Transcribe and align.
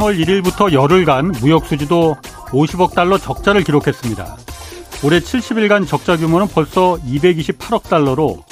3월 0.00 0.18
1일부터 0.18 0.72
열흘간 0.72 1.32
무역 1.40 1.66
수지도 1.66 2.16
50억 2.46 2.94
달러 2.94 3.18
적자를 3.18 3.62
기록했습니다. 3.62 4.36
올해 5.04 5.20
70일간 5.20 5.86
적자 5.86 6.16
규모는 6.16 6.48
벌써 6.48 6.98
228억 7.06 7.82
달러로 7.84 8.42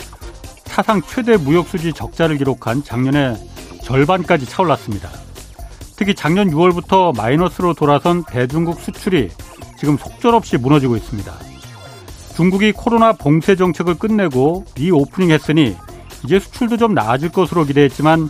사상 0.65 1.01
최대 1.03 1.37
무역 1.37 1.69
수지 1.69 1.93
적자를 1.93 2.37
기록한 2.37 2.85
작년의 2.85 3.37
절반까지 3.83 4.47
차올랐습니다. 4.47 5.11
특히 5.97 6.15
작년 6.15 6.51
6월부터 6.51 7.17
마이너스로 7.17 7.73
돌아선 7.73 8.25
대중국 8.25 8.81
수출이 8.81 9.31
지금 9.79 9.97
속절없이 9.97 10.59
무너지고 10.59 10.97
있습니다. 10.97 11.33
중국이 12.37 12.73
코로나 12.73 13.13
봉쇄 13.13 13.57
정책을 13.57 13.95
끝내고 13.95 14.67
reopening 14.77 15.31
했으니 15.31 15.77
이제 16.25 16.39
수출도 16.39 16.77
좀 16.77 16.95
나아질 16.95 17.31
것으로 17.31 17.65
기대했지만 17.65 18.29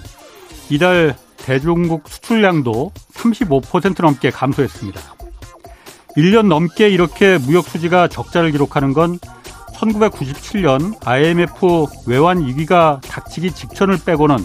이달 0.71 1.17
대중국 1.39 2.09
수출량도 2.09 2.93
35% 3.15 4.03
넘게 4.03 4.31
감소했습니다. 4.31 5.01
1년 6.17 6.47
넘게 6.49 6.89
이렇게 6.89 7.39
무역 7.39 7.67
수지가 7.67 8.09
적자를 8.09 8.51
기록하는 8.51 8.93
건 8.93 9.19
1997년 9.75 10.97
IMF 11.07 11.87
외환 12.07 12.45
위기가 12.45 13.01
닥치기 13.05 13.53
직전을 13.53 13.99
빼고는 14.05 14.37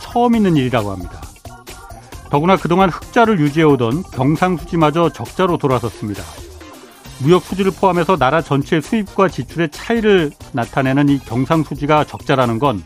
처음 0.00 0.34
있는 0.34 0.56
일이라고 0.56 0.90
합니다. 0.90 1.20
더구나 2.30 2.56
그동안 2.56 2.90
흑자를 2.90 3.40
유지해오던 3.40 4.02
경상수지마저 4.12 5.10
적자로 5.10 5.56
돌아섰습니다. 5.56 6.22
무역 7.20 7.42
수지를 7.44 7.70
포함해서 7.70 8.16
나라 8.16 8.42
전체 8.42 8.80
수입과 8.80 9.28
지출의 9.28 9.70
차이를 9.70 10.32
나타내는 10.52 11.08
이 11.08 11.18
경상수지가 11.20 12.04
적자라는 12.04 12.58
건 12.58 12.82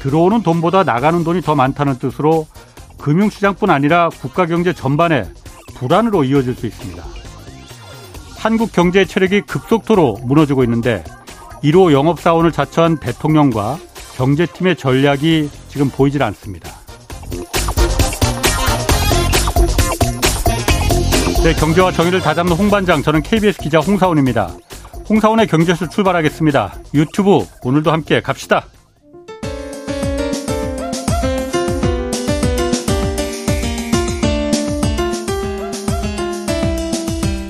들어오는 0.00 0.42
돈보다 0.42 0.82
나가는 0.82 1.24
돈이 1.24 1.42
더 1.42 1.54
많다는 1.54 1.98
뜻으로 1.98 2.46
금융시장뿐 2.98 3.70
아니라 3.70 4.08
국가 4.08 4.46
경제 4.46 4.72
전반에 4.72 5.24
불안으로 5.74 6.24
이어질 6.24 6.54
수 6.54 6.66
있습니다. 6.66 7.02
한국 8.36 8.72
경제의 8.72 9.06
체력이 9.06 9.42
급속도로 9.42 10.20
무너지고 10.22 10.62
있는데 10.64 11.02
1호 11.62 11.92
영업사원을 11.92 12.52
자처한 12.52 12.98
대통령과 12.98 13.78
경제팀의 14.16 14.76
전략이 14.76 15.50
지금 15.68 15.90
보이질 15.90 16.22
않습니다. 16.22 16.70
네, 21.42 21.52
경제와 21.54 21.92
정의를 21.92 22.20
다잡는 22.20 22.56
홍반장, 22.56 23.02
저는 23.02 23.22
KBS 23.22 23.58
기자 23.58 23.78
홍사원입니다. 23.78 24.50
홍사원의 25.08 25.46
경제수 25.46 25.88
출발하겠습니다. 25.88 26.74
유튜브 26.94 27.46
오늘도 27.62 27.92
함께 27.92 28.20
갑시다. 28.20 28.66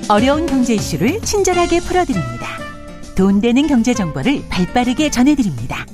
어려운 0.09 0.47
경제 0.47 0.73
이슈를 0.75 1.21
친절하게 1.21 1.81
풀어드립니다. 1.81 2.47
돈 3.17 3.41
되는 3.41 3.67
경제 3.67 3.93
정보를 3.93 4.45
발빠르게 4.49 5.11
전해드립니다. 5.11 5.85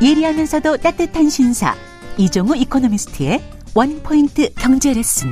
예리하면서도 0.00 0.76
따뜻한 0.76 1.28
신사 1.28 1.74
이종우 2.16 2.54
이코노미스트의 2.54 3.42
원포인트 3.74 4.54
경제 4.54 4.92
레슨. 4.92 5.30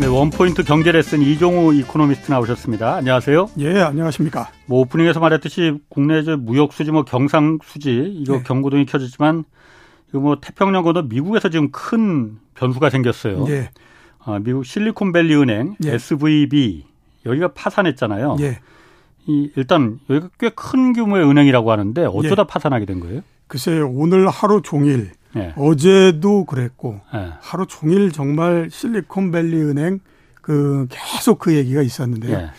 네, 0.00 0.06
one 0.06 0.28
point 0.28 0.64
경제 0.64 0.90
레슨 0.90 1.22
이종우 1.22 1.72
이코노미스트 1.72 2.32
나오셨습니다. 2.32 2.96
안녕하세요. 2.96 3.50
예, 3.58 3.80
안녕하십니까. 3.82 4.50
뭐 4.66 4.80
오프닝에서 4.80 5.20
말했듯이 5.20 5.74
국내 5.88 6.20
무역 6.22 6.72
수지, 6.72 6.90
뭐 6.90 7.04
경상 7.04 7.60
수지 7.64 8.12
이거 8.16 8.38
네. 8.38 8.42
경고등이 8.42 8.86
켜졌지만 8.86 9.44
이거 10.08 10.18
뭐 10.18 10.40
태평양 10.40 10.82
건너 10.82 11.02
미국에서 11.02 11.48
지금 11.48 11.70
큰 11.70 12.38
변수가 12.54 12.90
생겼어요. 12.90 13.46
예. 13.50 13.70
아, 13.72 13.89
미국 14.42 14.64
실리콘밸리 14.64 15.34
은행 15.36 15.76
예. 15.84 15.94
SVB 15.94 16.84
여기가 17.26 17.48
파산했잖아요. 17.54 18.36
예. 18.40 18.58
이 19.26 19.50
일단 19.56 19.98
여기가 20.08 20.28
꽤 20.38 20.50
큰 20.50 20.92
규모의 20.92 21.28
은행이라고 21.28 21.70
하는데 21.70 22.04
어쩌다 22.06 22.42
예. 22.42 22.46
파산하게 22.46 22.86
된 22.86 23.00
거예요? 23.00 23.20
글쎄요. 23.46 23.90
오늘 23.90 24.28
하루 24.28 24.62
종일 24.62 25.10
예. 25.36 25.52
어제도 25.56 26.44
그랬고 26.44 27.00
예. 27.14 27.32
하루 27.40 27.66
종일 27.66 28.12
정말 28.12 28.68
실리콘밸리 28.70 29.56
은행 29.62 30.00
그 30.40 30.86
계속 30.90 31.38
그 31.38 31.54
얘기가 31.54 31.82
있었는데요. 31.82 32.36
예. 32.36 32.50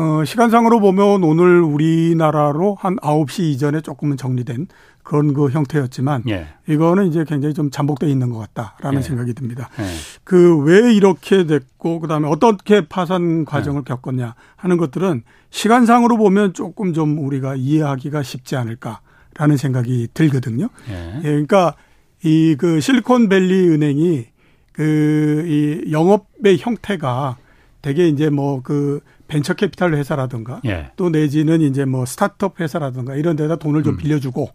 어, 0.00 0.24
시간상으로 0.24 0.80
보면 0.80 1.24
오늘 1.24 1.60
우리나라로 1.60 2.76
한 2.80 2.96
9시 2.96 3.42
이전에 3.44 3.80
조금은 3.80 4.16
정리된 4.16 4.66
그런 5.02 5.32
그 5.34 5.48
형태였지만 5.48 6.24
예. 6.28 6.46
이거는 6.68 7.06
이제 7.08 7.24
굉장히 7.24 7.54
좀 7.54 7.70
잠복돼 7.70 8.08
있는 8.08 8.30
것 8.30 8.38
같다라는 8.38 8.98
예. 8.98 9.02
생각이 9.02 9.34
듭니다. 9.34 9.68
예. 9.78 9.84
그왜 10.24 10.94
이렇게 10.94 11.46
됐고 11.46 12.00
그다음에 12.00 12.28
어떻게 12.28 12.86
파산 12.86 13.44
과정을 13.44 13.82
예. 13.82 13.84
겪었냐 13.84 14.34
하는 14.56 14.76
것들은 14.76 15.22
시간상으로 15.50 16.16
보면 16.16 16.54
조금 16.54 16.92
좀 16.92 17.18
우리가 17.18 17.56
이해하기가 17.56 18.22
쉽지 18.22 18.56
않을까라는 18.56 19.56
생각이 19.56 20.08
들거든요. 20.14 20.68
예. 20.88 21.16
예 21.18 21.22
그러니까 21.22 21.74
이 22.22 22.54
그 22.58 22.80
실리콘밸리 22.80 23.68
은행이 23.70 24.26
그 24.72 25.44
이 25.46 25.90
영업의 25.92 26.58
형태가 26.58 27.36
되게 27.82 28.08
이제 28.08 28.30
뭐 28.30 28.60
그 28.62 29.00
벤처 29.28 29.54
캐피탈 29.54 29.94
회사라든가 29.94 30.60
예. 30.66 30.90
또 30.96 31.08
내지는 31.08 31.60
이제 31.60 31.84
뭐 31.84 32.04
스타트업 32.04 32.60
회사라든가 32.60 33.14
이런 33.14 33.36
데다 33.36 33.56
돈을 33.56 33.82
좀 33.84 33.94
음. 33.94 33.96
빌려주고 33.96 34.50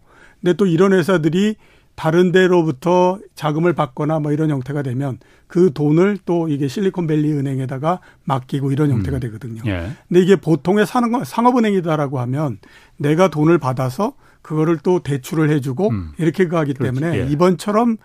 근데 0.46 0.56
또 0.56 0.64
이런 0.66 0.92
회사들이 0.92 1.56
다른 1.96 2.30
데로부터 2.30 3.18
자금을 3.34 3.72
받거나 3.72 4.20
뭐 4.20 4.30
이런 4.30 4.48
형태가 4.48 4.82
되면 4.82 5.18
그 5.48 5.72
돈을 5.72 6.18
또 6.24 6.46
이게 6.46 6.68
실리콘밸리 6.68 7.32
은행에다가 7.32 7.98
맡기고 8.22 8.70
이런 8.70 8.92
형태가 8.92 9.18
음. 9.18 9.20
되거든요. 9.20 9.62
예. 9.66 9.90
근데 10.06 10.20
이게 10.20 10.36
보통의 10.36 10.86
상업은행이다라고 10.86 12.20
하면 12.20 12.58
내가 12.96 13.26
돈을 13.26 13.58
받아서 13.58 14.12
그거를 14.40 14.78
또 14.84 15.00
대출을 15.00 15.50
해주고 15.50 15.88
음. 15.88 16.12
이렇게 16.18 16.46
가기 16.46 16.74
때문에 16.74 17.18
예. 17.18 17.26
이번처럼 17.26 17.96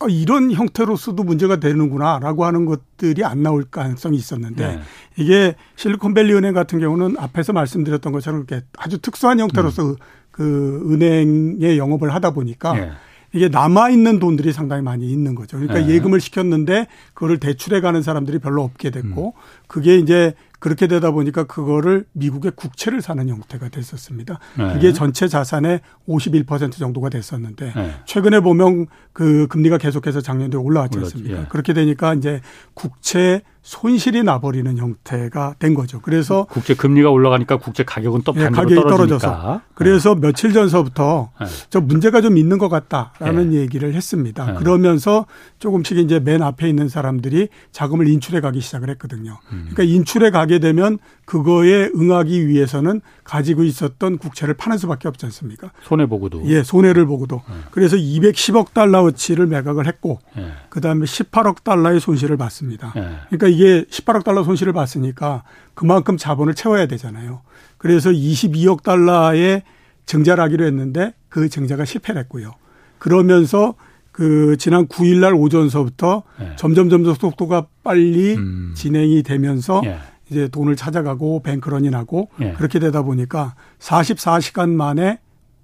어, 0.00 0.08
이런 0.08 0.52
형태로서도 0.52 1.22
문제가 1.22 1.60
되는구나라고 1.60 2.44
하는 2.44 2.66
것들이 2.66 3.24
안 3.24 3.42
나올 3.42 3.64
가능성이 3.64 4.18
있었는데 4.18 4.66
네. 4.66 4.80
이게 5.16 5.54
실리콘밸리 5.76 6.34
은행 6.34 6.52
같은 6.52 6.78
경우는 6.78 7.16
앞에서 7.18 7.54
말씀드렸던 7.54 8.12
것처럼 8.12 8.44
이렇게 8.46 8.66
아주 8.76 8.98
특수한 8.98 9.40
형태로서 9.40 9.82
음. 9.92 9.96
그 10.34 10.82
은행의 10.90 11.78
영업을 11.78 12.12
하다 12.12 12.32
보니까 12.32 12.72
네. 12.72 12.90
이게 13.32 13.48
남아 13.48 13.90
있는 13.90 14.18
돈들이 14.18 14.52
상당히 14.52 14.82
많이 14.82 15.08
있는 15.08 15.36
거죠. 15.36 15.58
그러니까 15.58 15.86
네. 15.86 15.94
예금을 15.94 16.20
시켰는데 16.20 16.88
그거를 17.14 17.38
대출해 17.38 17.80
가는 17.80 18.02
사람들이 18.02 18.40
별로 18.40 18.64
없게 18.64 18.90
됐고 18.90 19.34
음. 19.36 19.40
그게 19.68 19.96
이제 19.96 20.34
그렇게 20.58 20.88
되다 20.88 21.12
보니까 21.12 21.44
그거를 21.44 22.04
미국의 22.12 22.52
국채를 22.56 23.00
사는 23.00 23.28
형태가 23.28 23.68
됐었습니다. 23.68 24.40
네. 24.58 24.72
그게 24.72 24.92
전체 24.92 25.28
자산의 25.28 25.82
51% 26.08 26.72
정도가 26.72 27.10
됐었는데 27.10 27.72
네. 27.76 27.90
최근에 28.06 28.40
보면 28.40 28.86
그 29.14 29.46
금리가 29.46 29.78
계속해서 29.78 30.20
작년에 30.20 30.56
올라왔지 30.56 30.98
않습니까? 30.98 31.40
예. 31.42 31.46
그렇게 31.48 31.72
되니까 31.72 32.14
이제 32.14 32.40
국채 32.74 33.42
손실이 33.62 34.24
나버리는 34.24 34.76
형태가 34.76 35.54
된 35.58 35.72
거죠. 35.72 36.00
그래서 36.02 36.46
국제 36.50 36.74
금리가 36.74 37.08
올라가니까 37.08 37.56
국제 37.56 37.82
가격은 37.82 38.20
또 38.22 38.34
예, 38.36 38.48
가격이 38.50 38.74
떨어지니까. 38.74 38.96
떨어져서 38.96 39.60
그래서 39.72 40.14
네. 40.14 40.20
며칠 40.20 40.52
전서부터 40.52 41.30
네. 41.40 41.46
저 41.70 41.80
문제가 41.80 42.20
좀 42.20 42.36
있는 42.36 42.58
것 42.58 42.68
같다라는 42.68 43.50
네. 43.50 43.56
얘기를 43.60 43.94
했습니다. 43.94 44.44
네. 44.52 44.54
그러면서 44.58 45.24
조금씩 45.60 45.96
이제 45.96 46.20
맨 46.20 46.42
앞에 46.42 46.68
있는 46.68 46.90
사람들이 46.90 47.48
자금을 47.72 48.06
인출해 48.08 48.42
가기 48.42 48.60
시작을 48.60 48.90
했거든요. 48.90 49.38
음. 49.52 49.68
그러니까 49.70 49.84
인출해 49.84 50.30
가게 50.30 50.58
되면 50.58 50.98
그거에 51.24 51.88
응하기 51.94 52.48
위해서는 52.48 53.00
가지고 53.24 53.64
있었던 53.64 54.18
국채를 54.18 54.54
파는 54.54 54.78
수밖에 54.78 55.08
없지 55.08 55.26
않습니까? 55.26 55.70
손해 55.82 56.06
보고도. 56.06 56.42
예, 56.46 56.62
손해를 56.62 57.06
보고도. 57.06 57.42
네. 57.48 57.54
그래서 57.70 57.96
210억 57.96 58.74
달러어치를 58.74 59.46
매각을 59.46 59.86
했고 59.86 60.20
네. 60.36 60.52
그다음에 60.68 61.06
18억 61.06 61.64
달러의 61.64 62.00
손실을 62.00 62.36
봤습니다. 62.36 62.92
그러니까 62.92 63.48
이게 63.48 63.84
18억 63.84 64.24
달러 64.24 64.44
손실을 64.44 64.72
봤으니까 64.72 65.42
그만큼 65.72 66.16
자본을 66.16 66.54
채워야 66.54 66.86
되잖아요. 66.86 67.40
그래서 67.78 68.10
22억 68.10 68.82
달러의 68.82 69.62
증자를 70.06 70.44
하기로 70.44 70.66
했는데 70.66 71.14
그 71.28 71.48
증자가 71.48 71.84
실패를 71.84 72.20
했고요. 72.22 72.52
그러면서 72.98 73.74
그 74.12 74.56
지난 74.58 74.86
9일 74.86 75.18
날 75.18 75.34
오전서부터 75.34 76.22
네. 76.38 76.52
점점 76.56 76.88
점점 76.88 77.14
속도가 77.14 77.66
빨리 77.82 78.34
음. 78.36 78.72
진행이 78.76 79.24
되면서 79.24 79.82
예. 79.86 79.98
이제 80.30 80.48
돈을 80.48 80.76
찾아가고 80.76 81.42
뱅크런이 81.42 81.90
나고 81.90 82.30
예. 82.40 82.52
그렇게 82.52 82.78
되다 82.78 83.02
보니까 83.02 83.54
44시간 83.78 84.70
만에 84.70 85.18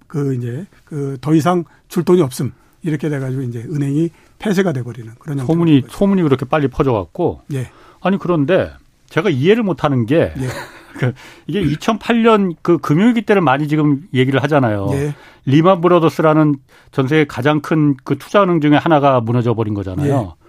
그 0.07 0.35
이제 0.35 0.65
그 0.85 1.17
더 1.21 1.33
이상 1.33 1.63
줄 1.87 2.03
돈이 2.03 2.21
없음 2.21 2.51
이렇게 2.83 3.09
돼가지고 3.09 3.41
이제 3.43 3.59
은행이 3.59 4.09
폐쇄가 4.39 4.73
돼버리는 4.73 5.11
그런 5.19 5.37
소문이 5.45 5.83
소문이 5.89 6.21
그렇게 6.23 6.45
빨리 6.45 6.67
퍼져갖고 6.67 7.41
예. 7.53 7.69
아니 8.01 8.17
그런데 8.17 8.71
제가 9.09 9.29
이해를 9.29 9.63
못하는 9.63 10.05
게 10.05 10.33
예. 10.37 10.47
그 10.99 11.13
이게 11.47 11.63
2008년 11.63 12.55
그 12.61 12.77
금융위기 12.77 13.21
때를 13.23 13.41
많이 13.41 13.67
지금 13.67 14.03
얘기를 14.13 14.43
하잖아요. 14.43 14.89
예. 14.91 15.15
리만 15.45 15.79
브라더스라는 15.81 16.55
전 16.91 17.07
세계 17.07 17.25
가장 17.25 17.61
큰 17.61 17.95
그 18.03 18.17
투자은행 18.17 18.61
중에 18.61 18.75
하나가 18.75 19.21
무너져 19.21 19.53
버린 19.53 19.73
거잖아요. 19.73 20.35
예. 20.37 20.45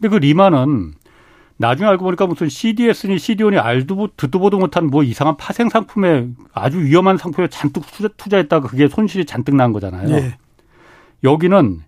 근데 0.00 0.08
그 0.08 0.16
리만은 0.20 0.92
나중에 1.56 1.88
알고 1.88 2.04
보니까 2.04 2.26
무슨 2.26 2.48
CDS니 2.48 3.18
CDO니 3.18 3.58
알도 3.58 4.08
듣도 4.16 4.38
보도 4.38 4.58
못한 4.58 4.86
뭐 4.88 5.02
이상한 5.02 5.36
파생 5.36 5.68
상품에 5.68 6.28
아주 6.52 6.80
위험한 6.80 7.18
상품에 7.18 7.48
잔뜩 7.48 7.84
투자, 8.16 8.36
했다가 8.36 8.68
그게 8.68 8.88
손실이 8.88 9.24
잔뜩 9.26 9.54
난 9.54 9.72
거잖아요. 9.72 10.10
예. 10.10 10.36
여기는 11.24 11.80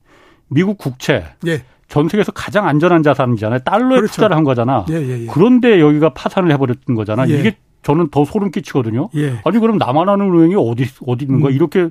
미국 0.48 0.78
국채. 0.78 1.24
예. 1.46 1.62
전 1.88 2.08
세계에서 2.08 2.32
가장 2.32 2.66
안전한 2.66 3.02
자산이잖아요. 3.02 3.60
달러에 3.60 3.96
그렇죠. 3.96 4.14
투자를 4.14 4.36
한 4.36 4.44
거잖아. 4.44 4.84
예, 4.90 4.94
예, 4.94 5.22
예. 5.22 5.26
그런데 5.26 5.80
여기가 5.80 6.14
파산을 6.14 6.50
해버렸던 6.52 6.94
거잖아. 6.94 7.28
예. 7.28 7.38
이게 7.38 7.56
저는 7.82 8.08
더 8.10 8.24
소름 8.24 8.50
끼치거든요. 8.50 9.10
예. 9.16 9.40
아니 9.44 9.58
그럼 9.58 9.76
나만 9.78 10.08
아는 10.08 10.32
은행이 10.32 10.54
어디 10.56 10.86
어디 11.06 11.24
있는 11.26 11.40
거야? 11.40 11.52
음. 11.52 11.54
이렇게 11.54 11.90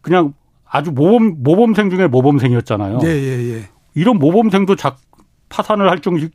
그냥 0.00 0.32
아주 0.64 0.90
모범 0.90 1.42
모범생 1.42 1.90
중에 1.90 2.06
모범생이었잖아요. 2.08 2.98
이런 3.94 4.18
모범생도 4.18 4.76
작 4.76 4.98
파산을 5.48 5.88
할 5.90 6.00
정도 6.00 6.26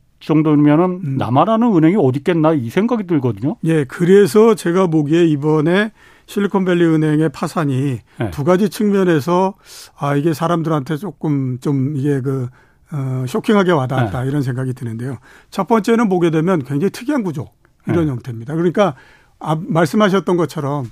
면은 0.62 1.00
음. 1.04 1.18
아는 1.48 1.74
은행이 1.74 1.96
어디 1.98 2.18
있겠나 2.18 2.52
이 2.52 2.70
생각이 2.70 3.06
들거든요. 3.06 3.56
예, 3.64 3.84
그래서 3.84 4.54
제가 4.54 4.86
보기에 4.86 5.24
이번에 5.26 5.92
실리콘밸리 6.26 6.84
은행의 6.84 7.30
파산이 7.30 7.98
네. 8.18 8.30
두 8.30 8.44
가지 8.44 8.68
측면에서 8.68 9.54
아 9.98 10.14
이게 10.14 10.32
사람들한테 10.32 10.96
조금 10.96 11.58
좀 11.60 11.96
이게 11.96 12.20
그 12.20 12.48
어, 12.92 13.24
쇼킹하게 13.26 13.72
와닿았다 13.72 14.22
네. 14.22 14.28
이런 14.28 14.42
생각이 14.42 14.74
드는데요. 14.74 15.18
첫 15.50 15.66
번째는 15.66 16.08
보게 16.08 16.30
되면 16.30 16.62
굉장히 16.64 16.90
특이한 16.90 17.22
구조 17.22 17.48
이런 17.86 18.04
네. 18.04 18.10
형태입니다. 18.10 18.54
그러니까 18.54 18.94
아, 19.38 19.56
말씀하셨던 19.60 20.36
것처럼 20.36 20.90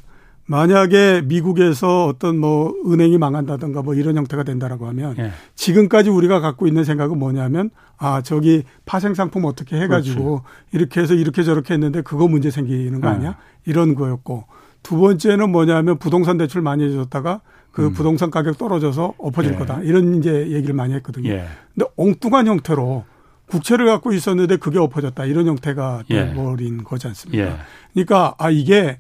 만약에 0.49 1.23
미국에서 1.27 2.07
어떤 2.07 2.39
뭐 2.39 2.75
은행이 2.87 3.19
망한다든가 3.19 3.83
뭐 3.83 3.95
이런 3.95 4.17
형태가 4.17 4.45
된다라고 4.45 4.87
하면 4.89 5.15
예. 5.19 5.31
지금까지 5.55 6.09
우리가 6.09 6.41
갖고 6.41 6.67
있는 6.67 6.85
생각은 6.85 7.19
뭐냐면 7.19 7.69
아 7.99 8.23
저기 8.23 8.65
파생 8.87 9.13
상품 9.13 9.45
어떻게 9.45 9.79
해가지고 9.79 10.43
그렇지. 10.43 10.45
이렇게 10.73 11.01
해서 11.03 11.15
이렇게 11.15 11.43
저렇게 11.43 11.75
했는데 11.75 12.01
그거 12.01 12.29
문제 12.29 12.51
생기는 12.51 12.99
거 13.03 13.09
예. 13.09 13.13
아니야? 13.13 13.29
예. 13.29 13.71
이런 13.71 13.95
거였고 13.95 14.47
두 14.83 14.97
번째는 14.97 15.53
뭐냐면 15.53 15.99
부동산 15.99 16.39
대출 16.39 16.63
많이 16.63 16.83
해줬다가 16.85 17.43
그 17.71 17.89
음. 17.89 17.93
부동산 17.93 18.31
가격 18.31 18.57
떨어져서 18.57 19.15
엎어질 19.19 19.53
예. 19.53 19.57
거다 19.57 19.83
이런 19.83 20.15
이제 20.15 20.49
얘기를 20.49 20.75
많이 20.75 20.95
했거든요. 20.95 21.29
예. 21.29 21.45
근데 21.75 21.91
엉뚱한 21.99 22.47
형태로 22.47 23.05
국채를 23.51 23.85
갖고 23.85 24.15
있었는데 24.15 24.57
그게 24.57 24.79
엎어졌다 24.79 25.23
이런 25.27 25.47
형태가 25.47 26.05
예. 26.09 26.29
돼버린 26.29 26.85
거지 26.85 27.07
않습니까? 27.07 27.59
그러니까 27.93 28.35
아 28.39 28.49
이게 28.49 28.99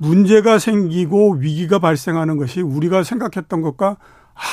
문제가 0.00 0.58
생기고 0.58 1.34
위기가 1.34 1.78
발생하는 1.78 2.38
것이 2.38 2.62
우리가 2.62 3.02
생각했던 3.02 3.60
것과 3.60 3.98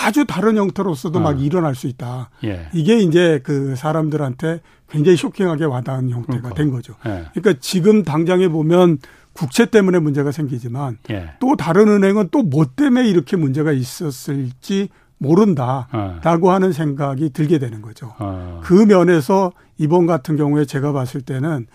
아주 0.03 0.25
다른 0.25 0.57
형태로서도 0.57 1.19
어. 1.19 1.21
막 1.21 1.41
일어날 1.41 1.73
수 1.73 1.87
있다. 1.87 2.29
예. 2.43 2.67
이게 2.73 2.97
이제 2.99 3.39
그 3.43 3.75
사람들한테 3.77 4.59
굉장히 4.89 5.15
쇼킹하게 5.15 5.63
와닿은 5.63 6.09
형태가 6.09 6.39
그러니까. 6.39 6.53
된 6.53 6.69
거죠. 6.71 6.95
예. 7.05 7.25
그러니까 7.33 7.53
지금 7.61 8.03
당장에 8.03 8.49
보면 8.49 8.97
국채 9.31 9.65
때문에 9.67 9.99
문제가 9.99 10.31
생기지만 10.33 10.97
예. 11.09 11.29
또 11.39 11.55
다른 11.55 11.87
은행은 11.87 12.29
또 12.31 12.41
뭐 12.43 12.65
때문에 12.65 13.07
이렇게 13.07 13.37
문제가 13.37 13.71
있었을지 13.71 14.89
모른다라고 15.19 16.49
어. 16.49 16.53
하는 16.53 16.73
생각이 16.73 17.29
들게 17.29 17.57
되는 17.57 17.81
거죠. 17.81 18.13
어. 18.19 18.59
그 18.65 18.73
면에서 18.73 19.53
이번 19.77 20.05
같은 20.07 20.35
경우에 20.35 20.65
제가 20.65 20.91
봤을 20.91 21.21
때는 21.21 21.67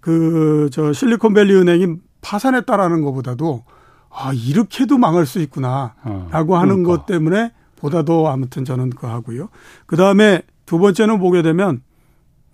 그 0.00 0.68
저 0.72 0.92
실리콘밸리 0.92 1.54
은행이 1.54 1.86
파산했다라는 2.20 3.02
것보다도 3.02 3.64
아 4.10 4.32
이렇게도 4.34 4.98
망할 4.98 5.26
수 5.26 5.40
있구나라고 5.40 6.54
어, 6.54 6.58
하는 6.58 6.82
것 6.82 7.06
때문에 7.06 7.52
보다도 7.76 8.28
아무튼 8.28 8.64
저는 8.64 8.90
그 8.90 9.06
하고요. 9.06 9.48
그 9.86 9.96
다음에 9.96 10.42
두 10.66 10.78
번째는 10.78 11.18
보게 11.18 11.42
되면 11.42 11.82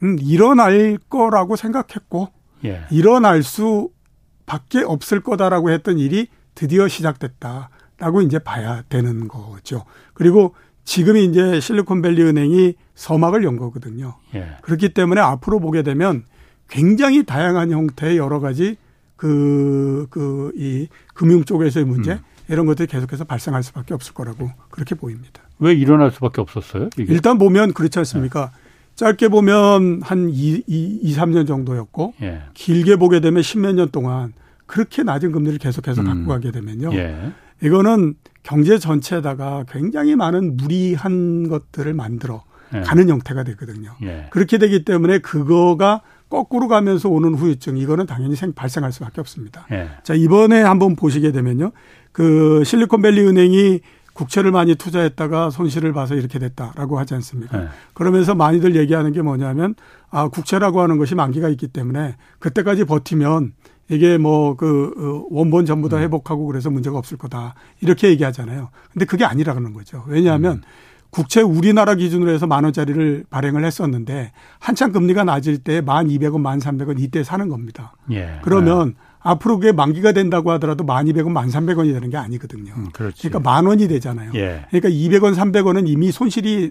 음, 0.03 0.17
일어날 0.21 0.99
거라고 1.09 1.57
생각했고 1.57 2.29
예. 2.65 2.85
일어날 2.91 3.43
수밖에 3.43 4.83
없을 4.85 5.21
거다라고 5.21 5.71
했던 5.71 5.99
일이 5.99 6.29
드디어 6.55 6.89
시작됐다라고 6.89 8.23
이제 8.23 8.39
봐야 8.39 8.83
되는 8.89 9.29
거죠. 9.29 9.85
그리고 10.15 10.55
지금 10.85 11.17
이제 11.17 11.61
실리콘밸리 11.61 12.23
은행이 12.23 12.75
서막을 12.95 13.45
연 13.45 13.57
거거든요. 13.57 14.15
예. 14.35 14.57
그렇기 14.63 14.91
때문에 14.91 15.21
앞으로 15.21 15.61
보게 15.61 15.83
되면 15.83 16.25
굉장히 16.69 17.25
다양한 17.25 17.71
형태의 17.71 18.17
여러 18.17 18.41
가지 18.41 18.77
그, 19.17 20.07
그, 20.11 20.53
이 20.57 20.89
금융 21.15 21.45
쪽에서의 21.45 21.87
문제 21.87 22.13
음. 22.13 22.19
이런 22.49 22.67
것들이 22.67 22.87
계속해서 22.87 23.25
발생할 23.25 23.63
수밖에 23.63 23.95
없을 23.95 24.15
거라고 24.15 24.51
그렇게 24.71 24.95
보입니다. 24.95 25.43
왜 25.59 25.75
일어날 25.75 26.11
수밖에 26.11 26.41
없었어요? 26.41 26.91
이게? 26.99 27.13
일단 27.13 27.39
보면 27.39 27.73
그렇지 27.73 27.99
않습니까? 27.99 28.53
네. 28.55 28.67
짧게 28.95 29.29
보면 29.29 30.01
한 30.03 30.31
2, 30.31 30.63
2, 30.67 31.01
2 31.03 31.15
3년 31.15 31.47
정도였고 31.47 32.15
예. 32.23 32.43
길게 32.55 32.97
보게 32.97 33.21
되면 33.21 33.43
10몇 33.43 33.75
년 33.75 33.91
동안 33.91 34.33
그렇게 34.65 35.03
낮은 35.03 35.33
금리를 35.33 35.59
계속해서 35.59 36.03
음. 36.03 36.07
갖고 36.07 36.27
가게 36.29 36.51
되면요. 36.51 36.93
예. 36.95 37.33
이거는 37.63 38.15
경제 38.43 38.79
전체에다가 38.79 39.65
굉장히 39.69 40.17
많은 40.17 40.57
무리한 40.57 41.49
것들을 41.49 41.93
만들어 41.95 42.43
예. 42.75 42.81
가는 42.81 43.09
형태가 43.09 43.45
되거든요. 43.45 43.95
예. 44.03 44.27
그렇게 44.31 44.59
되기 44.59 44.85
때문에 44.85 45.19
그거가 45.19 46.03
거꾸로 46.29 46.69
가면서 46.69 47.09
오는 47.09 47.35
후유증 47.35 47.77
이거는 47.79 48.07
당연히 48.07 48.37
생, 48.37 48.53
발생할 48.53 48.93
수밖에 48.93 49.21
없습니다. 49.21 49.67
예. 49.71 49.91
자 50.03 50.15
이번에 50.15 50.61
한번 50.61 50.97
보시게 50.97 51.33
되면요, 51.33 51.73
그 52.13 52.63
실리콘밸리 52.65 53.21
은행이 53.27 53.81
국채를 54.17 54.51
많이 54.51 54.75
투자했다가 54.75 55.51
손실을 55.51 55.93
봐서 55.93 56.15
이렇게 56.15 56.39
됐다라고 56.39 56.99
하지 56.99 57.15
않습니까? 57.15 57.59
네. 57.59 57.69
그러면서 57.93 58.35
많이들 58.35 58.75
얘기하는 58.75 59.13
게 59.13 59.21
뭐냐면 59.21 59.75
아 60.11 60.29
국채라고 60.29 60.81
하는 60.81 60.97
것이 60.97 61.15
만기가 61.15 61.51
있기 61.51 61.69
때문에 61.69 62.17
그때까지 62.39 62.85
버티면 62.85 63.53
이게 63.89 64.19
뭐그 64.19 64.95
어, 64.97 65.27
원본 65.31 65.67
전부 65.67 65.89
다 65.89 65.99
음. 65.99 66.03
회복하고 66.03 66.47
그래서 66.47 66.71
문제가 66.71 66.99
없을 66.99 67.19
거다 67.19 67.55
이렇게 67.81 68.09
얘기하잖아요. 68.09 68.71
근데 68.93 69.05
그게 69.05 69.25
아니라는 69.25 69.75
거죠. 69.75 70.03
왜냐하면 70.09 70.57
음. 70.57 70.63
국채 71.11 71.41
우리나라 71.41 71.95
기준으로 71.95 72.31
해서 72.31 72.47
만 72.47 72.65
원짜리를 72.65 73.25
발행을 73.31 73.65
했었는데 73.65 74.33
한창 74.59 74.93
금리가 74.93 75.25
낮을 75.25 75.59
때1 75.59 76.11
2 76.11 76.25
0 76.25 76.33
0원1 76.33 76.61
3 76.61 76.81
0 76.81 76.89
0원 76.89 77.01
이때 77.01 77.25
사는 77.25 77.49
겁니다. 77.49 77.95
예. 78.11 78.39
그러면 78.43 78.89
네. 78.89 78.95
앞으로 79.21 79.59
그게 79.59 79.73
만기가 79.73 80.13
된다고 80.13 80.53
하더라도 80.53 80.85
1,200원, 80.85 81.33
1,300원이 81.33 81.93
되는 81.93 82.11
게 82.11 82.17
아니거든요. 82.17 82.73
음, 82.77 82.89
그러니까 82.93 83.41
만 83.41 83.67
원이 83.67 83.89
되잖아요. 83.89 84.31
예. 84.35 84.67
그러니까 84.71 84.89
200원, 84.89 85.35
300원은 85.35 85.89
이미 85.89 86.13
손실이 86.13 86.71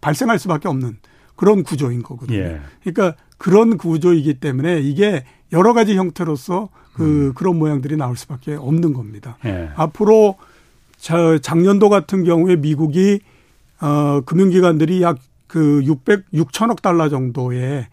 발생할 0.00 0.38
수밖에 0.40 0.68
없는 0.68 0.96
그런 1.36 1.62
구조인 1.62 2.02
거거든요. 2.02 2.38
예. 2.38 2.60
그러니까 2.82 3.16
그런 3.38 3.76
구조이기 3.76 4.34
때문에 4.34 4.80
이게 4.80 5.24
여러 5.52 5.72
가지 5.72 5.96
형태로서 5.96 6.68
그 6.94 7.28
음. 7.28 7.32
그런 7.34 7.58
모양들이 7.58 7.96
나올 7.96 8.16
수밖에 8.16 8.54
없는 8.54 8.92
겁니다. 8.92 9.38
예. 9.44 9.70
앞으로 9.76 10.36
저 10.96 11.38
작년도 11.38 11.88
같은 11.88 12.24
경우에 12.24 12.56
미국이 12.56 13.20
어, 13.82 14.22
금융기관들이 14.24 15.02
약 15.02 15.18
그 15.52 15.82
600, 15.84 16.30
6천억 16.32 16.80
달러 16.80 17.10
정도의 17.10 17.86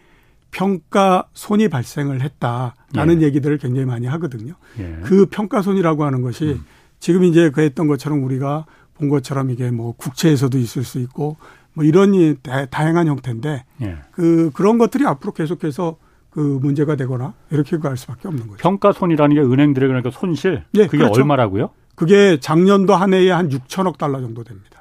평가 0.50 1.28
손이 1.34 1.68
발생을 1.68 2.22
했다라는 2.22 3.22
예. 3.22 3.26
얘기들을 3.26 3.58
굉장히 3.58 3.86
많이 3.86 4.08
하거든요. 4.08 4.54
예. 4.80 5.00
그 5.04 5.26
평가 5.26 5.62
손이라고 5.62 6.06
하는 6.06 6.22
것이 6.22 6.54
음. 6.54 6.66
지금 7.00 7.26
이제 7.26 7.50
그 7.50 7.60
했던 7.60 7.88
것처럼 7.88 8.24
우리가 8.24 8.66
본 8.98 9.10
것처럼 9.10 9.52
이게 9.52 9.72
뭐 9.72 9.92
국채에서도 9.92 10.58
있을 10.58 10.86
수 10.86 11.00
있고 11.00 11.36
뭐 11.74 11.84
이런 11.84 12.38
다양한 12.70 13.08
형태인데 13.08 13.66
예. 13.82 13.98
그 14.12 14.52
그런 14.54 14.78
것들이 14.78 15.06
앞으로 15.06 15.34
계속해서 15.34 15.98
그 16.30 16.40
문제가 16.62 16.96
되거나 16.96 17.34
이렇게 17.52 17.78
갈 17.78 17.98
수밖에 17.98 18.30
없는 18.30 18.48
거죠. 18.48 18.58
평가 18.58 18.94
손이라는 18.94 19.36
게 19.36 19.42
은행들의 19.42 19.90
그러니까 19.90 20.12
손실 20.12 20.64
예, 20.76 20.86
그게 20.86 21.00
그렇죠. 21.00 21.20
얼마라고요? 21.20 21.72
그게 21.96 22.40
작년도 22.40 22.96
한 22.96 23.14
해에 23.14 23.32
한 23.32 23.50
6천억 23.50 23.98
달러 23.98 24.22
정도 24.22 24.46
됩니다. 24.46 24.80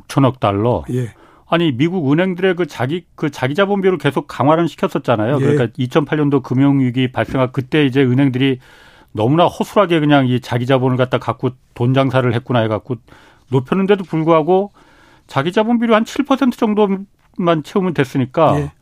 6천억 0.00 0.40
달러. 0.40 0.84
예. 0.92 1.12
아니 1.46 1.72
미국 1.72 2.10
은행들의 2.10 2.56
그 2.56 2.66
자기 2.66 3.04
그 3.14 3.30
자기 3.30 3.54
자본비율을 3.54 3.98
계속 3.98 4.26
강화를 4.26 4.68
시켰었잖아요. 4.68 5.36
예. 5.36 5.38
그러니까 5.38 5.66
2008년도 5.78 6.42
금융 6.42 6.80
위기 6.80 7.12
발생한 7.12 7.52
그때 7.52 7.84
이제 7.84 8.02
은행들이 8.02 8.58
너무나 9.12 9.46
허술하게 9.46 10.00
그냥 10.00 10.26
이 10.26 10.40
자기 10.40 10.66
자본을 10.66 10.96
갖다 10.96 11.18
갖고 11.18 11.50
돈 11.74 11.94
장사를 11.94 12.32
했구나 12.34 12.60
해 12.60 12.68
갖고 12.68 12.96
높였는데도 13.50 14.04
불구하고 14.04 14.72
자기 15.26 15.52
자본 15.52 15.78
비율 15.78 15.92
한7% 15.92 16.56
정도만 16.56 17.62
채우면 17.62 17.94
됐으니까 17.94 18.60
예. 18.60 18.72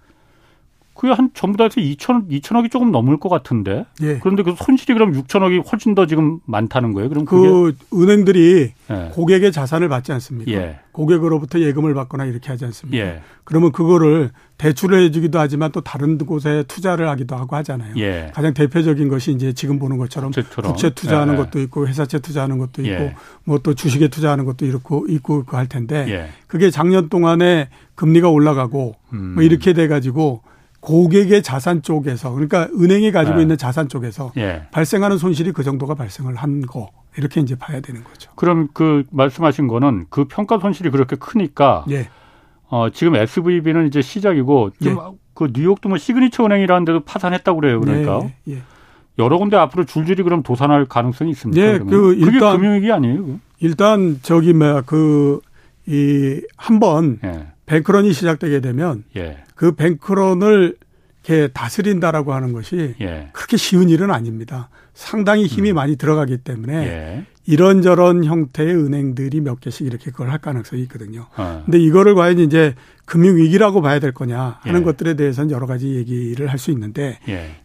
그게 0.94 1.12
한 1.12 1.30
전부 1.32 1.56
다 1.56 1.64
해서 1.64 1.80
2천 1.80 2.28
2천억이 2.28 2.70
조금 2.70 2.92
넘을 2.92 3.18
것 3.18 3.28
같은데. 3.30 3.86
예. 4.02 4.18
그런데 4.18 4.42
그 4.42 4.54
손실이 4.56 4.92
그럼 4.92 5.12
6천억이 5.12 5.64
훨씬 5.72 5.94
더 5.94 6.06
지금 6.06 6.40
많다는 6.44 6.92
거예요. 6.92 7.08
그럼 7.08 7.24
그 7.24 7.74
은행들이 7.94 8.72
예. 8.90 9.10
고객의 9.12 9.52
자산을 9.52 9.88
받지 9.88 10.12
않습니까? 10.12 10.52
예. 10.52 10.80
고객으로부터 10.92 11.60
예금을 11.60 11.94
받거나 11.94 12.26
이렇게 12.26 12.50
하지 12.50 12.66
않습니까? 12.66 13.02
예. 13.02 13.22
그러면 13.44 13.72
그거를 13.72 14.30
대출을 14.58 15.02
해주기도 15.04 15.40
하지만 15.40 15.72
또 15.72 15.80
다른 15.80 16.18
곳에 16.18 16.62
투자를 16.68 17.08
하기도 17.08 17.34
하고 17.36 17.56
하잖아요. 17.56 17.94
예. 17.96 18.30
가장 18.34 18.52
대표적인 18.54 19.08
것이 19.08 19.32
이제 19.32 19.52
지금 19.54 19.78
보는 19.78 19.96
것처럼 19.96 20.30
국채처럼. 20.30 20.70
국채 20.70 20.90
투자하는 20.90 21.34
예. 21.34 21.38
것도 21.38 21.60
있고 21.62 21.88
회사채 21.88 22.18
투자하는 22.18 22.58
것도 22.58 22.82
있고 22.82 23.10
뭐 23.44 23.58
또 23.62 23.74
주식에 23.74 24.08
투자하는 24.08 24.44
것도 24.44 24.66
있고 24.66 25.06
있고 25.08 25.44
할 25.46 25.68
텐데 25.68 26.30
그게 26.46 26.70
작년 26.70 27.08
동안에 27.08 27.68
금리가 27.94 28.28
올라가고 28.28 28.96
음. 29.12 29.34
뭐 29.34 29.42
이렇게 29.42 29.72
돼 29.72 29.86
가지고 29.88 30.42
고객의 30.82 31.42
자산 31.44 31.80
쪽에서 31.80 32.32
그러니까 32.32 32.68
은행이 32.78 33.12
가지고 33.12 33.36
네. 33.36 33.42
있는 33.42 33.56
자산 33.56 33.88
쪽에서 33.88 34.32
예. 34.36 34.64
발생하는 34.72 35.16
손실이 35.16 35.52
그 35.52 35.62
정도가 35.62 35.94
발생을 35.94 36.34
한 36.34 36.62
거 36.66 36.90
이렇게 37.16 37.40
이제 37.40 37.54
봐야 37.54 37.80
되는 37.80 38.02
거죠. 38.04 38.30
그럼 38.34 38.68
그 38.74 39.04
말씀하신 39.10 39.68
거는 39.68 40.06
그 40.10 40.24
평가 40.24 40.58
손실이 40.58 40.90
그렇게 40.90 41.14
크니까 41.16 41.84
예. 41.90 42.08
어 42.68 42.88
지금 42.90 43.14
SVB는 43.14 43.86
이제 43.86 44.02
시작이고 44.02 44.70
지금 44.80 44.96
예. 44.96 45.16
그 45.34 45.50
뉴욕도 45.54 45.88
뭐 45.88 45.98
시그니처 45.98 46.44
은행이라는 46.46 46.84
데도 46.84 47.00
파산했다고 47.04 47.60
그래요. 47.60 47.80
그러니까 47.80 48.20
예. 48.48 48.54
예. 48.54 48.62
여러 49.18 49.38
군데 49.38 49.56
앞으로 49.56 49.84
줄줄이 49.84 50.22
그럼 50.22 50.42
도산할 50.42 50.86
가능성이 50.86 51.30
있습니까? 51.32 51.60
예, 51.62 51.78
그 51.78 52.14
일단, 52.14 52.32
그게 52.32 52.38
금융위기 52.40 52.90
아니에요? 52.90 53.40
일단 53.60 54.18
저기 54.22 54.52
뭐야 54.52 54.80
그이 54.82 56.40
한번 56.56 57.18
예. 57.24 57.46
뱅크런이 57.66 58.12
시작되게 58.14 58.60
되면 58.60 59.04
예. 59.16 59.44
그 59.62 59.72
뱅크런을 59.76 60.74
이렇게 61.22 61.46
다스린다라고 61.52 62.34
하는 62.34 62.52
것이 62.52 62.96
예. 63.00 63.28
그렇게 63.32 63.56
쉬운 63.56 63.88
일은 63.90 64.10
아닙니다. 64.10 64.70
상당히 64.92 65.46
힘이 65.46 65.70
음. 65.70 65.76
많이 65.76 65.94
들어가기 65.94 66.38
때문에 66.38 66.74
예. 66.74 67.24
이런저런 67.46 68.24
형태의 68.24 68.74
은행들이 68.74 69.40
몇 69.40 69.60
개씩 69.60 69.86
이렇게 69.86 70.10
그걸 70.10 70.30
할 70.30 70.38
가능성이 70.38 70.82
있거든요. 70.82 71.28
어. 71.36 71.62
근데 71.64 71.78
이거를 71.78 72.16
과연 72.16 72.40
이제 72.40 72.74
금융 73.04 73.36
위기라고 73.36 73.82
봐야 73.82 74.00
될 74.00 74.10
거냐 74.10 74.58
하는 74.62 74.80
예. 74.80 74.84
것들에 74.84 75.14
대해서는 75.14 75.52
여러 75.52 75.68
가지 75.68 75.94
얘기를 75.94 76.48
할 76.48 76.58
수 76.58 76.72
있는데 76.72 77.20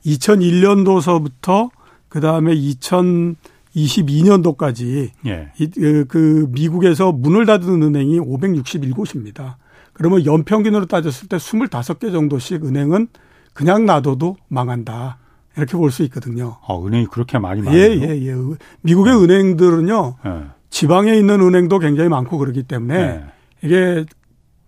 2001년도서부터 0.05 1.71
그 2.09 2.21
다음에 2.21 2.53
2022년도까지 2.53 5.09
예. 5.25 5.51
그, 5.57 6.05
그 6.07 6.47
미국에서 6.51 7.11
문을 7.11 7.47
닫은 7.47 7.81
은행이 7.81 8.19
561곳입니다. 8.19 9.55
그러면 9.97 10.25
연평균으로 10.25 10.85
따졌을 10.85 11.27
때 11.27 11.37
25개 11.37 12.11
정도씩 12.11 12.63
은행은 12.65 13.07
그냥 13.53 13.85
놔둬도 13.85 14.37
망한다. 14.47 15.17
이렇게 15.57 15.75
볼 15.75 15.89
수 15.89 16.03
있거든요. 16.03 16.57
아, 16.67 16.75
은행이 16.77 17.07
그렇게 17.07 17.39
많이 17.39 17.61
많아요? 17.63 17.79
예, 17.81 17.89
예, 17.99 18.27
예. 18.27 18.35
미국의 18.81 19.13
네. 19.15 19.23
은행들은요. 19.23 20.15
네. 20.23 20.31
지방에 20.69 21.15
있는 21.15 21.41
은행도 21.41 21.79
굉장히 21.79 22.09
많고 22.09 22.37
그렇기 22.37 22.63
때문에 22.63 22.97
네. 22.97 23.23
이게 23.63 24.05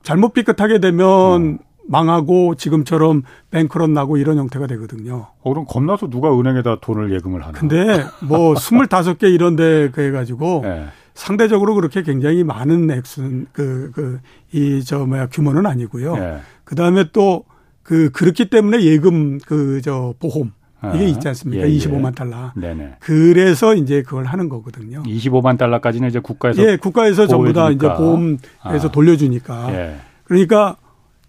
잘못 0.01 0.33
삐끗하게 0.33 0.79
되면 0.79 1.59
망하고 1.87 2.55
지금처럼 2.55 3.21
뱅크런 3.51 3.93
나고 3.93 4.17
이런 4.17 4.37
형태가 4.39 4.65
되거든요. 4.67 5.27
어, 5.41 5.49
그럼 5.53 5.65
겁나서 5.67 6.09
누가 6.09 6.31
은행에다 6.37 6.77
돈을 6.81 7.13
예금을 7.13 7.41
하나? 7.43 7.51
근데 7.51 8.03
뭐 8.27 8.53
25개 8.55 9.23
이런 9.31 9.55
데 9.55 9.91
해가지고 9.95 10.61
네. 10.63 10.87
상대적으로 11.19 11.75
그렇게 11.75 12.01
굉장히 12.01 12.45
많은 12.45 12.89
액수, 12.91 13.43
그, 13.51 13.91
그, 13.93 14.21
이, 14.53 14.81
저, 14.85 15.05
뭐야, 15.05 15.27
규모는 15.27 15.65
아니고요. 15.65 16.15
네. 16.15 16.37
그 16.63 16.75
다음에 16.75 17.09
또, 17.11 17.43
그, 17.83 18.09
그렇기 18.11 18.49
때문에 18.49 18.81
예금, 18.83 19.37
그, 19.39 19.81
저, 19.83 20.13
보험. 20.19 20.53
이게 20.95 21.03
아, 21.03 21.07
있지 21.09 21.27
않습니까? 21.27 21.67
예, 21.67 21.69
예. 21.69 21.77
25만 21.77 22.15
달러. 22.15 22.53
네네. 22.55 22.95
그래서 23.01 23.75
이제 23.75 24.01
그걸 24.01 24.23
하는 24.23 24.47
거거든요. 24.47 25.03
25만 25.03 25.57
달러까지는 25.57 26.07
이제 26.07 26.19
국가에서 26.21 26.63
예, 26.63 26.77
국가에서 26.77 27.27
전부 27.27 27.51
다 27.51 27.69
이제 27.69 27.85
보험에서 27.85 28.87
아. 28.87 28.89
돌려주니까. 28.89 29.73
예. 29.73 29.95
그러니까 30.23 30.77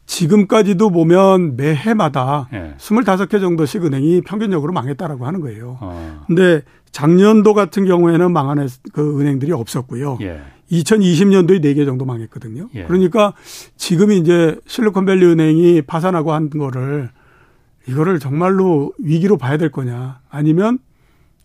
지금까지도 0.06 0.90
보면 0.90 1.56
매해마다 1.56 2.48
예. 2.52 2.74
25개 2.78 3.40
정도씩 3.40 3.84
은행이 3.84 4.20
평균적으로 4.20 4.72
망했다라고 4.72 5.26
하는 5.26 5.40
거예요. 5.40 5.78
어. 5.80 6.22
근데 6.28 6.62
작년도 6.92 7.54
같은 7.54 7.84
경우에는 7.84 8.32
망한 8.32 8.68
그 8.92 9.20
은행들이 9.20 9.52
없었고요. 9.52 10.18
예. 10.22 10.40
2020년도에 10.72 11.62
4개 11.62 11.84
정도 11.84 12.04
망했거든요. 12.04 12.68
예. 12.74 12.84
그러니까 12.84 13.32
지금 13.76 14.12
이제 14.12 14.56
실리콘밸리 14.66 15.24
은행이 15.26 15.82
파산하고 15.82 16.32
한 16.32 16.50
거를 16.50 17.10
이거를 17.88 18.18
정말로 18.18 18.92
위기로 18.98 19.36
봐야 19.36 19.56
될 19.56 19.70
거냐 19.70 20.20
아니면 20.28 20.78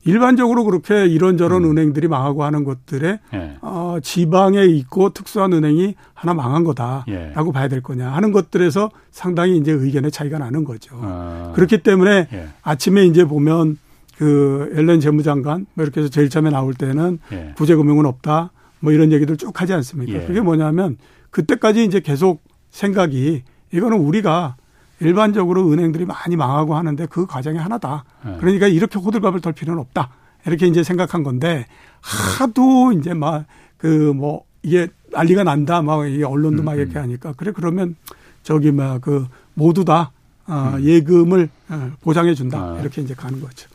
일반적으로 0.07 0.63
그렇게 0.63 1.07
이런저런 1.07 1.63
음. 1.65 1.71
은행들이 1.71 2.07
망하고 2.07 2.43
하는 2.43 2.63
것들에 2.63 3.19
예. 3.33 3.57
어, 3.61 3.97
지방에 4.03 4.63
있고 4.63 5.09
특수한 5.09 5.51
은행이 5.53 5.95
하나 6.13 6.35
망한 6.35 6.63
거다라고 6.63 7.07
예. 7.09 7.51
봐야 7.51 7.67
될 7.67 7.81
거냐 7.81 8.11
하는 8.11 8.31
것들에서 8.31 8.91
상당히 9.09 9.57
이제 9.57 9.71
의견의 9.71 10.11
차이가 10.11 10.37
나는 10.37 10.63
거죠. 10.63 10.95
아. 11.01 11.51
그렇기 11.55 11.79
때문에 11.79 12.27
예. 12.31 12.47
아침에 12.61 13.05
이제 13.05 13.25
보면 13.25 13.77
그 14.17 14.71
엘렌 14.75 14.99
재무장관 14.99 15.65
뭐 15.73 15.83
이렇게 15.83 15.99
해서 16.01 16.09
제일 16.09 16.29
처음에 16.29 16.49
나올 16.49 16.73
때는 16.73 17.19
예. 17.31 17.53
구제금융은 17.57 18.05
없다 18.05 18.51
뭐 18.79 18.91
이런 18.91 19.11
얘기들 19.11 19.37
쭉 19.37 19.59
하지 19.59 19.73
않습니까? 19.73 20.13
예. 20.13 20.25
그게 20.25 20.41
뭐냐면 20.41 20.97
그때까지 21.31 21.83
이제 21.83 21.99
계속 21.99 22.43
생각이 22.71 23.43
이거는 23.71 23.97
우리가 23.99 24.55
일반적으로 25.01 25.69
은행들이 25.71 26.05
많이 26.05 26.35
망하고 26.37 26.75
하는데 26.75 27.05
그 27.07 27.25
과정이 27.25 27.57
하나다. 27.57 28.05
예. 28.27 28.37
그러니까 28.39 28.67
이렇게 28.67 28.97
호들갑을 28.99 29.41
털 29.41 29.51
필요는 29.53 29.81
없다. 29.81 30.09
이렇게 30.45 30.67
이제 30.67 30.83
생각한 30.83 31.23
건데 31.23 31.65
하도 32.01 32.91
이제 32.93 33.13
막 33.13 33.45
그 33.77 34.13
뭐 34.15 34.43
이게 34.63 34.87
난리가 35.11 35.43
난다. 35.43 35.81
막 35.81 36.07
이게 36.07 36.23
언론도 36.23 36.63
막 36.63 36.75
이렇게 36.75 36.93
음, 36.93 36.97
음. 36.97 37.01
하니까 37.03 37.33
그래 37.33 37.51
그러면 37.53 37.95
저기 38.43 38.71
막 38.71 39.01
그 39.01 39.27
모두 39.53 39.83
다 39.85 40.11
어, 40.47 40.73
음. 40.75 40.83
예금을 40.83 41.49
어, 41.69 41.91
보장해 42.01 42.33
준다. 42.33 42.59
아. 42.59 42.79
이렇게 42.79 43.01
이제 43.01 43.13
가는 43.13 43.39
거죠. 43.41 43.67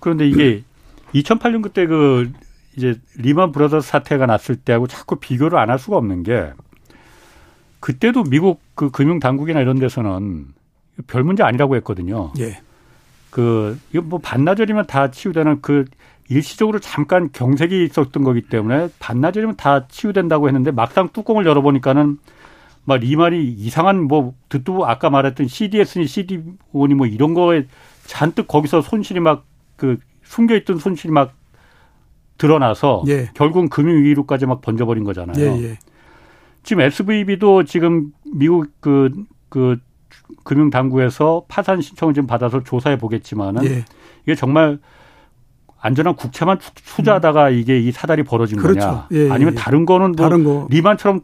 그런데 0.00 0.28
이게 0.28 0.62
2008년 1.14 1.62
그때 1.62 1.86
그 1.86 2.30
이제 2.76 2.98
리만 3.16 3.52
브라더스 3.52 3.88
사태가 3.88 4.26
났을 4.26 4.56
때하고 4.56 4.86
자꾸 4.86 5.16
비교를 5.16 5.58
안 5.58 5.70
할 5.70 5.78
수가 5.78 5.96
없는 5.96 6.22
게 6.22 6.52
그때도 7.80 8.24
미국 8.24 8.60
그 8.74 8.90
금융 8.90 9.20
당국이나 9.20 9.60
이런 9.60 9.78
데서는 9.78 10.46
별 11.06 11.22
문제 11.24 11.42
아니라고 11.42 11.76
했거든요. 11.76 12.32
예. 12.38 12.60
그 13.30 13.78
이거 13.92 14.02
뭐 14.02 14.18
반나절이면 14.18 14.86
다 14.86 15.10
치유되는 15.10 15.60
그 15.60 15.84
일시적으로 16.28 16.78
잠깐 16.78 17.30
경색이 17.32 17.84
있었던 17.84 18.22
거기 18.24 18.42
때문에 18.42 18.88
반나절이면 18.98 19.56
다 19.56 19.86
치유된다고 19.88 20.48
했는데 20.48 20.70
막상 20.70 21.08
뚜껑을 21.12 21.46
열어보니까는 21.46 22.18
막 22.84 23.00
리만이 23.00 23.44
이상한 23.44 24.02
뭐 24.02 24.34
듣도 24.48 24.86
아까 24.86 25.10
말했던 25.10 25.46
CDS니 25.46 26.06
CD5니 26.06 26.94
뭐 26.94 27.06
이런 27.06 27.34
거에 27.34 27.66
잔뜩 28.06 28.48
거기서 28.48 28.80
손실이 28.82 29.20
막 29.20 29.44
그 29.78 29.96
숨겨있던 30.24 30.76
손실이 30.78 31.10
막 31.12 31.32
드러나서 32.36 33.02
예. 33.08 33.30
결국은 33.34 33.68
금융위기로까지 33.70 34.44
막 34.44 34.60
번져버린 34.60 35.04
거잖아요. 35.04 35.42
예, 35.42 35.62
예. 35.70 35.78
지금 36.62 36.82
SVB도 36.82 37.64
지금 37.64 38.12
미국 38.34 38.66
그, 38.80 39.10
그 39.48 39.78
금융당국에서 40.44 41.44
파산 41.48 41.80
신청을 41.80 42.12
지금 42.12 42.26
받아서 42.26 42.62
조사해 42.62 42.98
보겠지만은 42.98 43.64
예. 43.64 43.84
이게 44.24 44.34
정말 44.34 44.78
안전한 45.80 46.16
국채만 46.16 46.58
투자하다가 46.96 47.48
음. 47.50 47.54
이게 47.54 47.78
이 47.78 47.92
사달이 47.92 48.24
벌어진 48.24 48.58
그렇죠. 48.58 48.80
거냐 48.80 49.06
예, 49.12 49.26
예, 49.26 49.30
아니면 49.30 49.54
다른 49.54 49.86
거는 49.86 50.12
뭐 50.12 50.28
다른 50.28 50.44
거. 50.44 50.66
리만처럼 50.70 51.20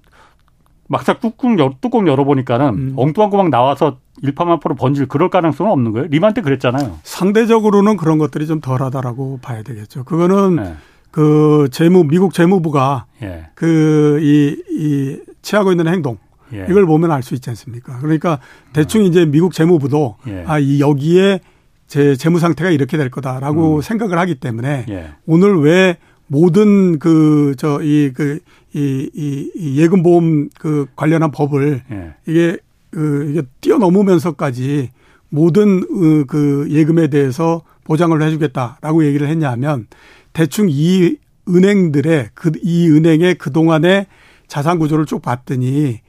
막상 0.88 1.16
뚜껑, 1.20 1.58
열, 1.58 1.72
뚜껑 1.80 2.06
열어보니까는 2.06 2.66
음. 2.68 2.92
엉뚱한 2.96 3.30
거 3.30 3.36
막 3.36 3.48
나와서 3.50 3.98
일파만파로 4.22 4.74
번질 4.76 5.06
그럴 5.06 5.28
가능성은 5.28 5.70
없는 5.72 5.92
거예요. 5.92 6.06
리만 6.08 6.34
때 6.34 6.40
그랬잖아요. 6.40 6.98
상대적으로는 7.02 7.96
그런 7.96 8.18
것들이 8.18 8.46
좀 8.46 8.60
덜하다라고 8.60 9.40
봐야 9.42 9.62
되겠죠. 9.62 10.04
그거는 10.04 10.56
네. 10.56 10.74
그 11.10 11.68
재무 11.70 12.04
미국 12.04 12.32
재무부가 12.34 13.06
예. 13.22 13.46
그이 13.54 14.56
이 14.70 15.18
취하고 15.42 15.70
있는 15.72 15.86
행동 15.88 16.18
예. 16.52 16.66
이걸 16.68 16.86
보면 16.86 17.10
알 17.10 17.22
수 17.22 17.34
있지 17.34 17.50
않습니까? 17.50 17.98
그러니까 17.98 18.38
대충 18.72 19.02
어. 19.02 19.04
이제 19.04 19.24
미국 19.24 19.52
재무부도 19.52 20.16
예. 20.28 20.44
아이 20.46 20.80
여기에 20.80 21.40
제 21.86 22.16
재무 22.16 22.38
상태가 22.38 22.70
이렇게 22.70 22.96
될 22.96 23.10
거다라고 23.10 23.76
음. 23.76 23.80
생각을 23.82 24.18
하기 24.18 24.36
때문에 24.36 24.86
예. 24.88 25.10
오늘 25.26 25.60
왜 25.60 25.96
모든 26.26 26.98
그 26.98 27.54
저 27.58 27.80
이 27.82 28.12
그이이이 28.14 29.76
예금 29.80 30.02
보험 30.02 30.48
그 30.58 30.86
관련한 30.96 31.30
법을 31.30 31.82
예. 31.90 32.14
이게 32.26 32.58
그 32.94 33.28
이게 33.30 33.42
뛰어넘으면서까지 33.60 34.90
모든 35.28 35.82
어, 35.82 36.24
그 36.28 36.68
예금에 36.70 37.08
대해서 37.08 37.62
보장을 37.84 38.20
해주겠다라고 38.22 39.04
얘기를 39.04 39.28
했냐면 39.28 39.88
대충 40.32 40.68
이 40.70 41.16
은행들의 41.48 42.30
그 42.34 42.52
이 42.62 42.88
은행의 42.88 43.34
그 43.34 43.52
동안의 43.52 44.06
자산 44.46 44.78
구조를 44.78 45.06
쭉 45.06 45.20
봤더니 45.20 46.00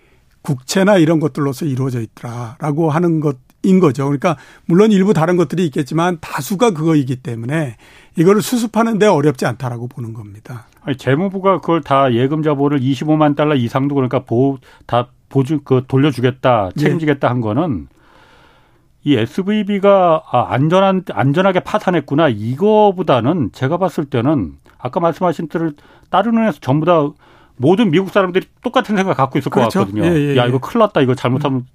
국채나 0.42 0.98
이런 0.98 1.20
것들로서 1.20 1.65
이루어져 1.65 2.01
있더라라고 2.01 2.92
하는 2.92 3.20
것 3.20 3.46
인 3.65 3.80
거죠. 3.80 4.06
그러니까 4.06 4.38
물론 4.65 4.92
일부 4.92 5.13
다른 5.13 5.36
것들이 5.36 5.65
있겠지만 5.65 6.20
다수가 6.22 6.72
그거이기 6.72 7.18
때문에 7.18 7.75
이거를 8.15 8.42
수습하는 8.42 9.00
데 9.00 9.08
어렵지 9.08 9.46
않다라고 9.46 9.88
보는 9.88 10.13
겁니다. 10.13 10.68
아니, 10.82 10.96
재무부가 10.98 11.60
그걸 11.60 11.82
다 11.82 12.13
예금 12.13 12.44
자본을 12.44 12.80
25만 12.80 13.36
달러 13.36 13.56
이상도 13.56 13.96
그러니까 13.96 14.20
보호 14.20 14.60
다 14.86 15.10
보증 15.36 15.60
그 15.65 15.84
돌려주겠다 15.86 16.70
예. 16.77 16.80
책임지겠다 16.80 17.27
예. 17.27 17.30
한 17.30 17.42
거는 17.42 17.88
이 19.04 19.18
SVB가 19.18 20.24
아, 20.32 20.48
안전한 20.54 21.04
안전하게 21.12 21.60
파산했구나 21.60 22.30
이거보다는 22.30 23.50
제가 23.51 23.77
봤을 23.77 24.06
때는 24.06 24.54
아까 24.77 25.01
말씀하신 25.01 25.50
대로 25.50 25.72
다른 26.10 26.38
은행에서 26.38 26.60
전부 26.62 26.86
다 26.86 27.06
모든 27.58 27.92
미국 27.92 28.10
사람들이 28.12 28.46
똑같은 28.63 28.96
생각 28.96 29.18
갖고 29.18 29.38
있을 29.38 29.51
그렇죠. 29.51 29.80
것 29.80 29.86
같거든요. 29.88 30.06
예, 30.06 30.34
예, 30.34 30.38
야 30.38 30.46
예. 30.46 30.48
이거 30.48 30.60
큰일 30.60 30.80
났다 30.80 31.01
이거 31.01 31.15
잘못하면 31.15 31.60
음. 31.60 31.65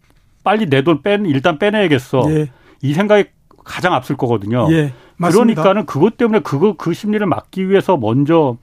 빨리 0.42 0.66
내 0.66 0.82
돈 0.82 1.02
뺀 1.02 1.26
일단 1.26 1.58
빼내야겠어. 1.58 2.22
예. 2.30 2.48
이 2.82 2.94
생각이 2.94 3.28
가장 3.62 3.92
앞설 3.92 4.16
거거든요. 4.16 4.68
예, 4.72 4.92
그러니까는 5.18 5.84
그것 5.84 6.16
때문에 6.16 6.40
그거 6.40 6.74
그 6.78 6.94
심리를 6.94 7.24
막기 7.26 7.68
위해서 7.68 7.98
먼저 7.98 8.56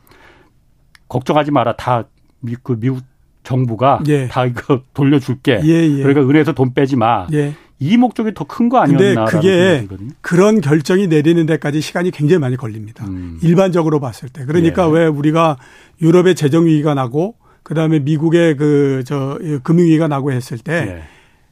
걱정하지 1.08 1.52
마라. 1.52 1.76
다 1.76 2.06
미, 2.42 2.56
그 2.62 2.80
미국 2.80 3.04
정부가 3.48 4.00
예. 4.08 4.28
다 4.28 4.46
이거 4.46 4.82
돌려줄게. 4.94 5.62
예, 5.64 5.70
예. 5.70 6.04
그러니까 6.04 6.22
은행에서 6.22 6.52
돈 6.54 6.74
빼지 6.74 6.96
마. 6.98 7.28
예. 7.32 7.54
이 7.80 7.96
목적이 7.96 8.34
더 8.34 8.44
큰 8.46 8.70
거 8.70 8.80
아니었나? 8.80 9.26
근데 9.26 9.32
그게 9.32 9.88
그런 10.22 10.60
결정이 10.62 11.08
내리는 11.08 11.46
데까지 11.46 11.80
시간이 11.80 12.12
굉장히 12.12 12.40
많이 12.40 12.58
걸립니다. 12.58 13.06
음. 13.06 13.40
일반적으로 13.44 14.00
봤을 14.00 14.28
때. 14.30 14.44
그러니까 14.46 14.88
예. 14.88 14.92
왜 14.92 15.06
우리가 15.08 15.58
유럽의 16.02 16.36
재정 16.36 16.66
위기가 16.66 16.94
나고 16.94 17.36
그다음에 17.64 18.00
미국의 18.00 18.58
그 18.58 19.04
저 19.06 19.40
금융 19.64 19.86
위기가 19.86 20.08
나고 20.08 20.32
했을 20.32 20.58
때 20.58 20.74
예. 20.74 21.02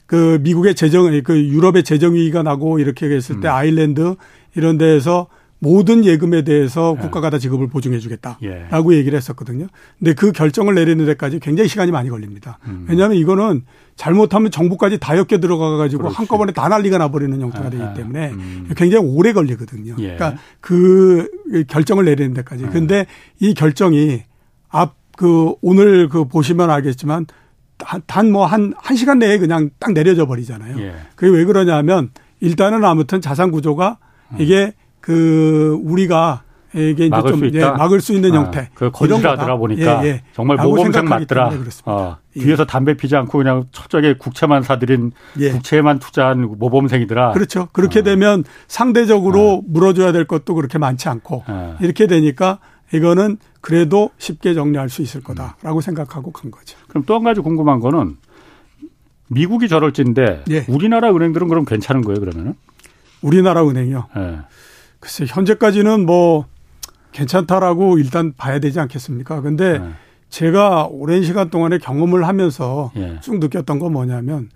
그 0.07 0.39
미국의 0.41 0.75
재정, 0.75 1.05
그 1.23 1.39
유럽의 1.47 1.83
재정 1.83 2.13
위기가 2.15 2.43
나고 2.43 2.79
이렇게 2.79 3.07
했을 3.07 3.39
때 3.39 3.47
음. 3.47 3.53
아일랜드 3.53 4.15
이런 4.55 4.77
데에서 4.77 5.27
모든 5.65 6.05
예금에 6.05 6.43
대해서 6.43 6.95
예. 6.97 7.01
국가가 7.01 7.29
다 7.29 7.39
지급을 7.39 7.67
보증해 7.67 7.99
주겠다라고 7.99 8.93
예. 8.93 8.97
얘기를 8.97 9.17
했었거든요. 9.17 9.67
근데 9.99 10.13
그 10.13 10.31
결정을 10.31 10.75
내리는 10.75 11.05
데까지 11.05 11.39
굉장히 11.39 11.67
시간이 11.67 11.91
많이 11.91 12.09
걸립니다. 12.09 12.59
음. 12.67 12.85
왜냐하면 12.87 13.17
이거는 13.17 13.63
잘못하면 13.95 14.51
정부까지 14.51 14.99
다 14.99 15.17
엮여 15.17 15.39
들어가 15.39 15.77
가지고 15.77 16.09
한꺼번에 16.09 16.51
다 16.51 16.67
난리가 16.67 16.97
나버리는 16.97 17.39
형태가 17.39 17.69
되기 17.69 17.83
아, 17.83 17.89
아. 17.89 17.93
때문에 17.93 18.31
음. 18.31 18.69
굉장히 18.75 19.05
오래 19.05 19.33
걸리거든요. 19.33 19.95
예. 19.99 20.15
그러니까 20.15 20.35
그 20.61 21.27
결정을 21.67 22.05
내리는 22.05 22.33
데까지. 22.33 22.65
근데 22.67 23.05
이 23.39 23.53
결정이 23.53 24.23
앞 24.69 25.05
그 25.15 25.53
오늘 25.61 26.09
그 26.09 26.25
보시면 26.25 26.69
알겠지만 26.69 27.25
단 28.07 28.31
뭐 28.31 28.45
한, 28.45 28.73
한 28.77 28.95
시간 28.95 29.19
내에 29.19 29.37
그냥 29.37 29.69
딱 29.79 29.91
내려져 29.91 30.25
버리잖아요. 30.25 30.79
예. 30.79 30.95
그게 31.15 31.35
왜 31.35 31.43
그러냐면 31.45 32.09
일단은 32.39 32.83
아무튼 32.85 33.21
자산 33.21 33.51
구조가 33.51 33.97
음. 34.31 34.37
이게 34.39 34.73
그 35.05 35.79
우리가 35.83 36.41
이게 36.73 37.07
막을 37.09 37.31
좀수 37.31 37.51
예, 37.53 37.63
막을 37.63 38.01
수 38.01 38.11
있는 38.11 38.33
아, 38.33 38.37
형태. 38.37 38.69
그 38.73 38.89
거짓하더라 38.89 39.55
보니까 39.57 40.03
예, 40.03 40.07
예. 40.07 40.23
정말 40.33 40.57
모범생 40.57 41.05
맞더라. 41.05 41.51
어, 41.85 42.17
예. 42.35 42.39
뒤에서 42.41 42.65
담배 42.65 42.95
피지 42.97 43.15
않고 43.15 43.37
그냥 43.37 43.65
철저하게 43.71 44.15
국채만 44.17 44.63
사들인 44.63 45.11
예. 45.39 45.51
국채만 45.51 45.99
투자한 45.99 46.41
모범생이더라. 46.57 47.33
그렇죠. 47.33 47.67
그렇게 47.71 47.99
어. 47.99 48.03
되면 48.03 48.43
상대적으로 48.67 49.57
어. 49.57 49.61
물어줘야 49.63 50.11
될 50.11 50.25
것도 50.25 50.55
그렇게 50.55 50.79
많지 50.79 51.07
않고 51.07 51.43
어. 51.47 51.77
이렇게 51.81 52.07
되니까 52.07 52.57
이거는 52.91 53.37
그래도 53.61 54.09
쉽게 54.17 54.55
정리할 54.55 54.89
수 54.89 55.03
있을 55.03 55.21
거다라고 55.21 55.79
음. 55.79 55.81
생각하고 55.81 56.31
간 56.31 56.49
거죠. 56.49 56.77
그럼 56.87 57.03
또 57.05 57.13
한 57.15 57.23
가지 57.23 57.41
궁금한 57.41 57.79
거는 57.79 58.17
미국이 59.27 59.67
저럴진데 59.69 60.45
예. 60.49 60.65
우리나라 60.67 61.11
은행들은 61.11 61.47
그럼 61.47 61.63
괜찮은 61.63 62.01
거예요 62.01 62.19
그러면은? 62.19 62.55
우리나라 63.21 63.67
은행이요. 63.67 64.07
예. 65.05 65.07
글쎄 65.07 65.25
현재까지는 65.27 66.05
뭐 66.05 66.45
괜찮다라고 67.11 67.99
일단 67.99 68.33
봐야 68.35 68.59
되지 68.59 68.79
않겠습니까? 68.79 69.41
근데 69.41 69.79
네. 69.79 69.89
제가 70.29 70.87
오랜 70.91 71.23
시간 71.23 71.49
동안에 71.49 71.77
경험을 71.77 72.27
하면서 72.27 72.91
예. 72.97 73.19
쭉 73.21 73.39
느꼈던 73.39 73.79
건 73.79 73.93
뭐냐면 73.93 74.49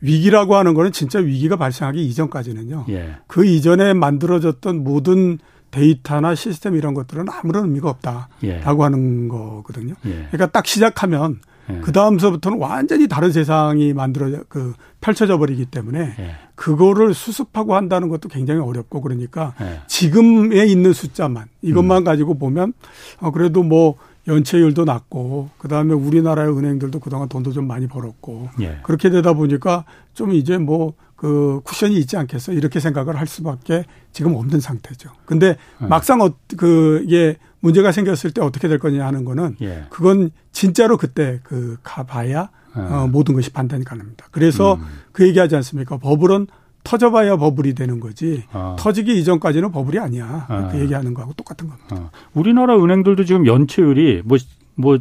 위기라고 0.00 0.54
하는 0.54 0.74
거는 0.74 0.92
진짜 0.92 1.18
위기가 1.18 1.56
발생하기 1.56 2.06
이전까지는요. 2.06 2.86
예. 2.88 3.16
그 3.26 3.44
이전에 3.44 3.92
만들어졌던 3.92 4.84
모든 4.84 5.38
데이터나 5.72 6.34
시스템 6.34 6.76
이런 6.76 6.94
것들은 6.94 7.26
아무런 7.28 7.64
의미가 7.64 7.90
없다라고 7.90 8.28
예. 8.44 8.60
하는 8.62 9.28
거거든요. 9.28 9.94
예. 10.06 10.28
그러니까 10.30 10.46
딱 10.46 10.66
시작하면 10.66 11.40
예. 11.70 11.80
그 11.80 11.92
다음서부터는 11.92 12.58
완전히 12.58 13.08
다른 13.08 13.32
세상이 13.32 13.92
만들어 13.92 14.44
그 14.48 14.74
펼쳐져 15.00 15.36
버리기 15.36 15.66
때문에 15.66 16.14
예. 16.18 16.36
그거를 16.56 17.14
수습하고 17.14 17.76
한다는 17.76 18.08
것도 18.08 18.28
굉장히 18.28 18.60
어렵고 18.60 19.00
그러니까 19.00 19.54
예. 19.60 19.80
지금에 19.86 20.66
있는 20.66 20.92
숫자만 20.92 21.46
이것만 21.62 21.98
음. 21.98 22.04
가지고 22.04 22.34
보면 22.34 22.72
어 23.20 23.30
그래도 23.30 23.62
뭐 23.62 23.96
연체율도 24.26 24.84
낮고 24.84 25.50
그다음에 25.58 25.94
우리나라의 25.94 26.50
은행들도 26.50 26.98
그동안 26.98 27.28
돈도 27.28 27.52
좀 27.52 27.68
많이 27.68 27.86
벌었고 27.86 28.48
예. 28.60 28.80
그렇게 28.82 29.10
되다 29.10 29.34
보니까 29.34 29.84
좀 30.14 30.32
이제 30.32 30.58
뭐 30.58 30.94
그 31.16 31.60
쿠션이 31.64 31.96
있지 31.96 32.16
않겠어 32.16 32.52
이렇게 32.52 32.78
생각을 32.78 33.18
할 33.18 33.26
수밖에 33.26 33.84
지금 34.12 34.34
없는 34.34 34.60
상태죠. 34.60 35.10
근데 35.24 35.56
예. 35.82 35.86
막상 35.86 36.20
어, 36.20 36.30
그 36.56 37.02
이게 37.06 37.36
문제가 37.66 37.90
생겼을 37.90 38.30
때 38.30 38.40
어떻게 38.40 38.68
될 38.68 38.78
거냐 38.78 39.04
하는 39.04 39.24
거는 39.24 39.56
예. 39.60 39.86
그건 39.90 40.30
진짜로 40.52 40.96
그때 40.96 41.40
그 41.42 41.76
가봐야 41.82 42.50
예. 42.76 42.80
어, 42.80 43.08
모든 43.10 43.34
것이 43.34 43.50
판단이 43.50 43.84
가능합니다. 43.84 44.26
그래서 44.30 44.74
음. 44.74 44.86
그 45.10 45.26
얘기하지 45.26 45.56
않습니까? 45.56 45.98
버블은 45.98 46.46
터져봐야 46.84 47.36
버블이 47.36 47.74
되는 47.74 47.98
거지 47.98 48.44
아. 48.52 48.76
터지기 48.78 49.18
이전까지는 49.18 49.72
버블이 49.72 49.98
아니야. 49.98 50.46
아. 50.48 50.68
그 50.68 50.78
얘기하는 50.78 51.12
거하고 51.12 51.32
똑같은 51.32 51.68
겁니다. 51.68 51.96
아. 51.96 52.10
우리나라 52.34 52.76
은행들도 52.76 53.24
지금 53.24 53.46
연체율이 53.46 54.22
뭐 54.24 54.38
뭐, 54.78 54.98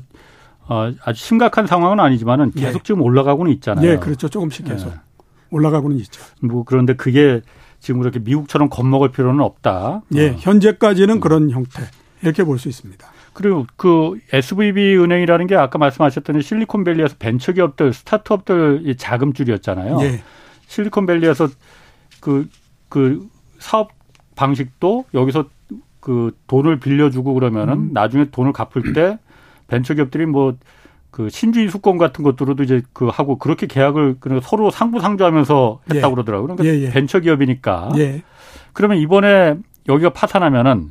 어, 0.68 0.92
아주 1.04 1.22
심각한 1.22 1.68
상황은 1.68 2.00
아니지만은 2.00 2.54
예. 2.56 2.62
계속 2.62 2.80
예. 2.80 2.84
지금 2.84 3.02
올라가고는 3.02 3.52
있잖아요. 3.54 3.86
네, 3.86 3.98
그렇죠. 3.98 4.28
조금씩 4.30 4.66
계속 4.66 4.90
예. 4.90 4.96
올라가고는 5.52 5.98
있죠. 5.98 6.24
뭐 6.42 6.64
그런데 6.64 6.96
그게 6.96 7.42
지금 7.80 8.00
그렇게 8.00 8.20
미국처럼 8.20 8.70
겁먹을 8.70 9.12
필요는 9.12 9.42
없다. 9.42 10.02
예, 10.16 10.30
어. 10.30 10.36
현재까지는 10.40 11.16
음. 11.16 11.20
그런 11.20 11.52
형태. 11.52 11.84
이렇게 12.26 12.44
볼 12.44 12.58
수 12.58 12.68
있습니다. 12.70 13.06
그리고 13.34 13.66
그 13.76 14.18
SVB 14.32 14.98
은행이라는 14.98 15.48
게 15.48 15.56
아까 15.56 15.78
말씀하셨던 15.78 16.42
실리콘밸리에서 16.42 17.16
벤처기업들, 17.20 17.94
스타트업들 17.94 18.96
자금줄이었잖아요. 18.98 20.00
예. 20.02 20.22
실리콘밸리에서 20.68 21.50
그, 22.22 22.48
그 22.90 23.28
사업 23.60 23.92
방식도 24.36 25.06
여기서 25.14 25.50
그 26.00 26.32
돈을 26.48 26.80
빌려주고 26.80 27.34
그러면은 27.34 27.74
음. 27.74 27.90
나중에 27.94 28.26
돈을 28.32 28.54
갚을 28.54 28.94
때 28.94 29.20
벤처기업들이 29.68 30.26
뭐 30.26 30.56
그 31.16 31.30
신주인 31.30 31.70
수권 31.70 31.98
같은 31.98 32.26
것들로도 32.26 32.64
이제 32.64 32.82
그 32.92 33.08
하고 33.08 33.38
그렇게 33.38 33.68
계약을 33.68 34.18
서로 34.44 34.70
상부상조하면서 34.70 35.80
했다고 35.90 36.12
예. 36.12 36.14
그러더라고요. 36.14 36.58
그러니까 36.58 36.66
예, 36.66 36.88
예. 36.88 36.90
벤처기업이니까. 36.90 37.92
예. 37.96 38.22
그러면 38.74 38.98
이번에 38.98 39.56
여기가 39.88 40.10
파산하면은 40.10 40.90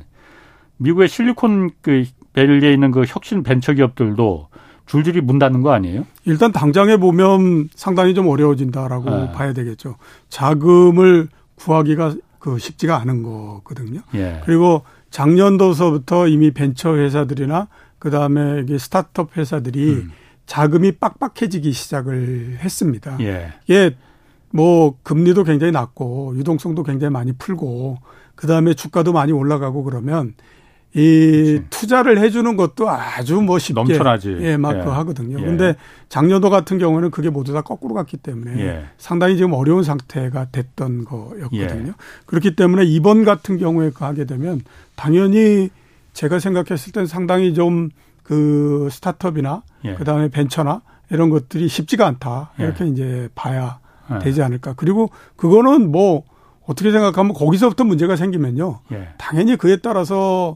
미국의 0.77 1.07
실리콘 1.07 1.71
그 1.81 2.05
밸리에 2.33 2.73
있는 2.73 2.91
그 2.91 3.03
혁신 3.07 3.43
벤처 3.43 3.73
기업들도 3.73 4.49
줄줄이 4.85 5.21
문 5.21 5.39
닫는 5.39 5.61
거 5.61 5.71
아니에요? 5.71 6.05
일단 6.25 6.51
당장에 6.51 6.97
보면 6.97 7.69
상당히 7.73 8.13
좀 8.13 8.27
어려워진다라고 8.27 9.09
네. 9.09 9.31
봐야 9.31 9.53
되겠죠. 9.53 9.95
자금을 10.29 11.27
구하기가 11.55 12.15
그 12.39 12.59
쉽지가 12.59 12.97
않은 13.01 13.23
거거든요. 13.23 14.01
예. 14.13 14.41
그리고 14.45 14.83
작년도서부터 15.09 16.27
이미 16.27 16.51
벤처 16.51 16.95
회사들이나 16.95 17.67
그 17.97 18.11
다음에 18.11 18.61
이게 18.61 18.77
스타트업 18.77 19.35
회사들이 19.37 19.93
음. 19.93 20.11
자금이 20.45 20.93
빡빡해지기 20.93 21.71
시작을 21.71 22.59
했습니다. 22.59 23.17
예. 23.21 23.53
이게 23.65 23.95
뭐 24.51 24.95
금리도 25.01 25.43
굉장히 25.43 25.71
낮고 25.71 26.35
유동성도 26.37 26.83
굉장히 26.83 27.11
많이 27.11 27.33
풀고 27.33 27.97
그 28.35 28.45
다음에 28.45 28.73
주가도 28.73 29.11
많이 29.11 29.31
올라가고 29.31 29.83
그러면 29.83 30.35
이 30.95 31.59
그치. 31.59 31.65
투자를 31.69 32.19
해주는 32.19 32.55
것도 32.55 32.89
아주 32.89 33.41
뭐 33.41 33.59
쉽게 33.59 33.73
넘쳐나지. 33.73 34.37
예, 34.41 34.57
막 34.57 34.77
예. 34.77 34.79
하거든요. 34.79 35.39
예. 35.39 35.43
근데 35.43 35.75
작년도 36.09 36.49
같은 36.49 36.77
경우는 36.77 37.11
그게 37.11 37.29
모두 37.29 37.53
다 37.53 37.61
거꾸로 37.61 37.93
갔기 37.93 38.17
때문에 38.17 38.59
예. 38.61 38.85
상당히 38.97 39.35
지금 39.35 39.53
어려운 39.53 39.83
상태가 39.83 40.47
됐던 40.51 41.05
거였거든요. 41.05 41.87
예. 41.89 41.93
그렇기 42.25 42.55
때문에 42.55 42.85
이번 42.85 43.25
같은 43.25 43.57
경우에 43.57 43.91
하게 43.93 44.25
되면 44.25 44.61
당연히 44.95 45.69
제가 46.13 46.39
생각했을 46.39 46.93
땐 46.93 47.05
상당히 47.05 47.53
좀 47.53 47.89
그 48.25 48.89
스타트업이나 48.91 49.61
예. 49.85 49.93
그다음에 49.93 50.29
벤처나 50.29 50.81
이런 51.11 51.29
것들이 51.29 51.67
쉽지가 51.67 52.05
않다. 52.07 52.51
예. 52.59 52.63
이렇게 52.63 52.85
이제 52.87 53.29
봐야 53.35 53.79
되지 54.21 54.41
않을까. 54.41 54.73
그리고 54.75 55.09
그거는 55.35 55.91
뭐 55.91 56.23
어떻게 56.65 56.91
생각하면 56.91 57.33
거기서부터 57.33 57.83
문제가 57.83 58.15
생기면요. 58.15 58.79
당연히 59.17 59.55
그에 59.55 59.77
따라서 59.77 60.55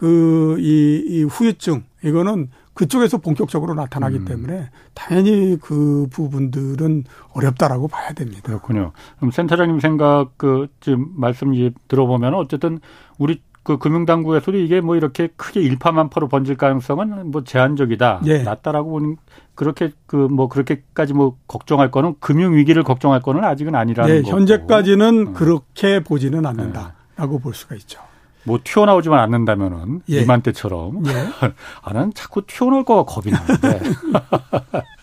그, 0.00 0.56
이, 0.58 1.04
이 1.06 1.24
후유증, 1.24 1.84
이거는 2.02 2.48
그쪽에서 2.72 3.18
본격적으로 3.18 3.74
나타나기 3.74 4.16
음. 4.16 4.24
때문에 4.24 4.70
당연히 4.94 5.58
그 5.60 6.06
부분들은 6.10 7.04
어렵다라고 7.34 7.86
봐야 7.88 8.14
됩니다. 8.14 8.40
그렇군요. 8.42 8.92
그럼 9.18 9.30
센터장님 9.30 9.80
생각 9.80 10.30
그 10.38 10.68
지금 10.80 11.08
말씀 11.14 11.52
들어보면 11.88 12.32
어쨌든 12.32 12.80
우리 13.18 13.42
그 13.62 13.76
금융당국에서도 13.76 14.56
이게 14.56 14.80
뭐 14.80 14.96
이렇게 14.96 15.28
크게 15.36 15.60
일파만파로 15.60 16.28
번질 16.28 16.56
가능성은 16.56 17.30
뭐 17.30 17.44
제한적이다. 17.44 18.22
예. 18.24 18.42
낮다라고 18.42 18.88
보는 18.92 19.16
그렇게 19.54 19.90
그 20.06 20.16
뭐 20.16 20.48
그렇게까지 20.48 21.12
뭐 21.12 21.36
걱정할 21.46 21.90
거는 21.90 22.14
금융 22.20 22.54
위기를 22.54 22.82
걱정할 22.82 23.20
거는 23.20 23.44
아직은 23.44 23.74
아니라는 23.74 24.14
예, 24.14 24.22
거고. 24.22 24.34
현재까지는 24.34 25.18
음. 25.18 25.32
그렇게 25.34 26.02
보지는 26.02 26.46
않는다라고 26.46 27.34
예. 27.34 27.38
볼 27.42 27.52
수가 27.52 27.74
있죠. 27.74 28.00
뭐 28.44 28.58
튀어나오지만 28.62 29.18
않는다면은 29.18 30.02
예. 30.10 30.20
이맘때처럼 30.22 31.06
예. 31.06 31.10
아, 31.82 31.92
는 31.92 32.12
자꾸 32.14 32.46
튀어나올 32.46 32.84
거가 32.84 33.04
겁이 33.04 33.32
나는데. 33.32 33.80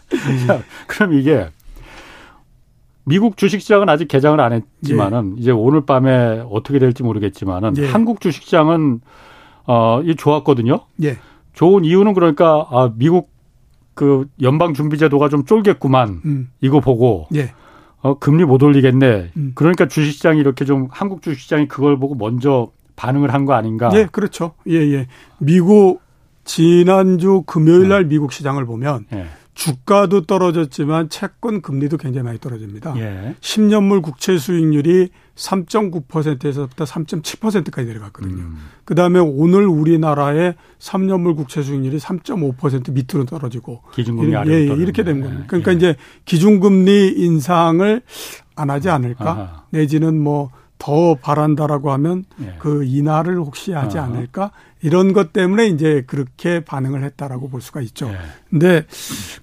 자, 0.48 0.62
그럼 0.88 1.14
이게 1.14 1.50
미국 3.04 3.38
주식시장은 3.38 3.88
아직 3.90 4.08
개장을 4.08 4.40
안 4.40 4.54
했지만은 4.54 5.36
예. 5.38 5.42
이제 5.42 5.52
오늘 5.52 5.86
밤에 5.86 6.44
어떻게 6.50 6.80
될지 6.80 7.04
모르겠지만은 7.04 7.78
예. 7.78 7.88
한국 7.88 8.20
주식시장은 8.22 9.02
어, 9.66 10.02
이 10.04 10.16
좋았거든요. 10.16 10.82
예. 11.04 11.18
좋은 11.54 11.86
이유는 11.86 12.14
그러니까 12.14 12.68
아, 12.70 12.92
미국 12.96 13.32
그 13.94 14.28
연방 14.42 14.74
준비제도가 14.74 15.30
좀 15.30 15.46
쫄겠구만. 15.46 16.22
음. 16.26 16.50
이거 16.62 16.80
보고 16.80 17.28
예. 17.36 17.54
어, 18.02 18.20
금리 18.20 18.46
못 18.46 18.62
올리겠네. 18.62 19.32
음. 19.36 19.52
그러니까 19.56 19.88
주식시장이 19.88 20.40
이렇게 20.40 20.66
좀 20.66 20.88
한국 20.92 21.22
주식시장이 21.22 21.68
그걸 21.68 21.98
보고 21.98 22.14
먼저 22.16 22.72
반응을 22.98 23.34
한 23.34 23.46
거 23.46 23.54
아닌가? 23.54 23.90
예, 23.94 24.08
그렇죠. 24.12 24.56
예, 24.68 24.74
예. 24.76 25.08
미국 25.40 26.02
지난주 26.44 27.44
금요일 27.46 27.88
날 27.88 28.04
네. 28.04 28.10
미국 28.10 28.34
시장을 28.34 28.66
보면 28.66 29.06
예. 29.14 29.28
주가도 29.54 30.26
떨어졌지만 30.26 31.10
채권 31.10 31.62
금리도 31.62 31.98
굉장히 31.98 32.26
많이 32.26 32.40
떨어집니다. 32.40 32.94
예. 32.98 33.36
10년물 33.42 34.02
국채 34.04 34.38
수익률이 34.38 35.10
3.9%에서부터 35.36 36.84
3.7%까지 36.86 37.88
내려갔거든요. 37.88 38.36
음. 38.44 38.58
그다음에 38.86 39.20
오늘 39.20 39.66
우리나라의 39.66 40.56
3년물 40.80 41.36
국채 41.36 41.62
수익률이 41.64 41.98
3.5% 41.98 42.92
밑으로 42.94 43.26
떨어지고 43.26 43.82
기준금리 43.94 44.36
아래로 44.36 44.54
예, 44.80 44.82
이렇게 44.82 45.04
된 45.04 45.22
겁니다. 45.22 45.44
그러니까 45.48 45.72
예. 45.72 45.76
이제 45.76 45.96
기준금리 46.26 47.14
인상을 47.18 48.02
안 48.56 48.70
하지 48.70 48.90
않을까 48.90 49.30
아하. 49.32 49.64
내지는 49.72 50.20
뭐 50.22 50.52
더 50.78 51.16
바란다라고 51.16 51.92
하면 51.92 52.26
예. 52.42 52.56
그 52.60 52.84
인하를 52.84 53.38
혹시 53.38 53.72
하지 53.72 53.98
어. 53.98 54.04
않을까 54.04 54.52
이런 54.82 55.14
것 55.14 55.34
때문에 55.34 55.68
이제 55.68 56.04
그렇게 56.08 56.60
반응을 56.60 57.04
했다라고 57.04 57.50
볼 57.50 57.62
수가 57.62 57.82
있죠. 57.82 58.08
예. 58.08 58.18
근데 58.50 58.86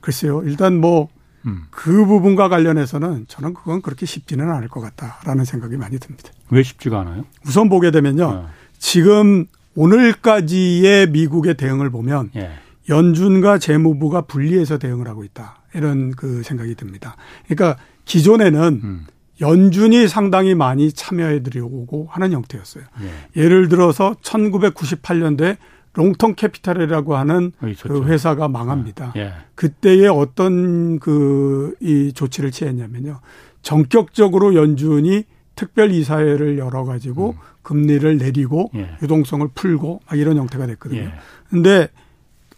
글쎄요, 0.00 0.42
일단 0.44 0.80
뭐그 0.80 1.10
음. 1.46 1.64
그 1.70 2.06
부분과 2.06 2.48
관련해서는 2.48 3.26
저는 3.28 3.54
그건 3.54 3.82
그렇게 3.82 4.06
쉽지는 4.06 4.50
않을 4.50 4.68
것 4.68 4.80
같다라는 4.80 5.44
생각이 5.44 5.76
많이 5.76 5.98
듭니다. 5.98 6.30
왜 6.50 6.62
쉽지가 6.62 7.00
않아요? 7.00 7.24
우선 7.46 7.68
보게 7.68 7.90
되면요, 7.90 8.24
어. 8.24 8.48
지금 8.78 9.46
오늘까지의 9.74 11.10
미국의 11.10 11.54
대응을 11.54 11.90
보면 11.90 12.30
예. 12.36 12.50
연준과 12.88 13.58
재무부가 13.58 14.22
분리해서 14.22 14.78
대응을 14.78 15.08
하고 15.08 15.24
있다 15.24 15.62
이런 15.74 16.12
그 16.12 16.42
생각이 16.42 16.74
듭니다. 16.74 17.16
그러니까 17.46 17.80
기존에는 18.04 18.80
음. 18.84 19.06
연준이 19.40 20.06
상당히 20.08 20.54
많이 20.54 20.92
참여해드리고 20.92 22.08
하는 22.10 22.32
형태였어요. 22.32 22.84
예. 23.02 23.42
예를 23.42 23.68
들어서 23.68 24.14
1998년도에 24.22 25.56
Long-Term 25.94 26.34
Capital이라고 26.34 27.16
하는 27.16 27.52
그 27.58 28.04
회사가 28.04 28.48
망합니다. 28.48 29.12
예. 29.16 29.32
그때에 29.54 30.06
어떤 30.08 30.98
그 30.98 31.74
이 31.80 32.12
조치를 32.12 32.50
취했냐면요. 32.50 33.20
전격적으로 33.62 34.54
연준이 34.54 35.24
특별 35.56 35.92
이사회를 35.92 36.58
열어 36.58 36.84
가지고 36.84 37.30
음. 37.30 37.36
금리를 37.62 38.18
내리고 38.18 38.70
예. 38.74 38.96
유동성을 39.02 39.46
풀고 39.54 40.00
막 40.06 40.18
이런 40.18 40.36
형태가 40.36 40.66
됐거든요. 40.66 41.00
예. 41.00 41.12
근데 41.48 41.88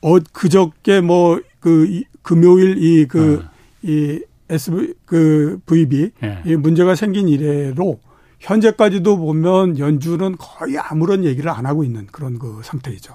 어 0.03 0.19
그저께 0.33 1.01
뭐 1.01 1.41
그 1.67 2.03
금요일 2.23 2.79
이그이 2.79 3.07
그, 3.09 3.45
어. 3.45 4.36
SV 4.49 4.95
그 5.05 5.59
VB 5.67 6.11
예. 6.23 6.43
이 6.45 6.57
문제가 6.57 6.95
생긴 6.95 7.29
이래로 7.29 8.01
현재까지도 8.41 9.17
보면 9.17 9.79
연준은 9.79 10.37
거의 10.39 10.79
아무런 10.79 11.25
얘기를 11.25 11.51
안 11.51 11.67
하고 11.67 11.85
있는 11.85 12.07
그런 12.07 12.39
그 12.39 12.61
상태이죠. 12.63 13.15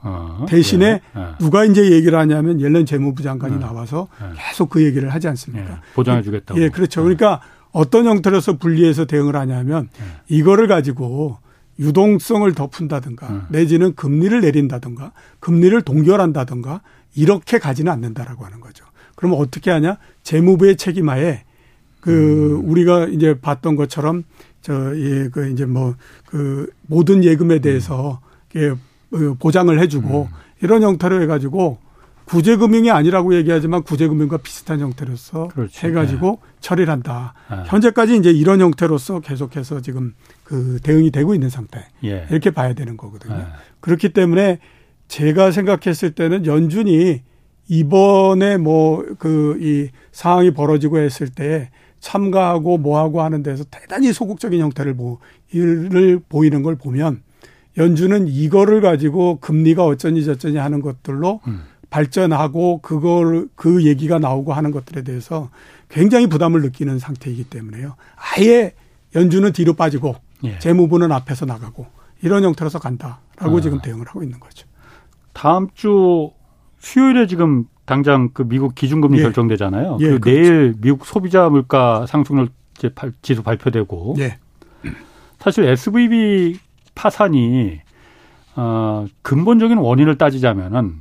어, 0.00 0.46
대신에 0.48 0.86
예. 0.86 1.20
예. 1.20 1.26
누가 1.38 1.64
이제 1.64 1.90
얘기를 1.90 2.16
하냐면 2.18 2.60
옐런 2.60 2.86
재무부 2.86 3.22
장관이 3.22 3.56
예. 3.56 3.58
나와서 3.58 4.08
예. 4.22 4.26
계속 4.36 4.70
그 4.70 4.84
얘기를 4.84 5.08
하지 5.08 5.28
않습니까? 5.28 5.70
예. 5.70 5.76
보장해 5.94 6.22
주겠다고. 6.22 6.60
예, 6.60 6.68
그렇죠. 6.68 7.02
그러니까 7.02 7.40
어떤 7.72 8.06
형태로서 8.06 8.56
분리해서 8.56 9.04
대응을 9.04 9.36
하냐면 9.36 9.88
이거를 10.28 10.68
가지고 10.68 11.38
유동성을 11.78 12.50
더 12.54 12.66
푼다든가 12.68 13.46
내지는 13.50 13.94
금리를 13.94 14.40
내린다든가 14.40 15.12
금리를 15.38 15.80
동결한다든가 15.82 16.80
이렇게 17.14 17.58
가지는 17.58 17.92
않는다라고 17.92 18.44
하는 18.44 18.60
거죠. 18.60 18.84
그러면 19.18 19.40
어떻게 19.40 19.72
하냐? 19.72 19.98
재무부의 20.22 20.76
책임하에 20.76 21.42
그 22.00 22.60
음. 22.60 22.70
우리가 22.70 23.06
이제 23.06 23.40
봤던 23.40 23.74
것처럼 23.74 24.22
저예 24.62 25.30
그 25.32 25.50
이제 25.50 25.66
뭐 25.66 25.96
그 26.28 26.70
모든 26.86 27.24
예금에 27.24 27.58
대해서 27.60 28.20
음. 28.56 28.80
어, 29.12 29.36
보장을 29.38 29.78
해주고 29.80 30.28
음. 30.30 30.36
이런 30.62 30.82
형태로 30.82 31.22
해가지고 31.22 31.78
구제금융이 32.26 32.90
아니라고 32.90 33.34
얘기하지만 33.34 33.82
구제금융과 33.82 34.36
비슷한 34.38 34.80
형태로서 34.80 35.48
그렇지. 35.48 35.86
해가지고 35.86 36.40
네. 36.42 36.52
처리를 36.60 36.92
한다. 36.92 37.32
네. 37.50 37.56
현재까지 37.64 38.18
이제 38.18 38.30
이런 38.30 38.60
형태로서 38.60 39.20
계속해서 39.20 39.80
지금 39.80 40.14
그 40.44 40.78
대응이 40.82 41.10
되고 41.10 41.32
있는 41.32 41.48
상태. 41.48 41.86
예. 42.04 42.26
이렇게 42.28 42.50
봐야 42.50 42.74
되는 42.74 42.98
거거든요. 42.98 43.38
네. 43.38 43.44
그렇기 43.80 44.10
때문에 44.10 44.58
제가 45.06 45.50
생각했을 45.50 46.10
때는 46.10 46.44
연준이 46.44 47.22
이번에 47.68 48.56
뭐 48.56 49.04
그 49.18 49.58
이 49.60 49.88
상황이 50.12 50.50
벌어지고 50.52 50.98
했을 50.98 51.28
때 51.28 51.70
참가하고 52.00 52.78
뭐하고 52.78 53.22
하는 53.22 53.42
데서 53.42 53.64
대단히 53.70 54.12
소극적인 54.12 54.60
형태를 54.60 54.94
뭐 54.94 55.18
일을 55.52 56.20
보이는 56.28 56.62
걸 56.62 56.76
보면 56.76 57.22
연준은 57.76 58.28
이거를 58.28 58.80
가지고 58.80 59.38
금리가 59.40 59.84
어쩌니 59.84 60.24
저쩌니 60.24 60.56
하는 60.56 60.80
것들로 60.80 61.40
음. 61.46 61.62
발전하고 61.90 62.80
그걸 62.82 63.48
그 63.54 63.84
얘기가 63.84 64.18
나오고 64.18 64.52
하는 64.52 64.70
것들에 64.70 65.02
대해서 65.02 65.50
굉장히 65.88 66.26
부담을 66.26 66.60
느끼는 66.62 66.98
상태이기 66.98 67.44
때문에요. 67.44 67.94
아예 68.16 68.74
연준은 69.14 69.52
뒤로 69.52 69.72
빠지고 69.74 70.16
예. 70.44 70.58
재무부는 70.58 71.10
앞에서 71.12 71.46
나가고 71.46 71.86
이런 72.22 72.44
형태로서 72.44 72.78
간다라고 72.78 73.58
아. 73.58 73.60
지금 73.60 73.80
대응을 73.80 74.06
하고 74.06 74.22
있는 74.22 74.38
거죠. 74.38 74.66
다음 75.32 75.68
주 75.74 76.30
수요일에 76.78 77.26
지금 77.26 77.64
당장 77.84 78.30
그 78.32 78.46
미국 78.46 78.74
기준금리 78.74 79.18
예. 79.18 79.22
결정되잖아요. 79.22 79.98
예, 80.00 80.04
그리고 80.08 80.20
그렇죠. 80.20 80.40
내일 80.40 80.74
미국 80.80 81.06
소비자 81.06 81.48
물가 81.48 82.06
상승률 82.06 82.48
지수 83.22 83.42
발표되고 83.42 84.16
예. 84.18 84.38
사실 85.38 85.64
SVB 85.64 86.58
파산이 86.94 87.80
어 88.56 89.06
근본적인 89.22 89.78
원인을 89.78 90.18
따지자면은 90.18 91.00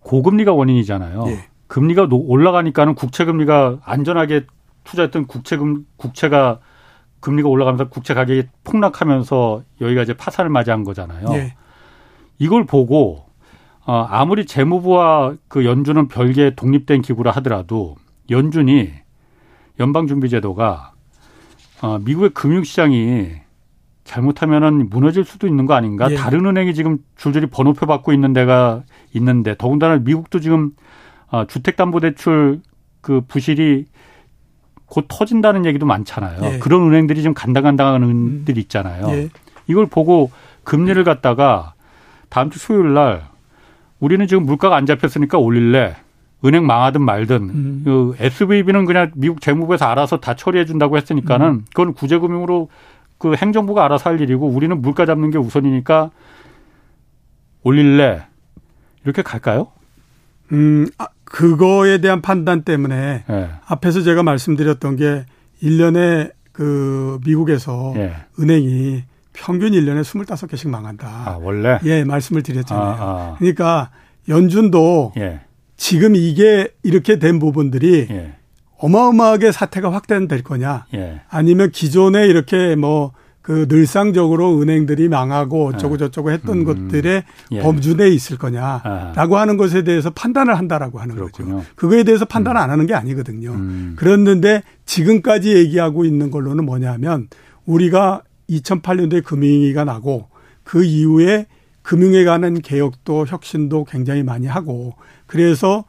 고금리가 0.00 0.52
원인이잖아요. 0.52 1.24
예. 1.28 1.44
금리가 1.66 2.08
올라가니까는 2.10 2.94
국채 2.94 3.24
금리가 3.24 3.78
안전하게 3.84 4.46
투자했던 4.84 5.26
국채금 5.26 5.84
국채가 5.96 6.60
금리가 7.20 7.48
올라가면서 7.48 7.88
국채 7.88 8.14
가격이 8.14 8.44
폭락하면서 8.62 9.62
여기가 9.80 10.02
이제 10.02 10.14
파산을 10.14 10.48
맞이한 10.50 10.84
거잖아요. 10.84 11.26
예. 11.32 11.54
이걸 12.38 12.66
보고 12.66 13.25
어, 13.86 14.06
아무리 14.10 14.44
재무부와 14.44 15.34
그 15.48 15.64
연준은 15.64 16.08
별개 16.08 16.54
독립된 16.54 17.02
기구라 17.02 17.30
하더라도 17.32 17.94
연준이 18.30 18.90
연방준비제도가 19.78 20.92
어, 21.82 21.98
미국의 22.00 22.30
금융시장이 22.30 23.30
잘못하면은 24.02 24.88
무너질 24.88 25.24
수도 25.24 25.46
있는 25.46 25.66
거 25.66 25.74
아닌가? 25.74 26.10
예. 26.10 26.14
다른 26.16 26.46
은행이 26.46 26.74
지금 26.74 26.98
줄줄이 27.16 27.46
번호표 27.46 27.86
받고 27.86 28.12
있는 28.12 28.32
데가 28.32 28.82
있는데 29.14 29.54
더군다나 29.56 29.98
미국도 29.98 30.40
지금 30.40 30.72
어, 31.28 31.44
주택담보대출 31.46 32.60
그 33.00 33.20
부실이 33.26 33.86
곧 34.86 35.06
터진다는 35.08 35.64
얘기도 35.64 35.86
많잖아요. 35.86 36.54
예. 36.54 36.58
그런 36.58 36.82
은행들이 36.88 37.20
지금 37.20 37.34
간당간당한 37.34 38.02
은행들이 38.02 38.60
있잖아요. 38.62 39.08
예. 39.10 39.28
이걸 39.68 39.86
보고 39.86 40.30
금리를 40.64 41.02
갖다가 41.04 41.74
다음 42.28 42.50
주 42.50 42.58
수요일 42.58 42.94
날 42.94 43.28
우리는 44.00 44.26
지금 44.26 44.44
물가가 44.44 44.76
안 44.76 44.86
잡혔으니까 44.86 45.38
올릴래. 45.38 45.96
은행 46.44 46.66
망하든 46.66 47.02
말든 47.02 47.36
음. 47.42 47.82
그 47.84 48.14
SVB는 48.18 48.84
그냥 48.84 49.10
미국 49.14 49.40
재무부에서 49.40 49.86
알아서 49.86 50.20
다 50.20 50.34
처리해 50.34 50.66
준다고 50.66 50.96
했으니까는 50.96 51.46
음. 51.46 51.64
그건 51.70 51.94
구제금융으로 51.94 52.68
그 53.18 53.34
행정부가 53.34 53.84
알아서 53.84 54.10
할 54.10 54.20
일이고 54.20 54.46
우리는 54.46 54.80
물가 54.80 55.06
잡는 55.06 55.30
게 55.30 55.38
우선이니까 55.38 56.10
올릴래. 57.62 58.26
이렇게 59.04 59.22
갈까요? 59.22 59.68
음, 60.52 60.86
아, 60.98 61.06
그거에 61.24 61.98
대한 61.98 62.22
판단 62.22 62.62
때문에 62.62 63.24
예. 63.28 63.50
앞에서 63.66 64.02
제가 64.02 64.22
말씀드렸던 64.22 64.96
게 64.96 65.24
1년에 65.62 66.32
그 66.52 67.18
미국에서 67.24 67.94
예. 67.96 68.14
은행이 68.38 69.04
평균 69.36 69.72
1년에 69.72 70.02
25개씩 70.02 70.68
망한다. 70.68 71.06
아, 71.06 71.38
원래? 71.40 71.78
예, 71.84 72.04
말씀을 72.04 72.42
드렸잖아요. 72.42 72.84
아, 72.84 72.96
아. 72.98 73.36
그러니까 73.38 73.90
연준도 74.28 75.12
예. 75.18 75.40
지금 75.76 76.16
이게 76.16 76.68
이렇게 76.82 77.18
된 77.18 77.38
부분들이 77.38 78.06
예. 78.10 78.34
어마어마하게 78.78 79.52
사태가 79.52 79.92
확대될 79.92 80.42
거냐 80.42 80.86
예. 80.94 81.20
아니면 81.28 81.70
기존에 81.70 82.26
이렇게 82.26 82.76
뭐 82.76 83.12
그 83.46 83.66
늘상적으로 83.68 84.60
은행들이 84.60 85.08
망하고 85.08 85.68
어쩌고 85.68 85.94
예. 85.94 85.98
저쩌고 85.98 86.32
했던 86.32 86.58
음. 86.58 86.64
것들의 86.64 87.22
예. 87.52 87.60
범주 87.60 87.94
내에 87.94 88.08
있을 88.08 88.38
거냐라고 88.38 89.36
아. 89.36 89.40
하는 89.40 89.56
것에 89.56 89.84
대해서 89.84 90.10
판단을 90.10 90.58
한다라고 90.58 90.98
하는 90.98 91.14
그렇군요. 91.14 91.58
거죠. 91.58 91.66
그거에 91.76 92.02
대해서 92.02 92.24
판단을 92.24 92.60
음. 92.60 92.62
안 92.64 92.70
하는 92.70 92.86
게 92.86 92.94
아니거든요. 92.94 93.52
음. 93.52 93.92
그랬는데 93.94 94.64
지금까지 94.84 95.54
얘기하고 95.54 96.04
있는 96.04 96.32
걸로는 96.32 96.66
뭐냐면 96.66 97.28
우리가 97.66 98.22
2008년도에 98.50 99.24
금융위기가 99.24 99.84
나고 99.84 100.28
그 100.62 100.84
이후에 100.84 101.46
금융에 101.82 102.24
관한 102.24 102.60
개혁도 102.60 103.26
혁신도 103.26 103.84
굉장히 103.84 104.22
많이 104.22 104.46
하고 104.46 104.94
그래서 105.26 105.84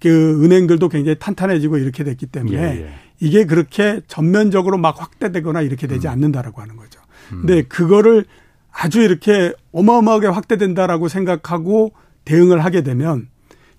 그 0.00 0.42
은행들도 0.44 0.88
굉장히 0.88 1.18
탄탄해지고 1.18 1.78
이렇게 1.78 2.04
됐기 2.04 2.26
때문에 2.26 2.58
예, 2.58 2.86
예. 2.86 2.94
이게 3.20 3.44
그렇게 3.44 4.00
전면적으로 4.08 4.78
막 4.78 5.00
확대되거나 5.00 5.60
이렇게 5.60 5.86
되지 5.86 6.08
음. 6.08 6.12
않는다라고 6.12 6.60
하는 6.60 6.76
거죠. 6.76 7.00
음. 7.32 7.42
근데 7.42 7.62
그거를 7.62 8.24
아주 8.72 9.00
이렇게 9.00 9.52
어마어마하게 9.72 10.28
확대된다라고 10.28 11.08
생각하고 11.08 11.92
대응을 12.24 12.64
하게 12.64 12.82
되면 12.82 13.28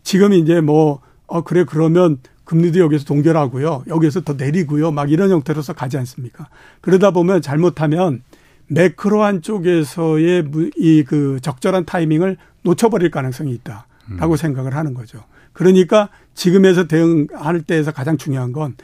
지금 0.04 0.34
이제 0.34 0.62
뭐, 0.62 1.02
어, 1.28 1.42
그래, 1.42 1.66
그러면 1.68 2.20
금리도 2.46 2.80
여기서 2.80 3.06
동결하고요. 3.06 3.86
여기서 3.88 4.22
더 4.22 4.34
내리고요. 4.34 4.92
막 4.92 5.12
이런 5.12 5.30
형태로서 5.32 5.74
가지 5.74 5.98
않습니까? 5.98 6.48
그러다 6.82 7.12
보면 7.12 7.42
잘못하면 7.42 8.24
매크로한 8.68 9.42
쪽에서의 9.42 10.46
이 10.78 11.04
그 11.08 11.40
적절한 11.42 11.86
타이밍을 11.86 12.38
놓쳐버릴 12.64 13.12
가능성이 13.12 13.52
있다라고 13.54 14.34
음. 14.34 14.36
생각을 14.38 14.76
하는 14.76 14.94
거죠. 14.94 15.24
그러니까 15.54 16.10
지금에서 16.34 16.88
대응할 16.88 17.62
때에서 17.62 17.92
가장 17.92 18.18
중요한 18.18 18.52
건 18.52 18.76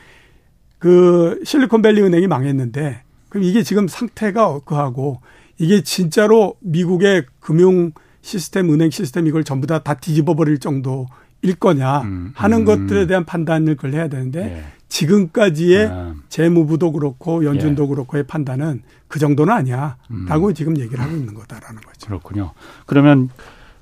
그 0.77 1.41
실리콘밸리 1.43 2.01
은행이 2.01 2.27
망했는데 2.27 3.01
그럼 3.27 3.43
이게 3.43 3.63
지금 3.63 3.87
상태가 3.87 4.59
그하고 4.59 5.19
이게 5.57 5.81
진짜로 5.83 6.55
미국의 6.61 7.25
금융 7.41 7.91
시스템, 8.21 8.71
은행 8.71 8.89
시스템 8.89 9.27
이걸 9.27 9.43
전부 9.43 9.67
다 9.67 9.79
다 9.79 9.95
뒤집어 9.95 10.35
버릴 10.35 10.59
정도 10.59 11.05
일 11.41 11.55
거냐 11.55 12.01
음, 12.01 12.31
하는 12.35 12.59
음. 12.59 12.65
것들에 12.65 13.07
대한 13.07 13.25
판단을 13.25 13.75
그걸 13.75 13.93
해야 13.93 14.07
되는데 14.07 14.57
예. 14.57 14.63
지금까지의 14.89 15.87
아. 15.91 16.13
재무부도 16.27 16.91
그렇고 16.91 17.45
연준도 17.45 17.83
예. 17.83 17.87
그렇고의 17.87 18.23
판단은 18.23 18.81
그 19.07 19.19
정도는 19.19 19.53
아니야라고 19.53 20.47
음. 20.47 20.53
지금 20.53 20.77
얘기를 20.77 21.01
하고 21.03 21.15
있는 21.15 21.33
거다라는 21.33 21.81
거죠. 21.81 22.07
그렇군요. 22.07 22.51
그러면 22.85 23.29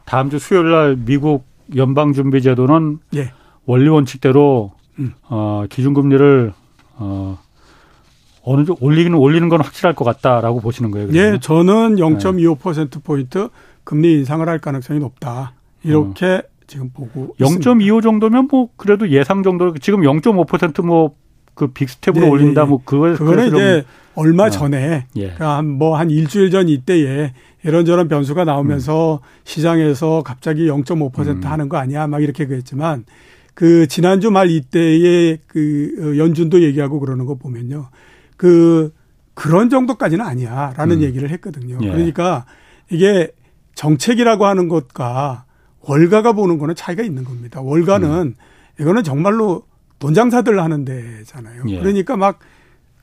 다음 0.06 0.30
주 0.30 0.38
수요일 0.38 0.70
날 0.70 0.98
미국 0.98 1.46
연방준비제도는 1.76 3.00
예. 3.16 3.32
원리 3.66 3.90
원칙대로 3.90 4.74
음. 5.00 5.14
어, 5.24 5.66
기준금리를 5.70 6.54
어, 6.96 7.40
어느 8.44 8.66
정도 8.66 8.78
올리는 8.86 9.14
올리는 9.14 9.50
건 9.50 9.62
확실할 9.62 9.94
것 9.94 10.06
같다라고 10.06 10.62
보시는 10.62 10.92
거예요. 10.92 11.08
그러면? 11.08 11.34
예, 11.34 11.40
저는 11.40 11.96
0.25% 11.98 13.04
포인트 13.04 13.50
금리 13.84 14.14
인상을 14.14 14.48
할 14.48 14.60
가능성이 14.60 15.00
높다. 15.00 15.54
이렇게 15.84 16.26
어. 16.26 16.57
지금 16.68 16.90
보고 16.92 17.36
0.25 17.40 18.04
정도면 18.04 18.48
뭐 18.52 18.70
그래도 18.76 19.10
예상 19.10 19.42
정도 19.42 19.74
지금 19.76 20.02
0.5%뭐 20.02 21.16
그 21.54 21.68
빅스텝으로 21.68 22.26
네, 22.26 22.30
올린다 22.30 22.62
예, 22.62 22.66
뭐 22.66 22.82
그걸 22.84 23.16
그거는 23.16 23.48
이제 23.48 23.86
얼마 24.16 24.46
어. 24.46 24.50
전에 24.50 25.08
예. 25.16 25.22
그러니까 25.22 25.62
뭐한 25.64 26.12
일주일 26.12 26.52
전 26.52 26.70
이때에 26.70 27.34
이런저런 27.64 28.08
변수가 28.08 28.46
나오면서 28.46 29.22
음. 29.24 29.28
시장에서 29.44 30.22
갑자기 30.24 30.68
0.5% 30.68 31.28
음. 31.28 31.42
하는 31.44 31.70
거 31.70 31.78
아니야 31.78 32.08
막 32.08 32.22
이렇게 32.22 32.46
그랬지만 32.46 33.06
그 33.54 33.88
지난주 33.88 34.30
말 34.30 34.52
이때에 34.52 35.40
그 35.48 35.96
어, 36.00 36.18
연준도 36.18 36.62
얘기하고 36.62 37.00
그러는 37.00 37.26
거 37.26 37.36
보면요. 37.36 37.90
그 38.38 38.94
그런 39.34 39.70
정도까지는 39.70 40.24
아니야라는 40.24 40.98
음. 40.98 41.02
얘기를 41.02 41.30
했거든요. 41.32 41.80
예. 41.82 41.90
그러니까 41.90 42.46
이게 42.92 43.32
정책이라고 43.74 44.46
하는 44.46 44.68
것과 44.68 45.46
월가가 45.88 46.34
보는 46.34 46.58
거는 46.58 46.76
차이가 46.76 47.04
있는 47.04 47.24
겁니다. 47.24 47.62
월가는 47.62 48.10
음. 48.10 48.36
이거는 48.80 49.04
정말로 49.04 49.64
돈 50.00 50.14
장사들 50.14 50.62
하는 50.62 50.86
데잖아요. 50.86 51.64
예. 51.68 51.80
그러니까 51.80 52.18
막 52.18 52.40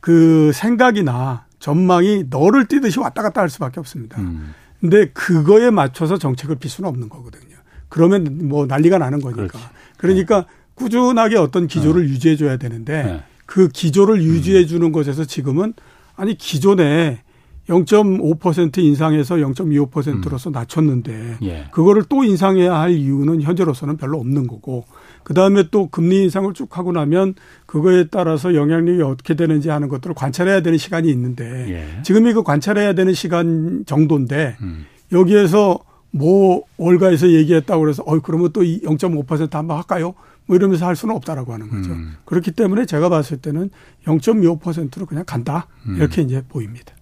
그 0.05 0.53
생각이나 0.53 1.47
전망이 1.59 2.27
너를 2.29 2.67
뛰듯이 2.67 3.01
왔다 3.01 3.23
갔다 3.23 3.41
할 3.41 3.49
수밖에 3.49 3.81
없습니다. 3.81 4.21
음. 4.21 4.53
근데 4.79 5.07
그거에 5.15 5.71
맞춰서 5.71 6.19
정책을 6.19 6.57
필 6.57 6.71
수는 6.71 6.91
없는 6.91 7.09
거거든요. 7.09 7.57
그러면 7.89 8.47
뭐 8.47 8.67
난리가 8.67 8.99
나는 8.99 9.23
거니까. 9.23 9.47
그렇지. 9.47 9.65
그러니까 9.97 10.41
네. 10.43 10.47
꾸준하게 10.75 11.39
어떤 11.39 11.67
기조를 11.67 12.03
네. 12.03 12.09
유지해 12.11 12.37
줘야 12.37 12.59
되는데 12.59 13.03
네. 13.03 13.23
그 13.47 13.69
기조를 13.69 14.23
유지해 14.23 14.67
주는 14.67 14.93
것에서 14.93 15.25
지금은 15.25 15.73
아니 16.17 16.37
기존에 16.37 17.23
0.5% 17.69 18.79
인상해서 18.79 19.37
0.25%로서 19.37 20.51
음. 20.51 20.53
낮췄는데 20.53 21.39
예. 21.43 21.65
그거를 21.71 22.05
또 22.09 22.23
인상해야 22.25 22.75
할 22.79 22.93
이유는 22.93 23.43
현재로서는 23.43 23.97
별로 23.97 24.19
없는 24.19 24.47
거고 24.47 24.85
그다음에 25.23 25.65
또 25.71 25.89
금리 25.89 26.25
인상을 26.25 26.53
쭉 26.53 26.77
하고 26.77 26.93
나면 26.93 27.35
그거에 27.67 28.09
따라서 28.11 28.55
영향력이 28.55 29.03
어떻게 29.03 29.35
되는지 29.35 29.71
하는 29.71 29.89
것들을 29.89 30.15
관찰해야 30.15 30.61
되는 30.61 30.77
시간이 30.77 31.09
있는데 31.11 31.45
예. 31.71 32.03
지금 32.03 32.27
이거 32.27 32.43
관찰해야 32.43 32.93
되는 32.93 33.15
시간 33.15 33.85
정도인데 33.87 34.57
음. 34.61 34.85
여기에서 35.13 35.79
뭐 36.11 36.63
월가에서 36.77 37.31
얘기했다고 37.31 37.81
그래서 37.81 38.03
어 38.07 38.21
그러면 38.21 38.53
또 38.53 38.63
0.5% 38.63 39.53
한번 39.53 39.79
할까요? 39.79 40.15
뭐 40.47 40.57
이러면서 40.57 40.87
할 40.87 40.95
수는 40.95 41.15
없다라고 41.17 41.53
하는 41.53 41.69
거죠. 41.71 41.93
음. 41.93 42.15
그렇기 42.25 42.53
때문에 42.53 42.87
제가 42.87 43.09
봤을 43.09 43.39
때는 43.39 43.71
0.25%로 44.07 45.07
그냥 45.07 45.25
간다. 45.27 45.67
음. 45.87 45.97
이렇게 45.97 46.23
이제 46.23 46.43
보입니다. 46.49 46.94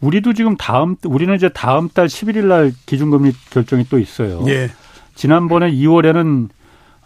우리도 0.00 0.32
지금 0.32 0.56
다음 0.56 0.96
우리는 1.04 1.34
이제 1.34 1.48
다음 1.48 1.88
달 1.88 2.06
11일 2.06 2.46
날 2.46 2.72
기준금리 2.86 3.32
결정이 3.50 3.84
또 3.90 3.98
있어요. 3.98 4.44
예. 4.48 4.68
지난번에 5.14 5.70
2월에는 5.72 6.48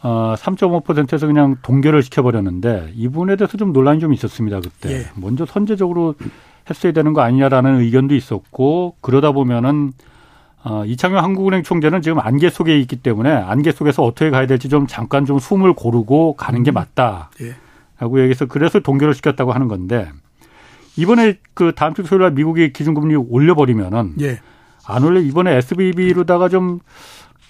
어 0.03 0.35
3.5%에서 0.37 1.27
그냥 1.27 1.57
동결을 1.63 2.03
시켜버렸는데 2.03 2.93
이 2.95 3.09
부분에 3.09 3.37
대해서 3.37 3.57
좀 3.57 3.73
논란이 3.73 4.01
좀 4.01 4.13
있었습니다 4.13 4.61
그때. 4.61 4.93
예. 4.93 5.07
먼저 5.15 5.47
선제적으로 5.47 6.15
했어야 6.69 6.93
되는 6.93 7.13
거 7.13 7.23
아니냐라는 7.23 7.81
의견도 7.81 8.15
있었고 8.15 8.97
그러다 9.01 9.33
보면은 9.33 9.93
어, 10.65 10.85
이창용 10.85 11.23
한국은행 11.23 11.63
총재는 11.63 12.03
지금 12.03 12.21
안개 12.21 12.51
속에 12.51 12.79
있기 12.81 12.97
때문에 12.97 13.31
안개 13.31 13.73
속에서 13.73 14.05
어떻게 14.05 14.31
가야 14.31 14.47
될지 14.47 14.69
좀 14.69 14.87
잠깐 14.87 15.25
좀 15.25 15.39
숨을 15.39 15.73
고르고 15.73 16.35
가는 16.35 16.63
게 16.63 16.71
음. 16.71 16.75
맞다. 16.75 17.31
예. 17.41 17.55
라고 17.99 18.21
얘기해서 18.21 18.47
그래서 18.47 18.81
동결을 18.81 19.15
시켰다고 19.15 19.53
하는 19.53 19.69
건데 19.69 20.11
이번에 20.97 21.39
그 21.55 21.73
다음 21.75 21.95
주 21.95 22.03
토요일 22.03 22.23
날 22.23 22.33
미국이 22.33 22.73
기준금리 22.73 23.17
올려버리면은 23.17 24.15
예. 24.21 24.41
안 24.87 25.05
올려 25.05 25.21
이번에 25.21 25.57
SBB로다가 25.57 26.49
좀 26.49 26.81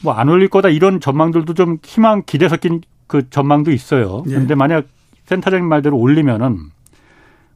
뭐 0.04 0.14
안 0.18 0.28
올릴 0.28 0.48
거다 0.48 0.68
이런 0.68 0.98
전망들도 0.98 1.54
좀 1.54 1.78
희망 1.84 2.24
기대 2.26 2.48
섞인 2.48 2.80
그 3.06 3.30
전망도 3.30 3.70
있어요. 3.70 4.24
예. 4.28 4.34
근데 4.34 4.54
만약 4.56 4.86
센터장님 5.26 5.68
말대로 5.68 5.96
올리면은 5.96 6.58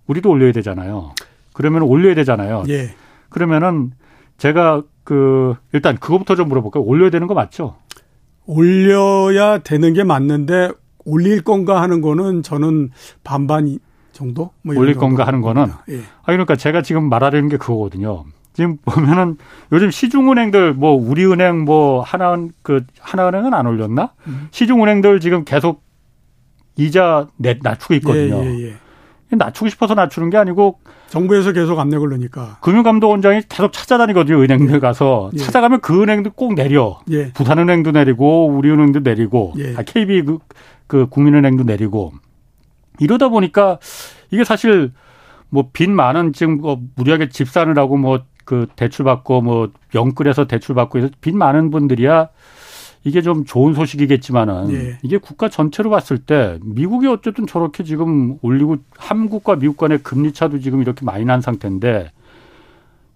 우리도 0.06 0.30
올려야 0.30 0.52
되잖아요. 0.52 1.12
그러면 1.52 1.82
올려야 1.82 2.14
되잖아요. 2.14 2.62
예. 2.68 2.94
그러면은 3.30 3.90
제가 4.38 4.84
그 5.02 5.56
일단 5.72 5.96
그거부터 5.96 6.36
좀 6.36 6.48
물어볼까요? 6.48 6.84
올려야 6.84 7.10
되는 7.10 7.26
거 7.26 7.34
맞죠? 7.34 7.76
올려야 8.46 9.58
되는 9.58 9.92
게 9.92 10.04
맞는데 10.04 10.70
올릴 11.04 11.42
건가 11.42 11.82
하는 11.82 12.00
거는 12.00 12.42
저는 12.44 12.90
반반 13.24 13.76
정도? 14.16 14.50
뭐 14.62 14.76
올릴 14.76 14.94
건가 14.94 15.26
하는 15.26 15.40
거는. 15.40 15.66
예. 15.90 15.98
아, 16.22 16.26
그러니까 16.26 16.56
제가 16.56 16.82
지금 16.82 17.08
말하려는 17.08 17.48
게 17.48 17.56
그거거든요. 17.56 18.24
지금 18.54 18.78
보면은 18.84 19.36
요즘 19.70 19.90
시중은행들 19.90 20.72
뭐 20.72 20.92
우리은행 20.92 21.64
뭐 21.64 22.00
하나 22.00 22.36
그 22.62 22.84
하나은행은 22.98 23.52
안 23.52 23.66
올렸나? 23.66 24.12
음. 24.26 24.48
시중은행들 24.50 25.20
지금 25.20 25.44
계속 25.44 25.82
이자 26.76 27.28
내, 27.36 27.58
낮추고 27.62 27.94
있거든요. 27.94 28.36
예, 28.44 28.46
예, 28.46 28.62
예. 28.68 28.74
낮추고 29.28 29.68
싶어서 29.68 29.94
낮추는 29.94 30.30
게 30.30 30.36
아니고 30.38 30.78
정부에서 31.08 31.52
계속 31.52 31.78
압력을 31.78 32.08
넣으니까 32.08 32.58
금융감독원장이 32.62 33.42
계속 33.48 33.72
찾아다니거든요. 33.72 34.40
은행들 34.40 34.76
예. 34.76 34.78
가서 34.78 35.30
예. 35.34 35.38
찾아가면 35.38 35.80
그 35.80 36.02
은행도 36.02 36.30
꼭 36.30 36.54
내려. 36.54 37.00
부산은행도 37.34 37.90
내리고 37.90 38.48
우리은행도 38.48 39.00
내리고 39.00 39.52
아, 39.76 39.82
KB 39.82 40.22
그, 40.22 40.38
그 40.86 41.06
국민은행도 41.10 41.64
내리고 41.64 42.12
이러다 42.98 43.28
보니까 43.28 43.78
이게 44.30 44.44
사실 44.44 44.92
뭐 45.48 45.70
빚 45.72 45.90
많은 45.90 46.32
지금 46.32 46.60
뭐 46.60 46.80
무리하게 46.96 47.28
집 47.28 47.48
사느라고 47.48 47.96
뭐 47.96 48.20
그 48.46 48.68
대출 48.76 49.04
받고 49.04 49.42
뭐 49.42 49.70
영끌해서 49.94 50.46
대출 50.46 50.74
받고 50.76 50.98
해서 50.98 51.08
빚 51.20 51.36
많은 51.36 51.70
분들이야 51.70 52.28
이게 53.04 53.20
좀 53.20 53.44
좋은 53.44 53.74
소식이겠지만은 53.74 54.72
예. 54.72 54.98
이게 55.02 55.18
국가 55.18 55.48
전체로 55.48 55.90
봤을 55.90 56.18
때 56.18 56.58
미국이 56.62 57.08
어쨌든 57.08 57.46
저렇게 57.46 57.82
지금 57.84 58.38
올리고 58.42 58.78
한국과 58.96 59.56
미국 59.56 59.76
간의 59.76 59.98
금리 59.98 60.32
차도 60.32 60.60
지금 60.60 60.80
이렇게 60.80 61.04
많이 61.04 61.24
난 61.24 61.40
상태인데 61.40 62.12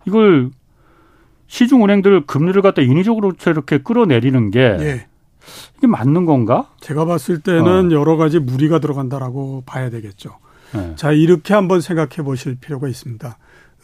이걸 0.05 0.51
시중 1.47 1.85
은행들 1.85 2.27
금리를 2.27 2.61
갖다 2.61 2.83
인위적으로 2.83 3.33
이렇게 3.47 3.79
끌어내리는 3.79 4.51
게 4.51 4.61
예. 4.81 5.07
이게 5.79 5.87
맞는 5.87 6.27
건가? 6.27 6.69
제가 6.81 7.05
봤을 7.05 7.41
때는 7.41 7.89
어. 7.89 7.95
여러 7.95 8.17
가지 8.17 8.39
무리가 8.39 8.79
들어간다라고 8.79 9.63
봐야 9.67 9.91
되겠죠. 9.91 10.31
네. 10.73 10.93
자, 10.97 11.13
이렇게 11.13 11.55
한번 11.55 11.81
생각해 11.81 12.23
보실 12.25 12.57
필요가 12.57 12.89
있습니다. 12.89 13.37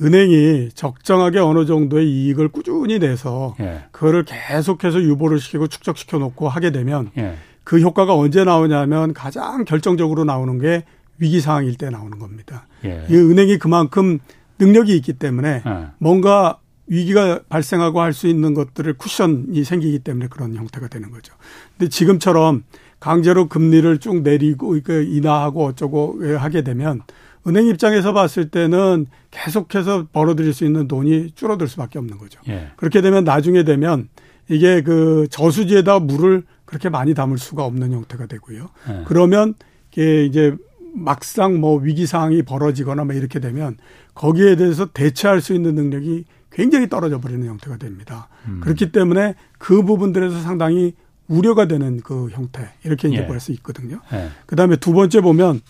은행이 0.02 0.70
적정하게 0.74 1.38
어느 1.38 1.64
정도의 1.64 2.06
이익을 2.08 2.48
꾸준히 2.48 2.98
내서 2.98 3.54
예. 3.60 3.84
그거를 3.92 4.24
계속해서 4.24 5.00
유보를 5.00 5.40
시키고 5.40 5.68
축적시켜 5.68 6.18
놓고 6.18 6.48
하게 6.48 6.70
되면 6.70 7.10
예. 7.16 7.36
그 7.64 7.80
효과가 7.80 8.14
언제 8.14 8.44
나오냐면 8.44 9.14
가장 9.14 9.64
결정적으로 9.64 10.24
나오는 10.24 10.58
게 10.58 10.84
위기 11.18 11.40
상황일 11.40 11.76
때 11.76 11.88
나오는 11.88 12.18
겁니다. 12.18 12.66
예. 12.84 13.06
이 13.08 13.14
은행이 13.14 13.58
그만큼 13.58 14.18
능력이 14.58 14.94
있기 14.96 15.14
때문에 15.14 15.62
예. 15.66 15.86
뭔가 15.98 16.58
위기가 16.86 17.40
발생하고 17.48 18.00
할 18.00 18.12
수 18.12 18.28
있는 18.28 18.54
것들을 18.54 18.92
쿠션이 18.94 19.64
생기기 19.64 19.98
때문에 20.00 20.28
그런 20.28 20.54
형태가 20.54 20.88
되는 20.88 21.10
거죠. 21.10 21.34
근데 21.76 21.88
지금처럼 21.90 22.64
강제로 23.00 23.48
금리를 23.48 23.98
쭉 23.98 24.22
내리고 24.22 24.76
인하하고 24.76 25.66
어쩌고 25.66 26.36
하게 26.38 26.62
되면 26.62 27.02
은행 27.46 27.66
입장에서 27.66 28.12
봤을 28.12 28.50
때는 28.50 29.06
계속해서 29.30 30.06
벌어들일 30.12 30.52
수 30.52 30.64
있는 30.64 30.88
돈이 30.88 31.32
줄어들 31.34 31.68
수밖에 31.68 31.98
없는 31.98 32.18
거죠. 32.18 32.40
예. 32.48 32.70
그렇게 32.76 33.00
되면 33.00 33.24
나중에 33.24 33.62
되면 33.64 34.08
이게 34.48 34.82
그 34.82 35.26
저수지에다 35.30 36.00
물을 36.00 36.44
그렇게 36.64 36.88
많이 36.88 37.14
담을 37.14 37.38
수가 37.38 37.64
없는 37.64 37.92
형태가 37.92 38.26
되고요. 38.26 38.68
예. 38.88 39.02
그러면 39.06 39.54
이게 39.92 40.24
이제 40.24 40.56
막상 40.94 41.60
뭐 41.60 41.78
위기 41.78 42.06
상황이 42.06 42.42
벌어지거나 42.42 43.04
뭐 43.04 43.14
이렇게 43.14 43.38
되면 43.38 43.76
거기에 44.14 44.56
대해서 44.56 44.86
대처할 44.86 45.40
수 45.40 45.54
있는 45.54 45.74
능력이 45.74 46.24
굉장히 46.56 46.88
떨어져 46.88 47.20
버리는 47.20 47.46
형태가 47.46 47.76
됩니다. 47.76 48.28
음. 48.48 48.60
그렇기 48.62 48.90
때문에 48.90 49.34
그 49.58 49.82
부분들에서 49.82 50.40
상당히 50.40 50.94
우려가 51.28 51.68
되는 51.68 52.00
그 52.00 52.30
형태 52.30 52.70
이렇게 52.82 53.08
이제 53.08 53.18
예. 53.18 53.26
볼수 53.26 53.52
있거든요. 53.52 54.00
예. 54.14 54.30
그다음에 54.46 54.76
두 54.76 54.94
번째 54.94 55.20
보면 55.20 55.60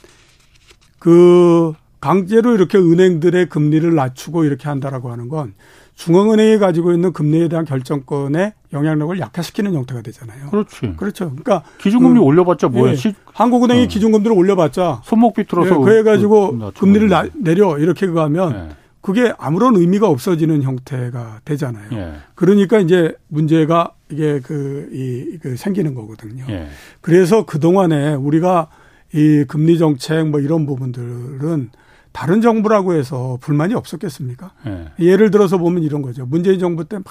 그 1.01 1.73
강제로 2.01 2.55
이렇게 2.55 2.79
은행들의 2.79 3.49
금리를 3.49 3.95
낮추고 3.97 4.45
이렇게 4.45 4.69
한다라고 4.69 5.11
하는 5.11 5.29
건 5.29 5.55
중앙은행이 5.97 6.59
가지고 6.59 6.93
있는 6.93 7.13
금리에 7.13 7.49
대한 7.49 7.65
결정권의 7.65 8.53
영향력을 8.73 9.19
약화시키는 9.19 9.75
형태가 9.75 10.03
되잖아요. 10.03 10.51
그렇지. 10.51 10.95
그렇죠. 10.97 11.31
그러니까 11.31 11.65
기준금리 11.79 12.21
그, 12.21 12.25
올려봤자 12.25 12.69
뭐야? 12.69 12.93
예, 12.93 12.97
한국은행이 13.33 13.85
어. 13.85 13.89
기준금리를 13.89 14.31
올려봤자 14.31 15.01
손목 15.03 15.35
비틀어서 15.35 15.81
예, 15.81 15.85
그래 15.85 16.03
가지고 16.05 16.57
그, 16.57 16.71
금리를 16.79 17.09
나, 17.09 17.27
내려 17.35 17.77
이렇게 17.79 18.07
가면 18.07 18.55
예. 18.71 18.86
그게 19.07 19.33
아무런 19.39 19.77
의미가 19.77 20.09
없어지는 20.09 20.63
형태가 20.63 21.43
되잖아요. 21.45 21.89
예. 21.93 22.15
그러니까 22.35 22.81
이제 22.81 23.15
문제가 23.29 23.93
이게 24.11 24.41
그, 24.41 24.89
이, 24.93 25.39
그 25.39 25.57
생기는 25.57 25.95
거거든요. 25.95 26.45
예. 26.49 26.67
그래서 27.03 27.47
그동안에 27.47 28.15
우리가 28.15 28.69
이 29.15 29.45
금리 29.47 29.79
정책 29.79 30.27
뭐 30.27 30.41
이런 30.41 30.67
부분들은 30.67 31.71
다른 32.11 32.41
정부라고 32.41 32.95
해서 32.95 33.39
불만이 33.41 33.75
없었겠습니까? 33.75 34.51
예. 34.67 34.87
예를 34.99 35.31
들어서 35.31 35.57
보면 35.59 35.85
이런 35.85 36.03
거죠. 36.03 36.27
문재인 36.27 36.59
정부 36.59 36.85
때 36.85 36.97
막 36.97 37.05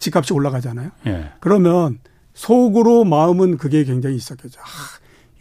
집값이 0.00 0.34
올라가잖아요. 0.34 0.90
예. 1.06 1.30
그러면 1.40 1.98
속으로 2.34 3.04
마음은 3.04 3.56
그게 3.56 3.84
굉장히 3.84 4.16
있었겠죠. 4.16 4.60
아, 4.60 4.64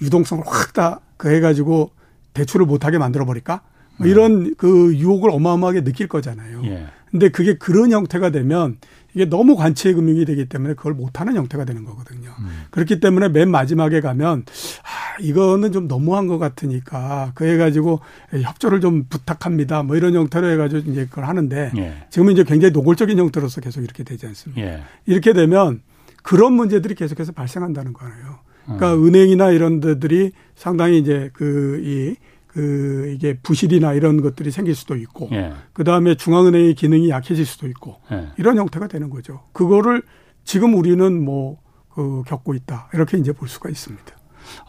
유동성을 0.02 0.46
확 0.48 0.72
다 0.74 1.02
그 1.18 1.30
해가지고 1.30 1.92
대출을 2.34 2.66
못하게 2.66 2.98
만들어 2.98 3.26
버릴까? 3.26 3.62
뭐 4.02 4.08
이런 4.08 4.54
그 4.58 4.96
유혹을 4.96 5.30
어마어마하게 5.30 5.84
느낄 5.84 6.08
거잖아요. 6.08 6.62
예. 6.66 6.86
근데 7.10 7.30
그게 7.30 7.56
그런 7.56 7.92
형태가 7.92 8.30
되면 8.30 8.78
이게 9.14 9.26
너무 9.26 9.58
관치의 9.58 9.96
금융이 9.96 10.24
되기 10.24 10.46
때문에 10.46 10.74
그걸 10.76 10.94
못하는 10.94 11.36
형태가 11.36 11.66
되는 11.66 11.84
거거든요. 11.84 12.30
음. 12.40 12.64
그렇기 12.72 13.02
때문에 13.02 13.28
맨 13.28 13.52
마지막에 13.52 14.00
가면 14.00 14.46
아 14.84 15.22
이거는 15.22 15.74
좀 15.74 15.88
너무한 15.90 16.28
것 16.28 16.38
같으니까 16.38 17.34
그 17.36 17.46
해가지고 17.46 18.00
협조를 18.32 18.80
좀 18.80 19.06
부탁합니다. 19.10 19.84
뭐 19.84 19.98
이런 19.98 20.14
형태로 20.16 20.50
해가지고 20.52 20.92
이제 20.92 21.06
그걸 21.06 21.26
하는데 21.26 21.72
예. 21.78 21.94
지금은 22.10 22.34
이제 22.34 22.44
굉장히 22.46 22.72
노골적인 22.72 23.20
형태로서 23.20 23.60
계속 23.60 23.84
이렇게 23.84 24.04
되지 24.04 24.28
않습니까? 24.28 24.62
예. 24.62 24.82
이렇게 25.06 25.34
되면 25.34 25.82
그런 26.24 26.54
문제들이 26.54 26.96
계속해서 26.96 27.34
발생한다는 27.34 27.92
거예요. 27.92 28.40
그러니까 28.64 28.94
음. 28.94 29.08
은행이나 29.08 29.52
이런 29.52 29.82
데들이 29.82 30.32
상당히 30.56 31.00
이제 31.00 31.30
그이 31.34 32.16
그 32.54 33.14
이게 33.16 33.38
부실이나 33.42 33.94
이런 33.94 34.22
것들이 34.22 34.52
생길 34.52 34.76
수도 34.76 34.96
있고 34.96 35.30
예. 35.32 35.54
그다음에 35.74 36.16
중앙은행의 36.16 36.76
기능이 36.76 37.10
약해질 37.10 37.46
수도 37.46 37.68
있고 37.68 38.02
예. 38.12 38.28
이런 38.38 38.58
형태가 38.58 38.88
되는 38.88 39.10
거죠. 39.10 39.42
그거를 39.54 40.04
지금 40.44 40.74
우리는 40.76 41.24
뭐 41.24 41.62
그 41.94 42.24
겪고 42.26 42.54
있다. 42.54 42.90
이렇게 42.94 43.18
이제 43.18 43.34
볼 43.34 43.50
수가 43.50 43.70
있습니다. 43.70 44.06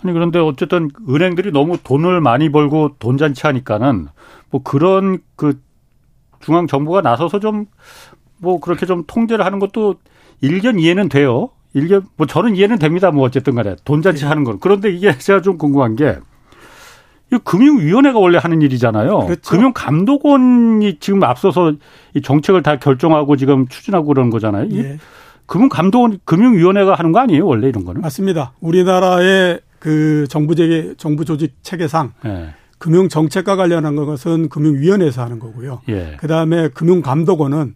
아니 0.02 0.12
그런데 0.12 0.38
어쨌든 0.40 0.90
은행들이 1.08 1.52
너무 1.52 1.78
돈을 1.82 2.20
많이 2.20 2.50
벌고 2.50 2.96
돈 2.98 3.16
잔치 3.16 3.46
하니까는 3.46 4.08
뭐 4.50 4.62
그런 4.62 5.18
그 5.36 5.60
중앙 6.40 6.66
정부가 6.66 7.00
나서서 7.00 7.40
좀 7.40 7.66
뭐 8.42 8.58
그렇게 8.58 8.86
좀 8.86 9.04
통제를 9.06 9.44
하는 9.44 9.60
것도 9.60 9.94
일견 10.40 10.76
이해는 10.76 11.08
돼요. 11.08 11.50
일견 11.74 12.04
뭐 12.16 12.26
저는 12.26 12.56
이해는 12.56 12.80
됩니다. 12.80 13.12
뭐 13.12 13.24
어쨌든 13.24 13.54
간에 13.54 13.76
돈 13.84 14.02
잔치 14.02 14.24
예. 14.24 14.28
하는 14.28 14.42
건. 14.42 14.58
그런데 14.58 14.90
이게 14.90 15.16
제가 15.16 15.40
좀 15.42 15.56
궁금한 15.56 15.94
게이 15.94 16.16
금융위원회가 17.38 18.18
원래 18.18 18.38
하는 18.38 18.62
일이잖아요. 18.62 19.26
그렇죠. 19.26 19.50
금융감독원이 19.50 20.98
지금 21.00 21.22
앞서서 21.24 21.74
이 22.14 22.20
정책을 22.22 22.62
다 22.62 22.78
결정하고 22.78 23.36
지금 23.36 23.66
추진하고 23.68 24.06
그러는 24.08 24.30
거잖아요. 24.30 24.68
예. 24.72 24.98
금융감독원, 25.46 26.20
금융위원회가 26.24 26.94
하는 26.94 27.12
거 27.12 27.18
아니에요, 27.18 27.46
원래 27.46 27.68
이런 27.68 27.84
거는? 27.84 28.00
맞습니다. 28.00 28.52
우리나라의 28.60 29.60
그 29.78 30.26
정부제, 30.28 30.94
정부 30.96 31.24
조직 31.24 31.54
체계상 31.62 32.12
예. 32.24 32.54
금융 32.78 33.08
정책과 33.08 33.56
관련한 33.56 33.96
것은 33.96 34.48
금융위원회에서 34.48 35.22
하는 35.22 35.38
거고요. 35.38 35.82
예. 35.88 36.16
그 36.18 36.26
다음에 36.26 36.68
금융감독원은 36.68 37.74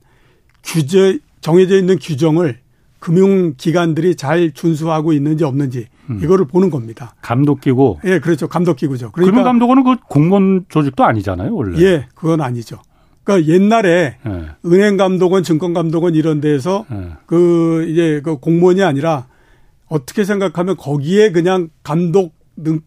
규제 0.65 1.19
정해져 1.41 1.77
있는 1.77 1.99
규정을 2.01 2.59
금융기관들이 3.07 4.17
잘 4.17 4.51
준수하고 4.51 5.13
있는지 5.13 5.45
없는지 5.45 5.87
음. 6.11 6.19
이거를 6.25 6.45
보는 6.47 6.71
겁니다. 6.71 7.15
감독기구. 7.23 7.99
예, 8.05 8.19
그렇죠. 8.19 8.49
감독기구죠. 8.49 9.13
그러니까 9.13 9.31
금융감독원은 9.31 9.85
그 9.85 9.97
공무원 10.09 10.65
조직도 10.69 11.05
아니잖아요, 11.05 11.55
원래. 11.55 11.81
예, 11.81 12.09
그건 12.17 12.41
아니죠. 12.41 12.79
그러니까 13.23 13.53
옛날에 13.53 14.17
예. 14.27 14.47
은행감독원, 14.65 15.45
증권감독원 15.45 16.17
이런 16.17 16.41
데에서 16.41 16.85
예. 16.91 17.11
그 17.27 17.87
이제 17.89 18.21
그 18.25 18.39
공무원이 18.39 18.83
아니라 18.83 19.29
어떻게 19.87 20.25
생각하면 20.25 20.77
거기에 20.77 21.31
그냥 21.31 21.69
감독 21.85 22.35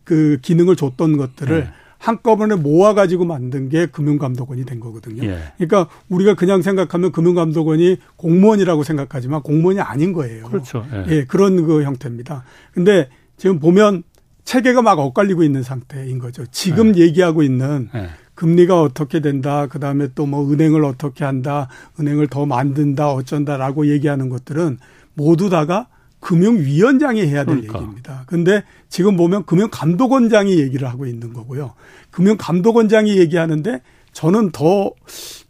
그 0.03 0.37
기능을 0.41 0.75
줬던 0.75 1.15
것들을 1.15 1.57
예. 1.59 1.69
한꺼번에 1.99 2.55
모아가지고 2.55 3.25
만든 3.25 3.69
게 3.69 3.85
금융감독원이 3.85 4.65
된 4.65 4.79
거거든요. 4.79 5.23
예. 5.23 5.39
그러니까 5.57 5.87
우리가 6.07 6.33
그냥 6.33 6.61
생각하면 6.61 7.11
금융감독원이 7.11 7.97
공무원이라고 8.15 8.83
생각하지만 8.83 9.43
공무원이 9.43 9.81
아닌 9.81 10.13
거예요. 10.13 10.45
그렇죠. 10.45 10.85
예, 10.93 11.05
예 11.09 11.25
그런 11.25 11.65
그 11.67 11.83
형태입니다. 11.83 12.43
근데 12.73 13.09
지금 13.37 13.59
보면 13.59 14.03
체계가 14.45 14.81
막 14.81 14.97
엇갈리고 14.97 15.43
있는 15.43 15.61
상태인 15.61 16.17
거죠. 16.19 16.45
지금 16.51 16.95
예. 16.95 17.01
얘기하고 17.01 17.43
있는 17.43 17.89
예. 17.93 18.09
금리가 18.33 18.81
어떻게 18.81 19.19
된다, 19.19 19.67
그 19.67 19.79
다음에 19.79 20.07
또 20.15 20.25
뭐 20.25 20.49
은행을 20.49 20.85
어떻게 20.85 21.25
한다, 21.25 21.67
은행을 21.99 22.27
더 22.27 22.45
만든다, 22.45 23.11
어쩐다라고 23.11 23.87
얘기하는 23.87 24.29
것들은 24.29 24.77
모두 25.13 25.49
다가 25.49 25.87
금융위원장이 26.19 27.21
해야 27.21 27.43
될 27.43 27.55
그러니까. 27.55 27.79
얘기입니다. 27.79 28.23
근데 28.27 28.63
지금 28.89 29.15
보면 29.15 29.45
금융감독원장이 29.45 30.59
얘기를 30.59 30.87
하고 30.87 31.05
있는 31.05 31.33
거고요. 31.33 31.73
금융감독원장이 32.11 33.17
얘기하는데 33.17 33.81
저는 34.11 34.51
더 34.51 34.91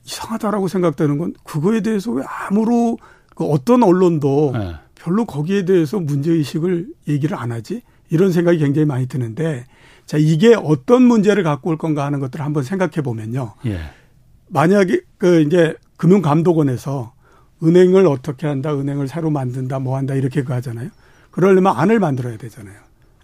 이상하다라고 0.05 0.67
생각되는 0.67 1.17
건 1.17 1.34
그거에 1.43 1.82
대해서 1.82 2.12
왜 2.12 2.23
아무로 2.25 2.97
그 3.36 3.45
어떤 3.45 3.84
언론도 3.84 4.51
네. 4.53 4.74
별로 4.95 5.26
거기에 5.26 5.65
대해서 5.65 5.99
문제의식을 5.99 6.88
얘기를 7.07 7.38
안 7.38 7.51
하지? 7.51 7.82
이런 8.09 8.32
생각이 8.32 8.57
굉장히 8.59 8.86
많이 8.86 9.07
드는데 9.07 9.65
자, 10.05 10.17
이게 10.17 10.55
어떤 10.55 11.03
문제를 11.03 11.43
갖고 11.43 11.70
올 11.70 11.78
건가 11.78 12.05
하는 12.05 12.20
것들을 12.20 12.43
한번 12.43 12.63
생각해 12.63 13.03
보면요. 13.03 13.53
예. 13.67 13.80
만약에 14.47 15.01
그 15.17 15.41
이제 15.41 15.76
금융감독원에서 15.97 17.13
은행을 17.64 18.07
어떻게 18.07 18.47
한다, 18.47 18.74
은행을 18.74 19.07
새로 19.07 19.30
만든다, 19.30 19.80
뭐 19.80 19.97
한다 19.97 20.16
이렇게 20.16 20.43
그 20.43 20.53
하잖아요. 20.53 20.89
그러려면 21.32 21.74
안을 21.76 21.99
만들어야 21.99 22.38
되잖아요. 22.38 22.76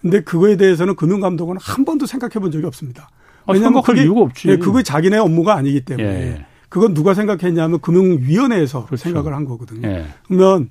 근데 0.02 0.22
그거에 0.22 0.58
대해서는 0.58 0.96
금융감독원은 0.96 1.60
한 1.62 1.86
번도 1.86 2.06
생각해 2.06 2.34
본 2.34 2.52
적이 2.52 2.66
없습니다. 2.68 3.10
아, 3.46 3.54
왜냐하면 3.54 3.82
그게 3.82 4.04
이유가 4.04 4.22
없지. 4.22 4.50
예, 4.50 4.58
그게 4.58 4.84
자기네 4.84 5.18
업무가 5.18 5.56
아니기 5.56 5.82
때문에 5.82 6.08
예. 6.08 6.46
그건 6.70 6.94
누가 6.94 7.14
생각했냐면 7.14 7.80
금융위원회에서 7.80 8.86
그렇죠. 8.86 9.04
생각을 9.04 9.34
한 9.34 9.46
거거든요. 9.46 9.88
예. 9.88 10.06
그러면 10.28 10.70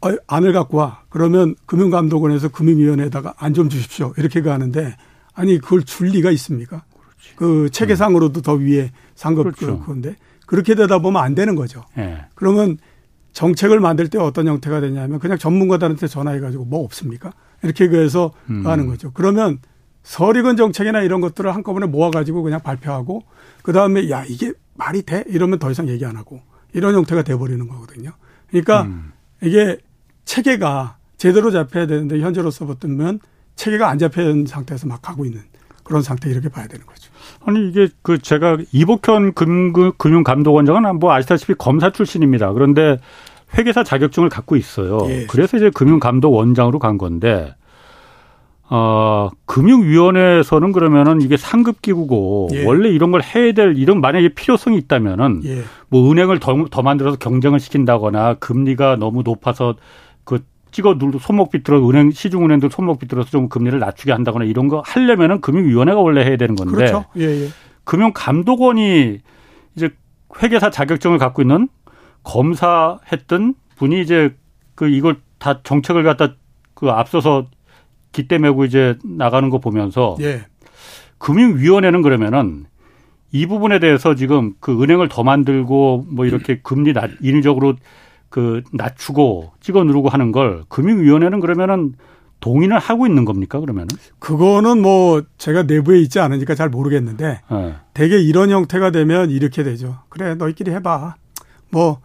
어, 0.00 0.08
안을 0.26 0.52
갖고 0.52 0.78
와. 0.78 1.00
그러면 1.08 1.54
금융감독원에서 1.66 2.48
금융위원회에다가 2.50 3.34
안 3.38 3.54
좀 3.54 3.68
주십시오. 3.68 4.12
이렇게 4.18 4.42
가는데 4.42 4.96
아니 5.32 5.58
그걸 5.58 5.82
줄 5.84 6.08
리가 6.08 6.30
있습니까? 6.32 6.82
그렇지. 6.92 7.36
그 7.36 7.68
체계상으로도 7.70 8.42
더 8.42 8.52
위에 8.54 8.90
상급 9.14 9.56
그렇죠. 9.56 9.78
그건데 9.80 10.16
그렇게 10.46 10.74
되다 10.74 10.98
보면 10.98 11.22
안 11.22 11.34
되는 11.34 11.54
거죠. 11.54 11.84
네. 11.94 12.24
그러면 12.34 12.78
정책을 13.32 13.80
만들 13.80 14.08
때 14.08 14.18
어떤 14.18 14.46
형태가 14.46 14.80
되냐면 14.80 15.18
그냥 15.18 15.38
전문가들한테 15.38 16.06
전화해가지고 16.06 16.64
뭐 16.64 16.84
없습니까? 16.84 17.32
이렇게 17.62 17.88
그래서 17.88 18.32
음. 18.48 18.66
하는 18.66 18.86
거죠. 18.86 19.10
그러면 19.12 19.58
서리건 20.04 20.56
정책이나 20.56 21.00
이런 21.00 21.20
것들을 21.20 21.52
한꺼번에 21.54 21.86
모아가지고 21.86 22.42
그냥 22.42 22.60
발표하고 22.60 23.24
그 23.62 23.72
다음에 23.72 24.10
야 24.10 24.24
이게 24.28 24.52
말이 24.74 25.02
돼 25.02 25.24
이러면 25.26 25.58
더 25.58 25.70
이상 25.70 25.88
얘기 25.88 26.04
안 26.04 26.16
하고 26.16 26.42
이런 26.72 26.94
형태가 26.94 27.22
돼버리는 27.22 27.66
거거든요. 27.66 28.12
그러니까 28.48 28.82
음. 28.82 29.12
이게 29.42 29.78
체계가 30.24 30.98
제대로 31.16 31.50
잡혀야 31.50 31.86
되는데 31.86 32.20
현재로서 32.20 32.66
보면 32.66 33.18
체계가 33.56 33.88
안 33.88 33.98
잡혀있는 33.98 34.46
상태에서 34.46 34.86
막 34.86 35.00
가고 35.00 35.24
있는 35.24 35.42
그런 35.82 36.02
상태 36.02 36.30
이렇게 36.30 36.48
봐야 36.48 36.66
되는 36.66 36.84
거죠. 36.86 37.10
아니 37.46 37.68
이게 37.68 37.88
그 38.02 38.18
제가 38.18 38.58
이복현 38.72 39.34
금융감독원장은 39.98 40.98
뭐 40.98 41.12
아시다시피 41.12 41.54
검사 41.54 41.90
출신입니다. 41.90 42.52
그런데 42.52 42.98
회계사 43.56 43.84
자격증을 43.84 44.28
갖고 44.28 44.56
있어요. 44.56 45.00
예. 45.08 45.26
그래서 45.26 45.56
이제 45.56 45.70
금융감독원장으로 45.70 46.78
간 46.78 46.98
건데 46.98 47.54
어, 48.70 49.30
금융위원회에서는 49.44 50.72
그러면은 50.72 51.20
이게 51.20 51.36
상급 51.36 51.82
기구고 51.82 52.48
예. 52.54 52.64
원래 52.64 52.88
이런 52.88 53.10
걸 53.10 53.22
해야 53.22 53.52
될 53.52 53.76
이런 53.76 54.00
만약에 54.00 54.30
필요성이 54.30 54.78
있다면은 54.78 55.42
예. 55.44 55.62
뭐 55.88 56.10
은행을 56.10 56.40
더, 56.40 56.64
더 56.70 56.82
만들어서 56.82 57.18
경쟁을 57.18 57.60
시킨다거나 57.60 58.34
금리가 58.34 58.96
너무 58.96 59.22
높아서 59.22 59.74
그 59.74 59.80
찍어 60.74 60.98
눌러 60.98 61.20
손목 61.20 61.52
비틀어 61.52 61.88
은행 61.88 62.10
시중은행도 62.10 62.68
손목 62.68 62.98
비틀어서 62.98 63.30
좀 63.30 63.48
금리를 63.48 63.78
낮추게 63.78 64.10
한다거나 64.10 64.44
이런 64.44 64.66
거 64.66 64.82
하려면은 64.84 65.40
금융위원회가 65.40 66.00
원래 66.00 66.24
해야 66.24 66.36
되는 66.36 66.56
건데 66.56 66.74
그렇죠. 66.74 67.04
예, 67.16 67.44
예. 67.44 67.48
금융감독원이 67.84 69.20
이제 69.76 69.90
회계사 70.42 70.70
자격증을 70.70 71.18
갖고 71.18 71.42
있는 71.42 71.68
검사했던 72.24 73.54
분이 73.76 74.02
이제 74.02 74.34
그 74.74 74.88
이걸 74.88 75.18
다 75.38 75.60
정책을 75.62 76.02
갖다 76.02 76.34
그 76.74 76.90
앞서서 76.90 77.46
기대 78.10 78.38
메고 78.38 78.64
이제 78.64 78.98
나가는 79.04 79.48
거 79.50 79.58
보면서 79.58 80.16
예. 80.22 80.44
금융위원회는 81.18 82.02
그러면은 82.02 82.66
이 83.30 83.46
부분에 83.46 83.78
대해서 83.78 84.16
지금 84.16 84.54
그 84.58 84.82
은행을 84.82 85.08
더 85.08 85.22
만들고 85.22 86.06
뭐 86.08 86.26
이렇게 86.26 86.58
금리 86.62 86.92
낮, 86.92 87.12
인위적으로 87.20 87.76
그 88.34 88.64
낮추고 88.72 89.52
찍어 89.60 89.84
누르고 89.84 90.08
하는 90.08 90.32
걸 90.32 90.64
금융위원회는 90.68 91.38
그러면은 91.38 91.94
동의를 92.40 92.80
하고 92.80 93.06
있는 93.06 93.24
겁니까 93.24 93.60
그러면은? 93.60 93.86
그거는 94.18 94.82
뭐 94.82 95.22
제가 95.38 95.62
내부에 95.62 96.00
있지 96.00 96.18
않으니까 96.18 96.56
잘 96.56 96.68
모르겠는데 96.68 97.42
네. 97.48 97.74
대개 97.94 98.18
이런 98.18 98.50
형태가 98.50 98.90
되면 98.90 99.30
이렇게 99.30 99.62
되죠. 99.62 99.98
그래 100.08 100.34
너희끼리 100.34 100.72
해봐. 100.72 101.14
뭐 101.70 102.00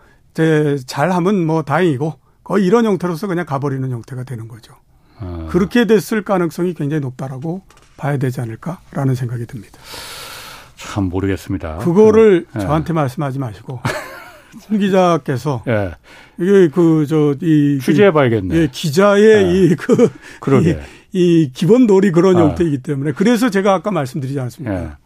잘하면 0.86 1.48
뭐 1.48 1.64
다행이고 1.64 2.14
거의 2.44 2.64
이런 2.64 2.86
형태로서 2.86 3.26
그냥 3.26 3.48
가버리는 3.48 3.90
형태가 3.90 4.24
되는 4.24 4.48
거죠. 4.48 4.76
아. 5.18 5.48
그렇게 5.50 5.88
됐을 5.88 6.24
가능성이 6.24 6.76
굉장히 6.76 7.02
높다라고 7.02 7.64
봐야 7.98 8.18
되지 8.18 8.40
않을까라는 8.40 9.16
생각이 9.16 9.48
듭니다. 9.48 9.80
참 10.76 11.06
모르겠습니다. 11.06 11.78
그거를 11.80 12.46
네. 12.54 12.60
저한테 12.60 12.94
말씀하지 12.94 13.40
마시고 13.40 13.82
홍 14.70 14.80
기자께서 14.80 15.64
네. 15.66 15.92
이게 16.40 16.68
그 16.70 17.06
저 17.08 17.36
이 17.42 17.80
취재해봐야겠네. 17.82 18.56
예, 18.56 18.68
기자의 18.72 19.44
네. 19.46 19.64
이그 19.66 20.10
이, 20.64 20.76
이, 21.44 21.52
기본 21.54 21.88
놀이 21.88 22.12
그런 22.12 22.38
아. 22.38 22.42
형태이기 22.42 22.80
때문에 22.84 23.12
그래서 23.14 23.50
제가 23.50 23.74
아까 23.74 23.92
말씀드리지 23.92 24.40
않습니까? 24.40 24.98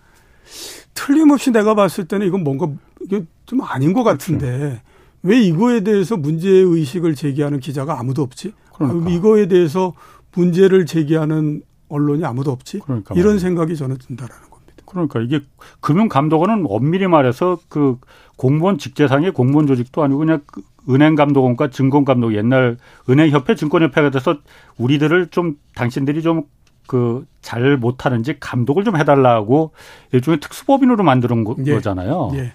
틀림없이 0.94 1.52
내가 1.52 1.74
봤을 1.76 2.06
때는 2.06 2.28
이건 2.28 2.44
뭔가 2.44 2.68
이게 3.02 3.24
좀 3.46 3.62
아닌 3.62 3.94
것 3.94 4.04
같은데 4.04 4.58
그렇죠. 4.58 4.80
왜 5.24 5.42
이거에 5.42 5.82
대해서 5.82 6.18
문제 6.18 6.50
의식을 6.50 7.16
제기하는 7.16 7.60
기자가 7.60 8.00
아무도 8.00 8.22
없지? 8.22 8.54
그러니까. 8.74 9.10
이거에 9.10 9.48
대해서 9.48 9.94
문제를 10.36 10.86
제기하는 10.86 11.62
언론이 11.90 12.26
아무도 12.26 12.52
없지. 12.52 12.80
그러니까 12.80 13.16
이런 13.16 13.40
생각이 13.40 13.76
저는 13.76 13.98
든다라는 13.98 14.50
겁니다. 14.50 14.53
그러니까 14.86 15.22
이게 15.22 15.42
금융감독원은 15.82 16.66
엄밀히 16.68 17.08
말해서 17.08 17.58
그 17.70 17.98
공무원 18.38 18.78
직제상의 18.78 19.32
공무원 19.32 19.68
조직도 19.68 20.04
아니고 20.04 20.20
그냥 20.20 20.42
그 20.46 20.62
은행 20.90 21.16
감독원과 21.16 21.70
증권 21.70 22.04
감독 22.04 22.36
옛날 22.36 22.78
은행 23.10 23.30
협회 23.30 23.56
증권 23.56 23.84
협회가 23.84 24.10
돼서 24.10 24.38
우리들을 24.78 25.28
좀 25.28 25.58
당신들이 25.76 26.22
좀 26.22 26.44
그 26.88 27.26
잘 27.42 27.78
못하는지 27.78 28.38
감독을 28.40 28.84
좀 28.84 28.98
해달라고 28.98 29.72
일종의 30.12 30.40
특수법인으로 30.40 31.04
만드는 31.04 31.46
예. 31.66 31.74
거잖아요. 31.74 32.32
예. 32.36 32.54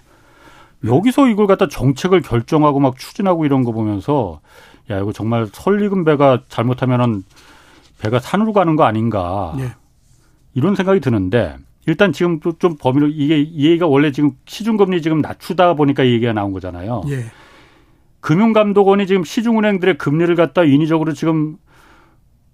여기서 0.83 1.27
이걸 1.27 1.47
갖다 1.47 1.67
정책을 1.67 2.21
결정하고 2.21 2.79
막 2.79 2.97
추진하고 2.97 3.45
이런 3.45 3.63
거 3.63 3.71
보면서 3.71 4.41
야 4.89 4.99
이거 4.99 5.13
정말 5.13 5.47
설익은 5.51 6.05
배가 6.05 6.43
잘못하면은 6.49 7.23
배가 7.99 8.19
산으로 8.19 8.53
가는 8.53 8.75
거 8.75 8.83
아닌가 8.83 9.55
예. 9.59 9.73
이런 10.53 10.75
생각이 10.75 10.99
드는데 10.99 11.57
일단 11.89 12.13
지금 12.13 12.39
좀 12.59 12.77
범위를 12.79 13.11
이게 13.15 13.41
이 13.41 13.65
얘기가 13.65 13.87
원래 13.87 14.11
지금 14.11 14.33
시중금리 14.45 15.01
지금 15.01 15.21
낮추다 15.21 15.73
보니까 15.73 16.03
이 16.03 16.13
얘기가 16.13 16.33
나온 16.33 16.53
거잖아요. 16.53 17.01
예. 17.09 17.25
금융감독원이 18.19 19.07
지금 19.07 19.23
시중은행들의 19.23 19.97
금리를 19.97 20.35
갖다 20.35 20.63
인위적으로 20.63 21.13
지금 21.13 21.57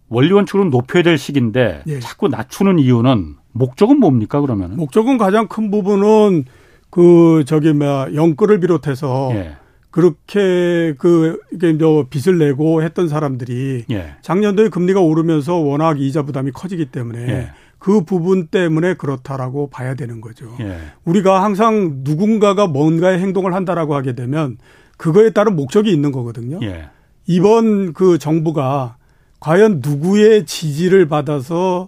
원리 0.07 0.31
원칙으로 0.31 0.65
높여야 0.65 1.03
될 1.03 1.17
시기인데 1.17 1.83
예. 1.85 1.99
자꾸 1.99 2.29
낮추는 2.29 2.79
이유는 2.79 3.35
목적은 3.51 3.99
뭡니까 3.99 4.39
그러면? 4.39 4.77
목적은 4.77 5.17
가장 5.17 5.47
큰 5.47 5.69
부분은 5.69 6.45
그 6.89 7.43
저기 7.45 7.73
뭐야 7.73 8.13
영끌을 8.13 8.61
비롯해서 8.61 9.31
예. 9.33 9.57
그렇게 9.91 10.93
그 10.97 11.39
이게 11.51 11.77
저 11.77 12.05
빚을 12.09 12.37
내고 12.37 12.83
했던 12.83 13.09
사람들이 13.09 13.85
예. 13.91 14.15
작년도에 14.21 14.69
금리가 14.69 15.01
오르면서 15.01 15.55
워낙 15.55 15.99
이자 15.99 16.23
부담이 16.23 16.51
커지기 16.51 16.85
때문에 16.85 17.19
예. 17.27 17.49
그 17.85 18.01
부분 18.03 18.47
때문에 18.47 18.95
그렇다라고 18.95 19.69
봐야 19.69 19.93
되는 19.93 20.19
거죠. 20.19 20.57
예. 20.59 20.79
우리가 21.03 21.43
항상 21.43 21.99
누군가가 22.03 22.65
뭔가의 22.65 23.19
행동을 23.19 23.53
한다라고 23.53 23.93
하게 23.93 24.13
되면 24.15 24.57
그거에 24.97 25.29
따른 25.29 25.55
목적이 25.55 25.93
있는 25.93 26.11
거거든요. 26.11 26.57
예. 26.63 26.89
이번 27.27 27.93
그 27.93 28.17
정부가 28.17 28.97
과연 29.39 29.81
누구의 29.83 30.47
지지를 30.47 31.07
받아서 31.07 31.87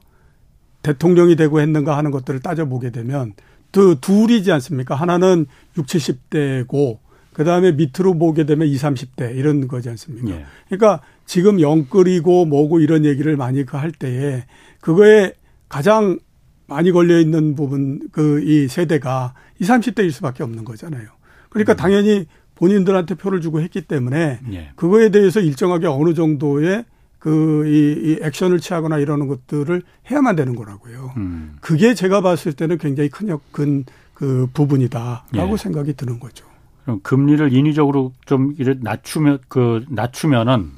대통령이 0.83 1.35
되고 1.35 1.59
했는가 1.61 1.97
하는 1.97 2.11
것들을 2.11 2.41
따져보게 2.41 2.91
되면 2.91 3.33
그 3.71 3.95
둘이지 3.99 4.51
않습니까? 4.51 4.93
하나는 4.93 5.47
60, 5.79 6.29
70대고 6.29 6.99
그 7.33 7.43
다음에 7.43 7.71
밑으로 7.71 8.19
보게 8.19 8.45
되면 8.45 8.67
20, 8.67 8.83
30대 8.83 9.35
이런 9.35 9.67
거지 9.67 9.89
않습니까? 9.89 10.29
예. 10.29 10.45
그러니까 10.69 11.01
지금 11.25 11.59
영끌이고 11.59 12.45
뭐고 12.45 12.81
이런 12.81 13.03
얘기를 13.03 13.35
많이 13.35 13.65
그 13.65 13.77
할 13.77 13.91
때에 13.91 14.43
그거에 14.79 15.33
가장 15.69 16.19
많이 16.67 16.91
걸려 16.91 17.19
있는 17.19 17.55
부분 17.55 18.09
그 18.11 18.41
이 18.43 18.67
세대가 18.67 19.33
20, 19.59 19.71
30대일 19.71 20.11
수밖에 20.11 20.43
없는 20.43 20.65
거잖아요. 20.65 21.07
그러니까 21.49 21.73
음. 21.73 21.77
당연히 21.77 22.25
본인들한테 22.55 23.15
표를 23.15 23.41
주고 23.41 23.61
했기 23.61 23.81
때문에 23.81 24.39
예. 24.51 24.71
그거에 24.75 25.09
대해서 25.09 25.39
일정하게 25.39 25.87
어느 25.87 26.13
정도의 26.13 26.85
그, 27.19 27.65
이, 27.67 28.11
이 28.11 28.19
액션을 28.21 28.59
취하거나 28.59 28.99
이러는 28.99 29.27
것들을 29.27 29.81
해야만 30.09 30.35
되는 30.35 30.55
거라고요. 30.55 31.13
음. 31.17 31.57
그게 31.61 31.93
제가 31.93 32.21
봤을 32.21 32.53
때는 32.53 32.77
굉장히 32.77 33.09
큰, 33.09 33.37
큰, 33.51 33.85
그 34.13 34.47
부분이다라고 34.53 35.53
예. 35.53 35.57
생각이 35.57 35.93
드는 35.93 36.19
거죠. 36.19 36.45
그럼 36.83 36.99
금리를 37.03 37.53
인위적으로 37.53 38.13
좀 38.25 38.55
낮추면 38.79 39.39
그 39.47 39.83
낮추면은 39.89 40.71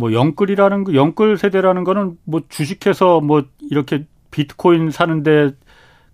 뭐 0.00 0.12
영끌이라는 0.12 0.84
거 0.84 0.94
영끌 0.94 1.36
세대라는 1.38 1.84
거는 1.84 2.16
뭐 2.24 2.40
주식해서 2.48 3.20
뭐 3.20 3.44
이렇게 3.70 4.06
비트코인 4.30 4.90
사는데 4.90 5.50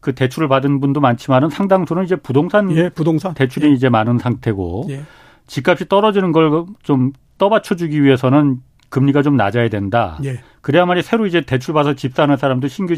그 0.01 0.15
대출을 0.15 0.49
받은 0.49 0.81
분도 0.81 1.01
많지만은 1.01 1.49
상당수는 1.51 2.05
이제 2.05 2.17
부동산 2.17 2.71
예, 2.77 2.89
부동산 2.91 3.33
대출이 3.35 3.69
예. 3.69 3.73
이제 3.73 3.89
많은 3.89 4.19
상태고 4.19 4.87
예. 4.91 5.03
집값이 5.47 5.89
떨어지는 5.89 6.33
걸 6.33 6.67
좀 6.83 7.13
떠받쳐 7.39 7.75
주기 7.77 8.03
위해서는 8.03 8.61
금리가 8.89 9.23
좀 9.23 9.37
낮아야 9.37 9.69
된다. 9.69 10.19
예. 10.25 10.41
그래야만이 10.63 11.03
새로 11.03 11.27
이제 11.27 11.41
대출 11.43 11.75
받아서 11.75 11.95
집 11.95 12.15
사는 12.15 12.35
사람도 12.37 12.69
신규 12.69 12.95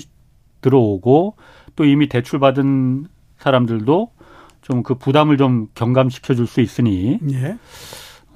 들어오고 0.61 1.37
또 1.77 1.85
이미 1.85 2.09
대출 2.09 2.39
받은 2.39 3.07
사람들도 3.39 4.11
좀 4.63 4.83
그 4.83 4.95
부담을 4.97 5.37
좀 5.39 5.69
경감시켜 5.75 6.35
줄 6.35 6.47
수 6.47 6.61
있으니. 6.61 7.19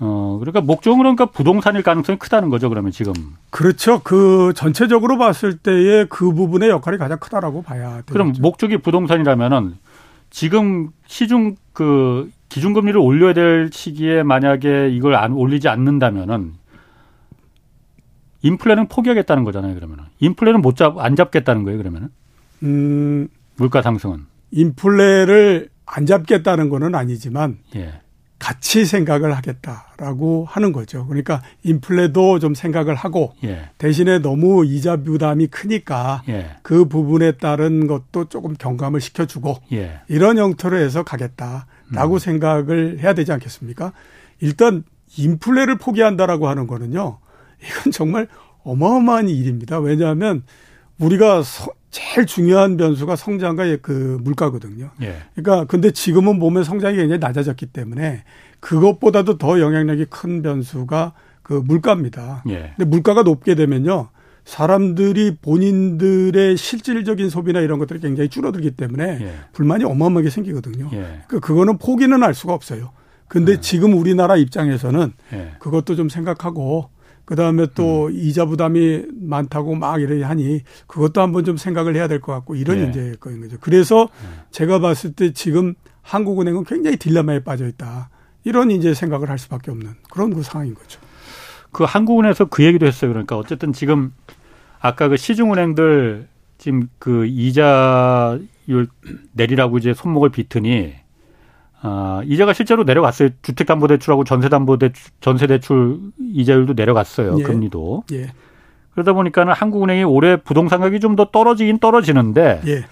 예. 0.01 0.05
어, 0.05 0.39
그러니까 0.41 0.61
목적은 0.61 0.99
그러니까 0.99 1.27
부동산일 1.27 1.83
가능성이 1.83 2.19
크다는 2.19 2.49
거죠, 2.49 2.69
그러면 2.69 2.91
지금. 2.93 3.13
그렇죠. 3.51 4.01
그 4.03 4.53
전체적으로 4.57 5.19
봤을 5.19 5.59
때의 5.59 6.07
그 6.09 6.33
부분의 6.33 6.71
역할이 6.71 6.99
가장 6.99 7.19
크다라고 7.19 7.63
봐야 7.63 7.97
되죠. 8.03 8.13
그럼 8.13 8.33
목적이 8.41 8.79
부동산이라면은 8.79 9.75
지금 10.31 10.91
시중 11.07 11.57
그 11.73 12.31
기준금리를 12.49 12.99
올려야 12.99 13.33
될 13.35 13.71
시기에 13.73 14.23
만약에 14.23 14.89
이걸 14.91 15.15
안 15.15 15.33
올리지 15.33 15.69
않는다면은 15.69 16.55
인플레는 18.43 18.89
포기하겠다는 18.89 19.45
거잖아요. 19.45 19.75
그러면은 19.75 20.05
인플레는 20.19 20.61
못 20.63 20.75
잡 20.77 20.99
안 20.99 21.15
잡겠다는 21.17 21.63
거예요. 21.65 21.79
그러면은 21.79 22.09
음, 22.65 23.29
물가 23.57 23.83
상승은 23.83 24.27
인플레를 24.51 25.69
안 25.87 26.07
잡겠다는 26.07 26.69
거는 26.69 26.95
아니지만 26.95 27.59
예. 27.77 28.01
같이 28.43 28.85
생각을 28.85 29.37
하겠다라고 29.37 30.47
하는 30.51 30.73
거죠. 30.73 31.07
그러니까 31.07 31.43
인플레도 31.63 32.41
좀 32.41 32.57
생각을 32.57 32.97
하고 32.97 33.35
예. 33.45 33.71
대신에 33.79 34.19
너무 34.19 34.67
이자 34.67 34.97
부담이 34.97 35.47
크니까 35.47 36.25
예. 36.29 36.57
그 36.63 36.87
부분에 36.87 37.37
따른 37.37 37.87
것도 37.87 38.25
조금 38.25 38.55
경감을 38.55 39.01
시켜주고 39.01 39.59
예. 39.75 40.01
이런 40.09 40.39
형태로 40.39 40.77
해서 40.77 41.05
가겠다라고 41.05 42.15
음. 42.15 42.19
생각을 42.19 42.99
해야 42.99 43.15
되지 43.15 43.31
않겠습니까? 43.31 43.93
일단 44.41 44.83
인플레를 45.17 45.79
포기한다라고 45.79 46.49
하는 46.49 46.67
거는요. 46.67 47.19
이건 47.65 47.93
정말 47.93 48.27
어마어마한 48.65 49.29
일입니다. 49.29 49.79
왜냐하면 49.79 50.43
우리가 51.03 51.43
서, 51.43 51.73
제일 51.91 52.27
중요한 52.27 52.77
변수가 52.77 53.17
성장과 53.17 53.77
그 53.83 54.19
물가거든요. 54.23 54.91
예. 55.03 55.17
그러니까 55.35 55.67
근데 55.67 55.91
지금은 55.91 56.39
보면 56.39 56.65
성장이 56.65 56.97
굉장히 56.97 57.19
낮아졌기 57.19 57.67
때문에 57.67 58.25
그것보다도 58.61 59.39
더 59.39 59.61
영향력이 59.61 60.07
큰 60.07 60.43
변수가 60.43 61.13
그 61.43 61.55
물가입니다. 61.55 62.45
예. 62.49 62.73
근데 62.77 62.85
물가가 62.85 63.23
높게 63.23 63.55
되면요. 63.55 64.09
사람들이 64.45 65.37
본인들의 65.41 66.57
실질적인 66.57 67.31
소비나 67.31 67.61
이런 67.61 67.79
것들이 67.79 68.01
굉장히 68.01 68.29
줄어들기 68.29 68.73
때문에 68.73 69.19
예. 69.21 69.35
불만이 69.53 69.85
어마어마하게 69.85 70.31
생기거든요. 70.31 70.89
예. 70.93 70.99
그러니까 71.27 71.41
그거는 71.41 71.79
포기는 71.79 72.23
할 72.23 72.35
수가 72.35 72.55
없어요. 72.55 72.91
근데 73.29 73.53
예. 73.53 73.61
지금 73.61 73.95
우리나라 73.95 74.37
입장에서는 74.37 75.13
예. 75.33 75.53
그것도 75.59 75.97
좀 75.97 76.09
생각하고 76.09 76.91
그 77.25 77.37
다음에 77.37 77.67
또 77.75 78.07
음. 78.07 78.13
이자 78.15 78.45
부담이 78.47 79.05
많다고 79.13 79.75
막 79.75 80.01
이래 80.01 80.23
하니 80.23 80.63
그것도 80.87 81.21
한번 81.21 81.45
좀 81.45 81.57
생각을 81.57 81.95
해야 81.97 82.09
될 82.09 82.21
것 82.21 82.33
같고 82.33 82.55
이런 82.55 82.79
예. 82.79 82.83
문제인 82.85 83.17
거죠. 83.19 83.57
그래서 83.61 84.05
음. 84.05 84.41
제가 84.51 84.81
봤을 84.81 85.13
때 85.13 85.33
지금 85.33 85.75
한국은행은 86.03 86.65
굉장히 86.65 86.97
딜레마에 86.97 87.41
빠져 87.45 87.67
있다. 87.67 88.11
이런 88.45 88.71
이제 88.71 88.93
생각을 88.93 89.31
할 89.31 89.39
수밖에 89.39 89.71
없는 89.71 89.93
그런 90.11 90.35
그 90.35 90.43
상황인 90.43 90.75
거죠. 90.75 91.01
그 91.71 91.85
한국은행에서 91.85 92.47
그 92.47 92.65
얘기도 92.65 92.87
했어요. 92.87 93.11
그러니까 93.11 93.37
어쨌든 93.39 93.73
지금 93.73 94.13
아까 94.81 95.09
그 95.09 95.17
시중은행들 95.17 96.29
지금 96.59 96.89
그 96.99 97.25
이자율 97.27 98.89
내리라고 99.33 99.79
이제 99.79 99.95
손목을 99.95 100.31
비트니 100.31 100.95
아, 101.85 102.23
이자가 102.25 102.53
실제로 102.53 102.85
내려갔어요. 102.85 103.31
주택담보대출하고 103.43 104.25
전세담보대출, 104.25 105.13
전세대출 105.21 105.99
이자율도 106.33 106.75
내려갔어요. 106.75 107.37
예. 107.39 107.43
금리도. 107.43 108.05
예. 108.13 108.31
그러다 108.95 109.13
보니까는 109.15 109.53
한국은행이 109.53 110.05
올해 110.05 110.37
부동산 110.37 110.81
가격이 110.81 111.01
좀 111.01 111.17
더 111.17 111.27
떨어지긴 111.31 111.79
떨어지는데, 111.79 112.61
예. 112.67 112.85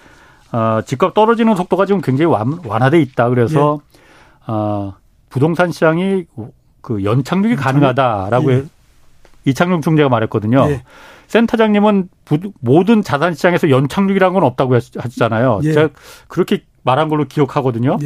어, 0.57 0.80
집값 0.84 1.14
떨어지는 1.14 1.55
속도가 1.55 1.86
지금 1.86 2.01
굉장히 2.01 2.32
완, 2.32 2.59
완화돼 2.66 3.01
있다. 3.01 3.28
그래서, 3.28 3.80
예. 3.95 4.53
어, 4.53 4.95
부동산 5.28 5.70
시장이 5.70 6.24
그 6.80 7.05
연착륙이 7.05 7.55
가능하다라고 7.57 8.53
예. 8.53 8.64
이창용 9.45 9.82
총재가 9.82 10.09
말했거든요. 10.09 10.66
예. 10.70 10.82
센터장님은 11.28 12.09
부, 12.24 12.38
모든 12.61 13.03
자산 13.03 13.34
시장에서 13.34 13.70
연착륙이라는 13.70 14.34
건 14.34 14.43
없다고 14.43 14.74
하셨잖아요. 14.74 15.61
예. 15.62 15.72
제가 15.72 15.88
그렇게 16.26 16.64
말한 16.82 17.09
걸로 17.09 17.24
기억하거든요. 17.26 17.99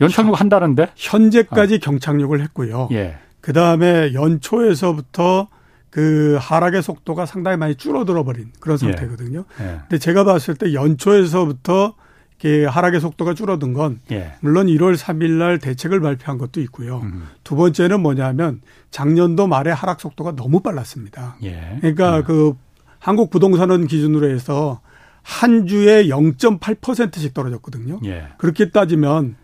예. 0.00 0.04
연착륙 0.04 0.38
한다는데? 0.40 0.88
현재까지 0.96 1.76
아. 1.76 1.78
경착륙을 1.78 2.40
했고요. 2.42 2.88
예. 2.92 3.16
그 3.40 3.52
다음에 3.52 4.12
연초에서부터 4.14 5.48
그 5.90 6.36
하락의 6.40 6.82
속도가 6.82 7.26
상당히 7.26 7.56
많이 7.56 7.74
줄어들어 7.74 8.24
버린 8.24 8.52
그런 8.60 8.78
예. 8.82 8.92
상태거든요. 8.92 9.44
예. 9.60 9.64
근데 9.88 9.98
제가 9.98 10.24
봤을 10.24 10.54
때 10.54 10.74
연초에서부터 10.74 11.94
이렇게 12.40 12.66
하락의 12.66 13.00
속도가 13.00 13.34
줄어든 13.34 13.72
건 13.72 13.98
예. 14.12 14.34
물론 14.40 14.66
1월 14.66 14.96
3일 14.96 15.30
날 15.32 15.58
대책을 15.58 16.00
발표한 16.00 16.38
것도 16.38 16.60
있고요. 16.62 17.00
음. 17.00 17.26
두 17.42 17.56
번째는 17.56 18.00
뭐냐면 18.00 18.60
작년도 18.90 19.46
말에 19.48 19.70
하락 19.72 20.00
속도가 20.00 20.36
너무 20.36 20.60
빨랐습니다. 20.60 21.36
예. 21.42 21.78
그러니까 21.80 22.18
음. 22.18 22.24
그 22.24 22.54
한국 23.00 23.30
부동산원 23.30 23.86
기준으로 23.86 24.28
해서 24.30 24.80
한 25.22 25.66
주에 25.66 26.06
0.8%씩 26.06 27.34
떨어졌거든요. 27.34 28.00
예. 28.04 28.28
그렇게 28.38 28.70
따지면 28.70 29.36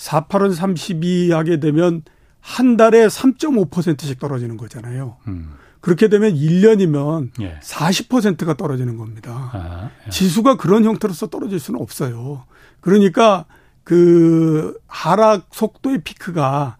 4, 0.00 0.28
8은 0.28 0.54
32 0.54 1.30
하게 1.30 1.60
되면 1.60 2.02
한 2.40 2.78
달에 2.78 3.06
3.5%씩 3.06 4.18
떨어지는 4.18 4.56
거잖아요. 4.56 5.18
음. 5.28 5.52
그렇게 5.82 6.08
되면 6.08 6.34
1년이면 6.34 7.30
예. 7.42 7.58
40%가 7.62 8.54
떨어지는 8.54 8.96
겁니다. 8.96 9.50
아, 9.52 9.90
예. 10.06 10.10
지수가 10.10 10.56
그런 10.56 10.84
형태로서 10.84 11.26
떨어질 11.26 11.60
수는 11.60 11.80
없어요. 11.82 12.44
그러니까 12.80 13.44
그 13.84 14.78
하락 14.86 15.48
속도의 15.52 16.00
피크가 16.02 16.78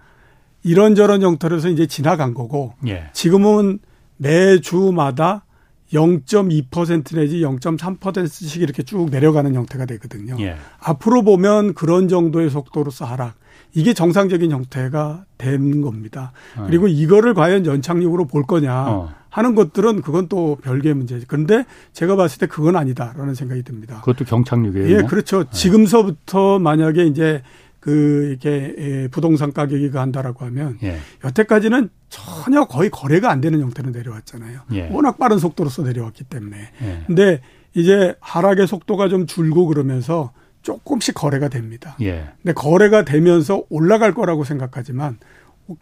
이런저런 0.63 1.21
형태로서 1.21 1.69
이제 1.69 1.87
지나간 1.87 2.33
거고 2.33 2.73
예. 2.87 3.11
지금은 3.13 3.81
매주마다 4.17 5.45
0.2% 5.93 7.17
내지 7.17 7.41
0.3%씩 7.41 8.63
이렇게 8.63 8.83
쭉 8.83 9.11
내려가는 9.11 9.55
형태가 9.55 9.87
되거든요. 9.87 10.37
예. 10.41 10.57
앞으로 10.81 11.23
보면 11.23 11.75
그런 11.75 12.09
정도의 12.09 12.51
속도로서 12.51 13.05
하락. 13.05 13.35
이게 13.73 13.95
정상적인 13.95 14.51
형태가 14.51 15.25
된 15.39 15.81
겁니다. 15.81 16.33
어. 16.57 16.65
그리고 16.67 16.89
이거를 16.89 17.35
과연 17.35 17.67
연착륙으로 17.67 18.27
볼 18.27 18.45
거냐 18.45 18.89
어. 18.89 19.15
하는 19.29 19.55
것들은 19.55 20.03
그건 20.03 20.29
또 20.29 20.57
별개의 20.63 20.95
문제지. 20.95 21.27
그런데 21.29 21.65
제가 21.93 22.17
봤을 22.17 22.39
때 22.39 22.47
그건 22.47 22.75
아니다라는 22.77 23.35
생각이 23.35 23.63
듭니다. 23.63 24.01
그것도 24.01 24.25
경착륙이에요. 24.25 24.97
예, 24.97 25.03
그렇죠. 25.03 25.45
네. 25.45 25.51
지금서부터 25.53 26.59
만약에 26.59 27.07
이제 27.07 27.43
그 27.81 28.29
이렇게 28.29 28.75
예, 28.79 29.09
부동산 29.09 29.53
가격이 29.53 29.91
간다라고 29.91 30.45
하면 30.47 30.79
예. 30.83 30.99
여태까지는 31.25 31.89
전혀 32.11 32.67
거의 32.67 32.91
거래가 32.91 33.31
안 33.31 33.41
되는 33.41 33.61
형태로 33.61 33.91
내려왔잖아요. 33.91 34.61
예. 34.73 34.89
워낙 34.93 35.19
빠른 35.19 35.39
속도로서 35.39 35.83
내려왔기 35.83 36.25
때문에. 36.25 36.57
예. 36.83 37.03
근데 37.07 37.41
이제 37.75 38.15
하락의 38.21 38.67
속도가 38.67 39.09
좀 39.09 39.27
줄고 39.27 39.67
그러면서 39.67 40.33
조금씩 40.63 41.15
거래가 41.15 41.49
됩니다. 41.49 41.97
예. 42.03 42.29
근데 42.43 42.53
거래가 42.53 43.05
되면서 43.05 43.63
올라갈 43.71 44.13
거라고 44.13 44.45
생각하지만 44.45 45.19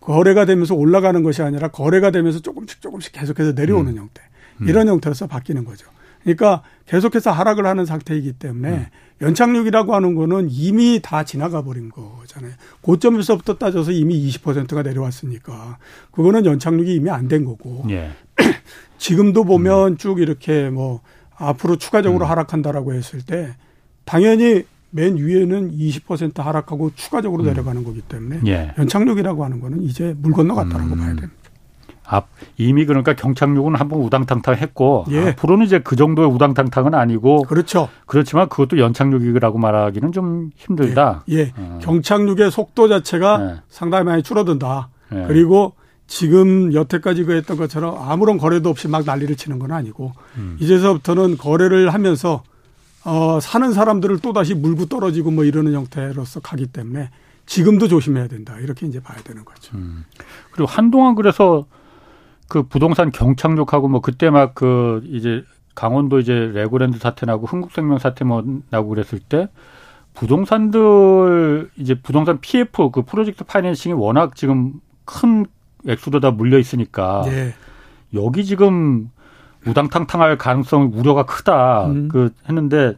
거래가 0.00 0.44
되면서 0.44 0.74
올라가는 0.74 1.20
것이 1.22 1.42
아니라 1.42 1.68
거래가 1.68 2.12
되면서 2.12 2.38
조금씩 2.40 2.80
조금씩 2.80 3.12
계속해서 3.12 3.52
내려오는 3.52 3.92
음. 3.92 3.98
형태. 3.98 4.22
이런 4.60 4.86
음. 4.88 4.94
형태로서 4.94 5.26
바뀌는 5.26 5.64
거죠. 5.64 5.88
그러니까 6.22 6.62
계속해서 6.86 7.30
하락을 7.30 7.66
하는 7.66 7.86
상태이기 7.86 8.34
때문에 8.34 8.70
음. 8.70 8.86
연착륙이라고 9.20 9.94
하는 9.94 10.14
거는 10.14 10.48
이미 10.50 11.00
다 11.02 11.24
지나가 11.24 11.62
버린 11.62 11.90
거잖아요. 11.90 12.52
고점에서부터 12.82 13.54
따져서 13.56 13.92
이미 13.92 14.28
20%가 14.28 14.82
내려왔으니까 14.82 15.78
그거는 16.12 16.44
연착륙이 16.46 16.94
이미 16.94 17.10
안 17.10 17.28
된 17.28 17.44
거고. 17.44 17.84
예. 17.90 18.10
지금도 18.98 19.44
보면 19.44 19.92
음. 19.92 19.96
쭉 19.96 20.20
이렇게 20.20 20.70
뭐 20.70 21.00
앞으로 21.36 21.76
추가적으로 21.76 22.24
음. 22.26 22.30
하락한다라고 22.30 22.94
했을 22.94 23.20
때 23.22 23.54
당연히 24.04 24.64
맨 24.90 25.16
위에는 25.16 25.70
20% 25.76 26.40
하락하고 26.42 26.92
추가적으로 26.94 27.42
음. 27.42 27.48
내려가는 27.48 27.84
거기 27.84 28.00
때문에 28.00 28.40
예. 28.46 28.72
연착륙이라고 28.78 29.44
하는 29.44 29.60
거는 29.60 29.82
이제 29.82 30.14
물 30.18 30.32
건너갔다라고 30.32 30.94
음. 30.94 30.98
봐야 30.98 31.08
됩니다. 31.08 31.32
앞 32.10 32.28
이미 32.56 32.86
그러니까 32.86 33.14
경착륙은 33.14 33.74
한 33.74 33.88
번 33.88 34.00
우당탕탕 34.00 34.54
했고 34.56 35.04
예. 35.10 35.30
앞으로는 35.30 35.66
이제 35.66 35.78
그 35.80 35.94
정도의 35.96 36.28
우당탕탕은 36.28 36.94
아니고 36.94 37.42
그렇죠. 37.42 37.88
그렇지만 38.06 38.48
그것도 38.48 38.78
연착륙이라고 38.78 39.58
말하기는 39.58 40.12
좀 40.12 40.50
힘들다. 40.56 41.24
예, 41.30 41.38
예. 41.38 41.52
어. 41.56 41.78
경착륙의 41.82 42.50
속도 42.50 42.88
자체가 42.88 43.40
예. 43.42 43.60
상당히 43.68 44.04
많이 44.04 44.22
줄어든다. 44.22 44.88
예. 45.14 45.24
그리고 45.26 45.74
지금 46.06 46.72
여태까지 46.72 47.24
그 47.24 47.34
했던 47.34 47.56
것처럼 47.58 47.96
아무런 47.98 48.38
거래도 48.38 48.70
없이 48.70 48.88
막 48.88 49.04
난리를 49.04 49.36
치는 49.36 49.58
건 49.58 49.72
아니고 49.72 50.12
음. 50.38 50.56
이제서부터는 50.60 51.36
거래를 51.36 51.92
하면서 51.92 52.42
어 53.04 53.38
사는 53.40 53.72
사람들을 53.72 54.18
또 54.20 54.32
다시 54.32 54.54
물고 54.54 54.86
떨어지고 54.86 55.30
뭐 55.30 55.44
이러는 55.44 55.72
형태로서 55.74 56.40
가기 56.40 56.66
때문에 56.68 57.10
지금도 57.46 57.88
조심해야 57.88 58.28
된다 58.28 58.56
이렇게 58.60 58.86
이제 58.86 59.00
봐야 59.00 59.18
되는 59.22 59.44
거죠. 59.44 59.76
음. 59.76 60.04
그리고 60.50 60.66
한동안 60.70 61.14
그래서 61.14 61.66
그 62.48 62.62
부동산 62.62 63.10
경착륙하고 63.12 63.88
뭐 63.88 64.00
그때 64.00 64.30
막 64.30 64.54
그 64.54 65.02
이제 65.06 65.44
강원도 65.74 66.18
이제 66.18 66.50
레고랜드 66.52 66.98
사태 66.98 67.24
나고 67.24 67.46
흥국생명 67.46 67.98
사태 67.98 68.24
뭐 68.24 68.42
나고 68.70 68.88
그랬을 68.88 69.20
때 69.20 69.48
부동산들 70.14 71.70
이제 71.76 71.94
부동산 71.94 72.40
PF 72.40 72.90
그 72.90 73.02
프로젝트 73.02 73.44
파이낸싱이 73.44 73.92
워낙 73.94 74.34
지금 74.34 74.80
큰 75.04 75.46
액수로 75.86 76.18
다 76.18 76.32
물려 76.32 76.58
있으니까 76.58 77.22
네. 77.26 77.54
여기 78.14 78.44
지금 78.44 79.10
우당탕탕할 79.66 80.38
가능성 80.38 80.90
우려가 80.94 81.24
크다 81.24 81.86
음. 81.86 82.08
그 82.08 82.30
했는데 82.48 82.94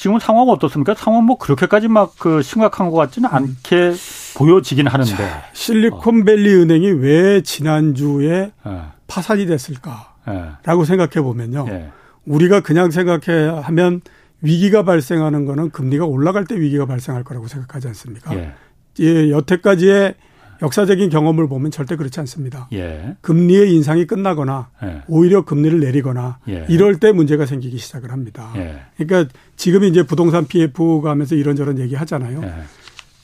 지금 0.00 0.18
상황 0.18 0.48
어떻습니까? 0.48 0.94
상황 0.94 1.24
뭐 1.24 1.36
그렇게까지 1.36 1.88
막 1.88 2.14
그 2.18 2.40
심각한 2.40 2.88
것 2.88 2.96
같지는 2.96 3.28
음. 3.28 3.34
않게 3.34 3.92
보여지긴 4.34 4.86
하는데 4.86 5.14
실리콘밸리 5.52 6.54
은행이 6.54 6.90
왜 6.92 7.42
지난주에 7.42 8.52
어. 8.64 8.94
파산이 9.06 9.44
됐을까라고 9.44 10.82
예. 10.82 10.84
생각해 10.86 11.22
보면요. 11.22 11.66
예. 11.68 11.90
우리가 12.24 12.60
그냥 12.60 12.90
생각해 12.90 13.60
하면 13.62 14.00
위기가 14.40 14.84
발생하는 14.84 15.44
거는 15.44 15.68
금리가 15.68 16.06
올라갈 16.06 16.46
때 16.46 16.58
위기가 16.58 16.86
발생할 16.86 17.22
거라고 17.22 17.46
생각하지 17.46 17.88
않습니까? 17.88 18.34
예. 18.34 18.54
예 19.00 19.30
여태까지의 19.30 20.14
역사적인 20.62 21.10
경험을 21.10 21.48
보면 21.48 21.70
절대 21.70 21.96
그렇지 21.96 22.20
않습니다. 22.20 22.68
예. 22.72 23.16
금리의 23.20 23.74
인상이 23.74 24.06
끝나거나 24.06 24.68
예. 24.82 25.02
오히려 25.08 25.44
금리를 25.44 25.80
내리거나 25.80 26.38
예. 26.48 26.66
이럴 26.68 26.98
때 26.98 27.12
문제가 27.12 27.46
생기기 27.46 27.78
시작을 27.78 28.12
합니다. 28.12 28.52
예. 28.56 28.80
그러니까 28.96 29.32
지금 29.56 29.84
이제 29.84 30.02
부동산 30.02 30.46
PF가 30.46 31.10
하면서 31.10 31.34
이런저런 31.34 31.78
얘기 31.78 31.94
하잖아요. 31.94 32.42
예. 32.42 32.52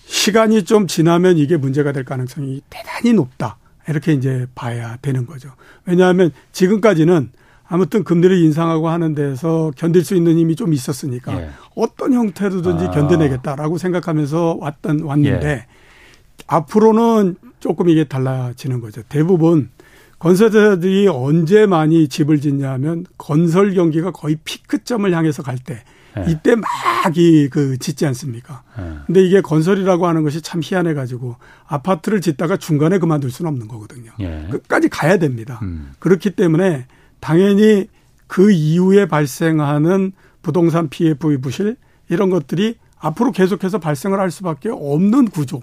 시간이 0.06 0.64
좀 0.64 0.86
지나면 0.86 1.36
이게 1.36 1.56
문제가 1.56 1.92
될 1.92 2.04
가능성이 2.04 2.62
대단히 2.70 3.12
높다. 3.12 3.58
이렇게 3.88 4.12
이제 4.12 4.46
봐야 4.54 4.96
되는 5.02 5.26
거죠. 5.26 5.50
왜냐하면 5.84 6.30
지금까지는 6.52 7.30
아무튼 7.68 8.04
금리를 8.04 8.36
인상하고 8.38 8.88
하는 8.88 9.14
데서 9.14 9.72
견딜 9.76 10.04
수 10.04 10.14
있는 10.14 10.38
힘이 10.38 10.54
좀 10.56 10.72
있었으니까 10.72 11.40
예. 11.40 11.50
어떤 11.74 12.12
형태로든지 12.12 12.86
아. 12.86 12.90
견뎌내겠다라고 12.90 13.78
생각하면서 13.78 14.58
왔던 14.60 15.00
왔는데 15.00 15.48
예. 15.48 15.66
앞으로는 16.46 17.36
조금 17.60 17.88
이게 17.88 18.04
달라지는 18.04 18.80
거죠. 18.80 19.02
대부분 19.08 19.70
건설사들이 20.18 21.08
언제 21.08 21.66
많이 21.66 22.08
집을 22.08 22.40
짓냐면 22.40 23.04
건설 23.18 23.74
경기가 23.74 24.12
거의 24.12 24.36
피크점을 24.44 25.12
향해서 25.12 25.42
갈때 25.42 25.82
예. 26.18 26.30
이때 26.30 26.54
막 26.56 26.66
이 27.16 27.48
그 27.50 27.76
짓지 27.78 28.06
않습니까? 28.06 28.62
예. 28.78 28.98
근데 29.06 29.24
이게 29.24 29.40
건설이라고 29.40 30.06
하는 30.06 30.22
것이 30.24 30.40
참 30.42 30.60
희한해 30.64 30.94
가지고 30.94 31.36
아파트를 31.66 32.20
짓다가 32.20 32.56
중간에 32.56 32.98
그만둘 32.98 33.30
수는 33.30 33.50
없는 33.50 33.68
거거든요. 33.68 34.10
예. 34.20 34.48
끝까지 34.50 34.88
가야 34.88 35.18
됩니다. 35.18 35.60
음. 35.62 35.92
그렇기 35.98 36.30
때문에 36.30 36.86
당연히 37.20 37.88
그 38.26 38.50
이후에 38.50 39.06
발생하는 39.06 40.12
부동산 40.42 40.88
PF의 40.88 41.40
부실 41.40 41.76
이런 42.08 42.30
것들이 42.30 42.76
앞으로 42.98 43.30
계속해서 43.32 43.78
발생을 43.78 44.18
할 44.18 44.30
수밖에 44.30 44.70
없는 44.72 45.26
구조 45.28 45.60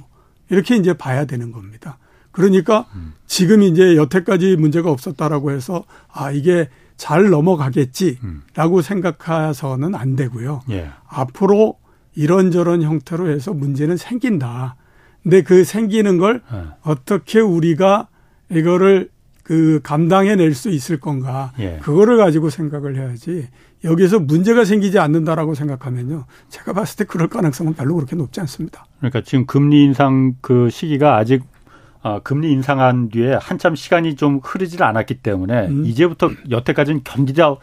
이렇게 0.50 0.76
이제 0.76 0.94
봐야 0.94 1.26
되는 1.26 1.52
겁니다. 1.52 1.98
그러니까 2.32 2.88
음. 2.96 3.14
지금 3.28 3.62
이제 3.64 3.96
여태까지 3.96 4.56
문제가 4.58 4.90
없었다라고 4.92 5.52
해서 5.52 5.84
아 6.12 6.32
이게 6.32 6.70
잘 6.98 7.30
넘어가겠지라고 7.30 8.78
음. 8.78 8.82
생각해서는 8.82 9.96
안 9.96 10.16
되고요. 10.16 10.62
예. 10.72 10.90
앞으로 11.08 11.78
이런저런 12.16 12.82
형태로 12.82 13.30
해서 13.30 13.54
문제는 13.54 13.98
생긴다. 13.98 14.76
근데 15.22 15.42
그 15.42 15.64
생기는 15.64 16.18
걸 16.18 16.42
예. 16.54 16.64
어떻게 16.82 17.40
우리가 17.40 18.08
이거를 18.50 19.10
그 19.44 19.80
감당해낼 19.84 20.54
수 20.54 20.70
있을 20.70 21.00
건가. 21.00 21.52
예. 21.60 21.80
그거를 21.82 22.18
가지고 22.18 22.50
생각을 22.50 22.96
해야지 22.96 23.48
여기서 23.84 24.20
문제가 24.20 24.64
생기지 24.66 25.00
않는다라고 25.00 25.56
생각하면요. 25.56 26.26
제가 26.50 26.74
봤을 26.74 26.98
때 26.98 27.04
그럴 27.04 27.28
가능성은 27.28 27.74
별로 27.74 27.96
그렇게 27.96 28.16
높지 28.16 28.40
않습니다. 28.42 28.86
그러니까 29.00 29.22
지금 29.22 29.46
금리 29.46 29.84
인상 29.84 30.36
그 30.42 30.70
시기가 30.70 31.18
아직 31.18 31.44
어, 32.02 32.20
금리 32.22 32.52
인상한 32.52 33.10
뒤에 33.10 33.36
한참 33.40 33.76
시간이 33.76 34.16
좀 34.16 34.40
흐르질 34.44 34.84
않았기 34.84 35.16
때문에 35.16 35.68
음. 35.68 35.86
이제부터 35.86 36.32
여태까지는 36.50 37.02
견디자 37.04 37.56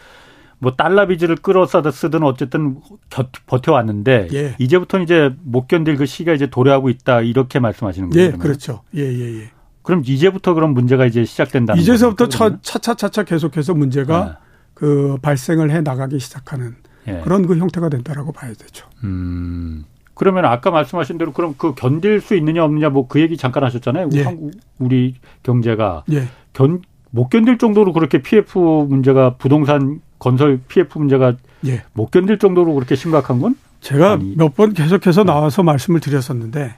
뭐 0.59 0.77
달러 0.77 1.07
빚을 1.07 1.37
끌어서 1.37 1.83
쓰든 1.91 2.23
어쨌든 2.23 2.81
겨, 3.09 3.27
버텨왔는데 3.47 4.29
예. 4.33 4.55
이제부터는 4.59 5.05
이제 5.05 5.35
못 5.43 5.68
견딜 5.68 5.97
그 5.97 6.07
시기가 6.07 6.35
이제 6.35 6.47
도래하고 6.47 6.91
있다 6.91 7.23
이렇게 7.23 7.61
말씀하시는 7.61 8.11
거예요. 8.11 8.27
예, 8.27 8.33
그렇죠. 8.33 8.83
예, 8.95 9.03
예, 9.03 9.41
예. 9.41 9.51
그럼 9.83 10.03
이제부터 10.05 10.55
그런 10.55 10.75
문제가 10.75 11.07
이제 11.07 11.25
시작된다. 11.25 11.75
이제서부터 11.75 12.29
차, 12.29 12.59
차차차차 12.61 13.25
계속해서 13.25 13.75
문제가 13.75 14.25
네. 14.25 14.49
그 14.81 15.18
발생을 15.20 15.70
해 15.70 15.83
나가기 15.83 16.18
시작하는 16.18 16.74
예. 17.07 17.20
그런 17.22 17.47
그 17.47 17.57
형태가 17.59 17.91
된다라고 17.91 18.33
봐야 18.33 18.53
되죠. 18.55 18.87
음. 19.05 19.85
그러면 20.14 20.47
아까 20.47 20.70
말씀하신 20.70 21.18
대로 21.18 21.33
그럼 21.33 21.55
그 21.59 21.74
견딜 21.74 22.20
수 22.22 22.35
있느냐 22.35 22.64
없느냐 22.64 22.89
뭐 22.89 23.07
그 23.07 23.20
얘기 23.20 23.37
잠깐 23.37 23.62
하셨잖아요. 23.64 24.09
예. 24.14 24.22
한국 24.22 24.53
우리 24.78 25.14
경제가 25.43 26.05
예. 26.12 26.28
견, 26.55 26.81
못 27.11 27.28
견딜 27.28 27.59
정도로 27.59 27.93
그렇게 27.93 28.22
PF 28.22 28.59
문제가 28.89 29.35
부동산 29.37 30.01
건설 30.18 30.61
PF 30.68 30.99
문제가 30.99 31.35
예. 31.66 31.83
못 31.93 32.11
견딜 32.11 32.39
정도로 32.39 32.72
그렇게 32.74 32.97
심각한 32.97 33.41
건 33.41 33.57
제가 33.81 34.18
몇 34.37 34.55
번 34.55 34.72
계속해서 34.72 35.24
나와서 35.24 35.62
말씀을 35.62 36.01
드렸었는데 36.01 36.74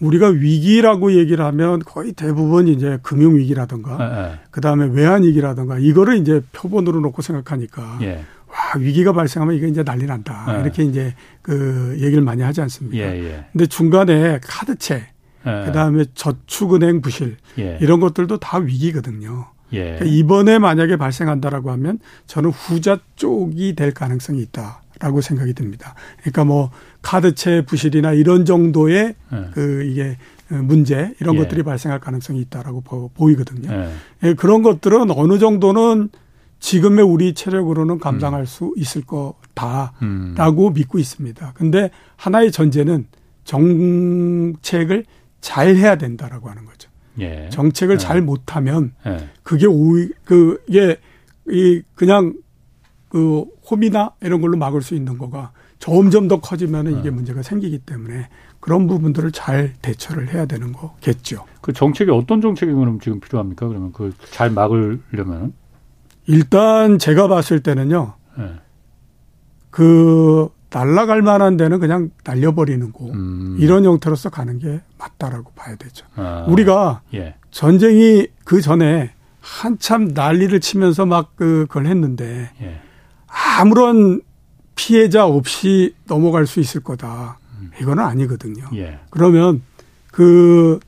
우리가 0.00 0.28
위기라고 0.28 1.12
얘기를 1.12 1.44
하면 1.44 1.80
거의 1.80 2.12
대부분 2.12 2.68
이제 2.68 2.98
금융 3.02 3.36
위기라든가 3.36 3.96
네, 3.96 4.22
네. 4.22 4.38
그다음에 4.50 4.86
외환 4.86 5.22
위기라든가 5.22 5.78
이거를 5.78 6.16
이제 6.18 6.42
표본으로 6.52 7.00
놓고 7.00 7.22
생각하니까 7.22 7.98
예. 8.02 8.24
와 8.48 8.78
위기가 8.78 9.12
발생하면 9.12 9.56
이게 9.56 9.68
이제 9.68 9.82
난리 9.82 10.06
난다 10.06 10.56
예. 10.56 10.60
이렇게 10.62 10.84
이제 10.84 11.14
그 11.42 11.96
얘기를 12.00 12.22
많이 12.22 12.42
하지 12.42 12.60
않습니까? 12.60 12.98
예, 12.98 13.24
예. 13.24 13.44
근데 13.52 13.66
중간에 13.66 14.40
카드채 14.42 15.06
예. 15.46 15.66
그다음에 15.66 16.04
저축은행 16.14 17.00
부실 17.00 17.36
예. 17.58 17.78
이런 17.80 18.00
것들도 18.00 18.38
다 18.38 18.58
위기거든요. 18.58 19.46
예. 19.72 19.96
그러니까 19.96 20.04
이번에 20.06 20.58
만약에 20.58 20.96
발생한다라고 20.96 21.70
하면 21.72 21.98
저는 22.26 22.50
후자 22.50 22.98
쪽이 23.16 23.74
될 23.74 23.92
가능성이 23.92 24.40
있다 24.42 24.82
라고 25.04 25.20
생각이 25.20 25.52
듭니다. 25.52 25.94
그러니까 26.20 26.44
뭐 26.46 26.70
카드채 27.02 27.66
부실이나 27.66 28.14
이런 28.14 28.46
정도의 28.46 29.14
그 29.52 29.84
이게 29.84 30.16
문제 30.48 31.14
이런 31.20 31.36
것들이 31.36 31.62
발생할 31.62 32.00
가능성이 32.00 32.40
있다라고 32.40 33.10
보이거든요. 33.14 33.70
예. 34.22 34.32
그런 34.32 34.62
것들은 34.62 35.10
어느 35.10 35.38
정도는 35.38 36.08
지금의 36.58 37.04
우리 37.04 37.34
체력으로는 37.34 37.98
감당할 37.98 38.44
음. 38.44 38.46
수 38.46 38.72
있을 38.78 39.02
거다라고 39.02 40.68
음. 40.68 40.72
믿고 40.72 40.98
있습니다. 40.98 41.52
근데 41.54 41.90
하나의 42.16 42.50
전제는 42.50 43.06
정책을 43.44 45.04
잘 45.42 45.76
해야 45.76 45.96
된다라고 45.96 46.48
하는 46.48 46.64
거죠. 46.64 46.88
예. 47.18 47.50
정책을 47.52 47.96
예. 47.96 47.98
잘 47.98 48.22
못하면 48.22 48.92
예. 49.06 49.28
그게 49.42 49.66
오히 49.66 50.08
그게 50.24 50.96
이 51.50 51.82
그냥 51.94 52.32
그 53.14 53.44
홈이나 53.70 54.10
이런 54.22 54.40
걸로 54.40 54.56
막을 54.56 54.82
수 54.82 54.96
있는 54.96 55.18
거가 55.18 55.52
점점 55.78 56.26
더 56.26 56.40
커지면은 56.40 56.98
이게 56.98 57.06
예. 57.06 57.10
문제가 57.10 57.42
생기기 57.42 57.78
때문에 57.78 58.28
그런 58.58 58.88
부분들을 58.88 59.30
잘 59.30 59.72
대처를 59.82 60.34
해야 60.34 60.46
되는 60.46 60.72
거겠죠. 60.72 61.44
그 61.60 61.72
정책이 61.72 62.10
어떤 62.10 62.40
정책이 62.40 62.72
그럼 62.72 62.98
지금 62.98 63.20
필요합니까? 63.20 63.68
그러면 63.68 63.92
그 63.92 64.12
잘 64.32 64.50
막으려면 64.50 65.52
일단 66.26 66.98
제가 66.98 67.28
봤을 67.28 67.60
때는요. 67.62 68.14
네. 68.36 68.50
그 69.70 70.48
날라갈 70.70 71.22
만한 71.22 71.56
데는 71.56 71.78
그냥 71.78 72.10
날려버리는 72.24 72.90
거 72.90 73.04
음. 73.12 73.56
이런 73.60 73.84
형태로서 73.84 74.30
가는 74.30 74.58
게 74.58 74.80
맞다라고 74.98 75.52
봐야 75.54 75.76
되죠. 75.76 76.04
아. 76.16 76.46
우리가 76.48 77.02
예. 77.14 77.36
전쟁이 77.52 78.26
그 78.44 78.60
전에 78.60 79.12
한참 79.40 80.08
난리를 80.08 80.58
치면서 80.58 81.06
막 81.06 81.36
그걸 81.36 81.86
했는데 81.86 82.50
예. 82.60 82.80
아무런 83.60 84.20
피해자 84.74 85.26
없이 85.26 85.94
넘어갈 86.06 86.46
수 86.46 86.60
있을 86.60 86.82
거다. 86.82 87.38
음. 87.60 87.70
이거는 87.80 88.02
아니거든요. 88.02 88.64
예. 88.74 88.98
그러면 89.10 89.62
그 90.10 90.78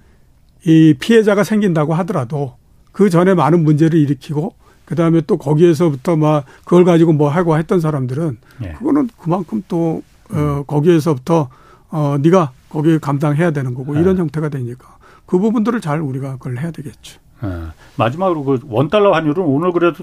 이 0.67 0.95
피해자가 0.99 1.45
생긴다고 1.45 1.95
하더라도 1.95 2.57
그 2.91 3.09
전에 3.09 3.35
많은 3.35 3.63
문제를 3.63 3.99
일으키고 4.01 4.55
그다음에 4.85 5.21
또 5.27 5.37
거기에서부터 5.37 6.17
막 6.17 6.45
그걸 6.65 6.85
가지고 6.85 7.13
뭐 7.13 7.29
하고 7.29 7.57
했던 7.57 7.81
사람들은 7.81 8.39
예. 8.65 8.73
그거는 8.73 9.09
그만큼 9.17 9.63
또 9.69 10.03
어, 10.31 10.65
거기에서부터 10.67 11.49
어, 11.91 12.17
네가 12.21 12.51
거기에 12.69 12.99
감당해야 12.99 13.53
되는 13.53 13.75
거고 13.75 13.97
예. 13.97 14.01
이런 14.01 14.19
형태가 14.19 14.49
되니까 14.49 14.97
그 15.25 15.39
부분들을 15.39 15.81
잘 15.81 16.01
우리가 16.01 16.33
그걸 16.33 16.59
해야 16.59 16.73
되겠죠. 16.73 17.21
예. 17.45 17.49
마지막으로 17.97 18.43
그 18.43 18.59
원달러 18.65 19.13
환율은 19.13 19.45
오늘 19.45 19.71
그래도 19.71 20.03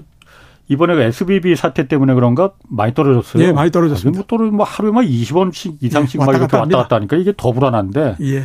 이번에 0.68 0.94
그 0.94 1.02
SBB 1.02 1.56
사태 1.56 1.86
때문에 1.86 2.14
그런가 2.14 2.52
많이 2.68 2.94
떨어졌어요. 2.94 3.42
예, 3.42 3.52
많이 3.52 3.70
떨어졌습니다. 3.70 4.24
뭐 4.28 4.48
또뭐 4.48 4.64
하루에 4.64 4.90
막 4.92 5.02
20원씩 5.02 5.76
이상씩 5.80 6.20
예, 6.20 6.24
막 6.24 6.34
이렇게 6.34 6.56
왔다 6.56 6.78
갔다 6.78 6.96
하니까 6.96 7.16
이게 7.16 7.32
더 7.36 7.52
불안한데. 7.52 8.16
예. 8.22 8.44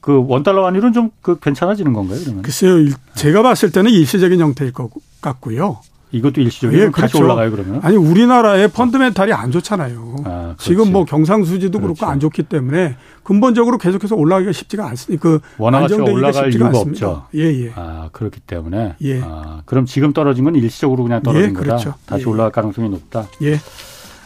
그 0.00 0.24
원달러 0.26 0.66
환율은 0.66 0.92
좀 0.92 1.10
그 1.22 1.38
괜찮아지는 1.38 1.92
건가요? 1.92 2.18
그러면? 2.20 2.42
글쎄요. 2.42 2.74
제가 3.14 3.42
봤을 3.42 3.70
때는 3.70 3.92
일시적인 3.92 4.40
형태일 4.40 4.72
것 4.72 4.90
같고요. 5.20 5.78
이것도 6.12 6.40
일시적이에요. 6.42 6.82
예, 6.84 6.88
그렇죠. 6.90 7.00
다시 7.00 7.22
올라가요 7.22 7.50
그러면? 7.50 7.80
아니 7.82 7.96
우리나라의 7.96 8.68
펀드멘탈이 8.68 9.32
안 9.32 9.50
좋잖아요. 9.50 10.16
아, 10.24 10.54
지금 10.58 10.92
뭐 10.92 11.04
경상수지도 11.04 11.80
그렇지. 11.80 11.98
그렇고 11.98 12.12
안 12.12 12.20
좋기 12.20 12.44
때문에 12.44 12.96
근본적으로 13.22 13.78
계속해서 13.78 14.14
올라가기가 14.14 14.52
쉽지가 14.52 14.86
않습니다. 14.90 15.22
그 15.22 15.40
원화가치가 15.56 16.04
올라갈 16.04 16.52
이유가 16.52 16.66
않습니다. 16.68 17.08
없죠. 17.08 17.26
예, 17.34 17.64
예. 17.64 17.72
아 17.74 18.10
그렇기 18.12 18.40
때문에. 18.40 18.96
예. 19.00 19.20
아, 19.22 19.62
그럼 19.64 19.86
지금 19.86 20.12
떨어진 20.12 20.44
건 20.44 20.54
일시적으로 20.54 21.02
그냥 21.02 21.22
떨어진 21.22 21.48
예, 21.48 21.52
그렇죠. 21.52 21.92
거다. 21.92 21.98
다시 22.06 22.24
예. 22.26 22.30
올라갈 22.30 22.52
가능성이 22.52 22.90
높다. 22.90 23.26
예. 23.42 23.58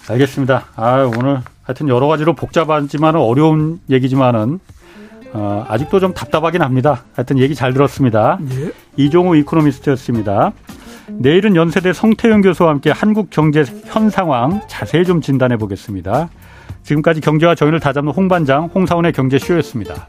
알겠습니다. 0.08 0.66
아 0.74 1.10
오늘 1.16 1.40
하여튼 1.62 1.88
여러 1.88 2.08
가지로 2.08 2.34
복잡하지만 2.34 3.16
어려운 3.16 3.80
얘기지만은 3.90 4.58
어, 5.32 5.66
아직도 5.68 6.00
좀 6.00 6.14
답답하긴 6.14 6.62
합니다. 6.62 7.04
하여튼 7.14 7.38
얘기 7.38 7.54
잘 7.54 7.72
들었습니다. 7.72 8.38
예. 8.52 8.72
이종우 8.96 9.36
이코노미스트였습니다. 9.36 10.52
내일은 11.10 11.56
연세대 11.56 11.92
성태윤 11.92 12.42
교수와 12.42 12.70
함께 12.70 12.90
한국 12.90 13.30
경제 13.30 13.64
현 13.84 14.10
상황 14.10 14.60
자세히 14.68 15.04
좀 15.04 15.20
진단해 15.20 15.56
보겠습니다. 15.56 16.28
지금까지 16.82 17.20
경제와 17.20 17.54
정의를 17.54 17.80
다잡는 17.80 18.12
홍반장 18.12 18.70
홍사원의 18.74 19.12
경제쇼였습니다. 19.12 20.08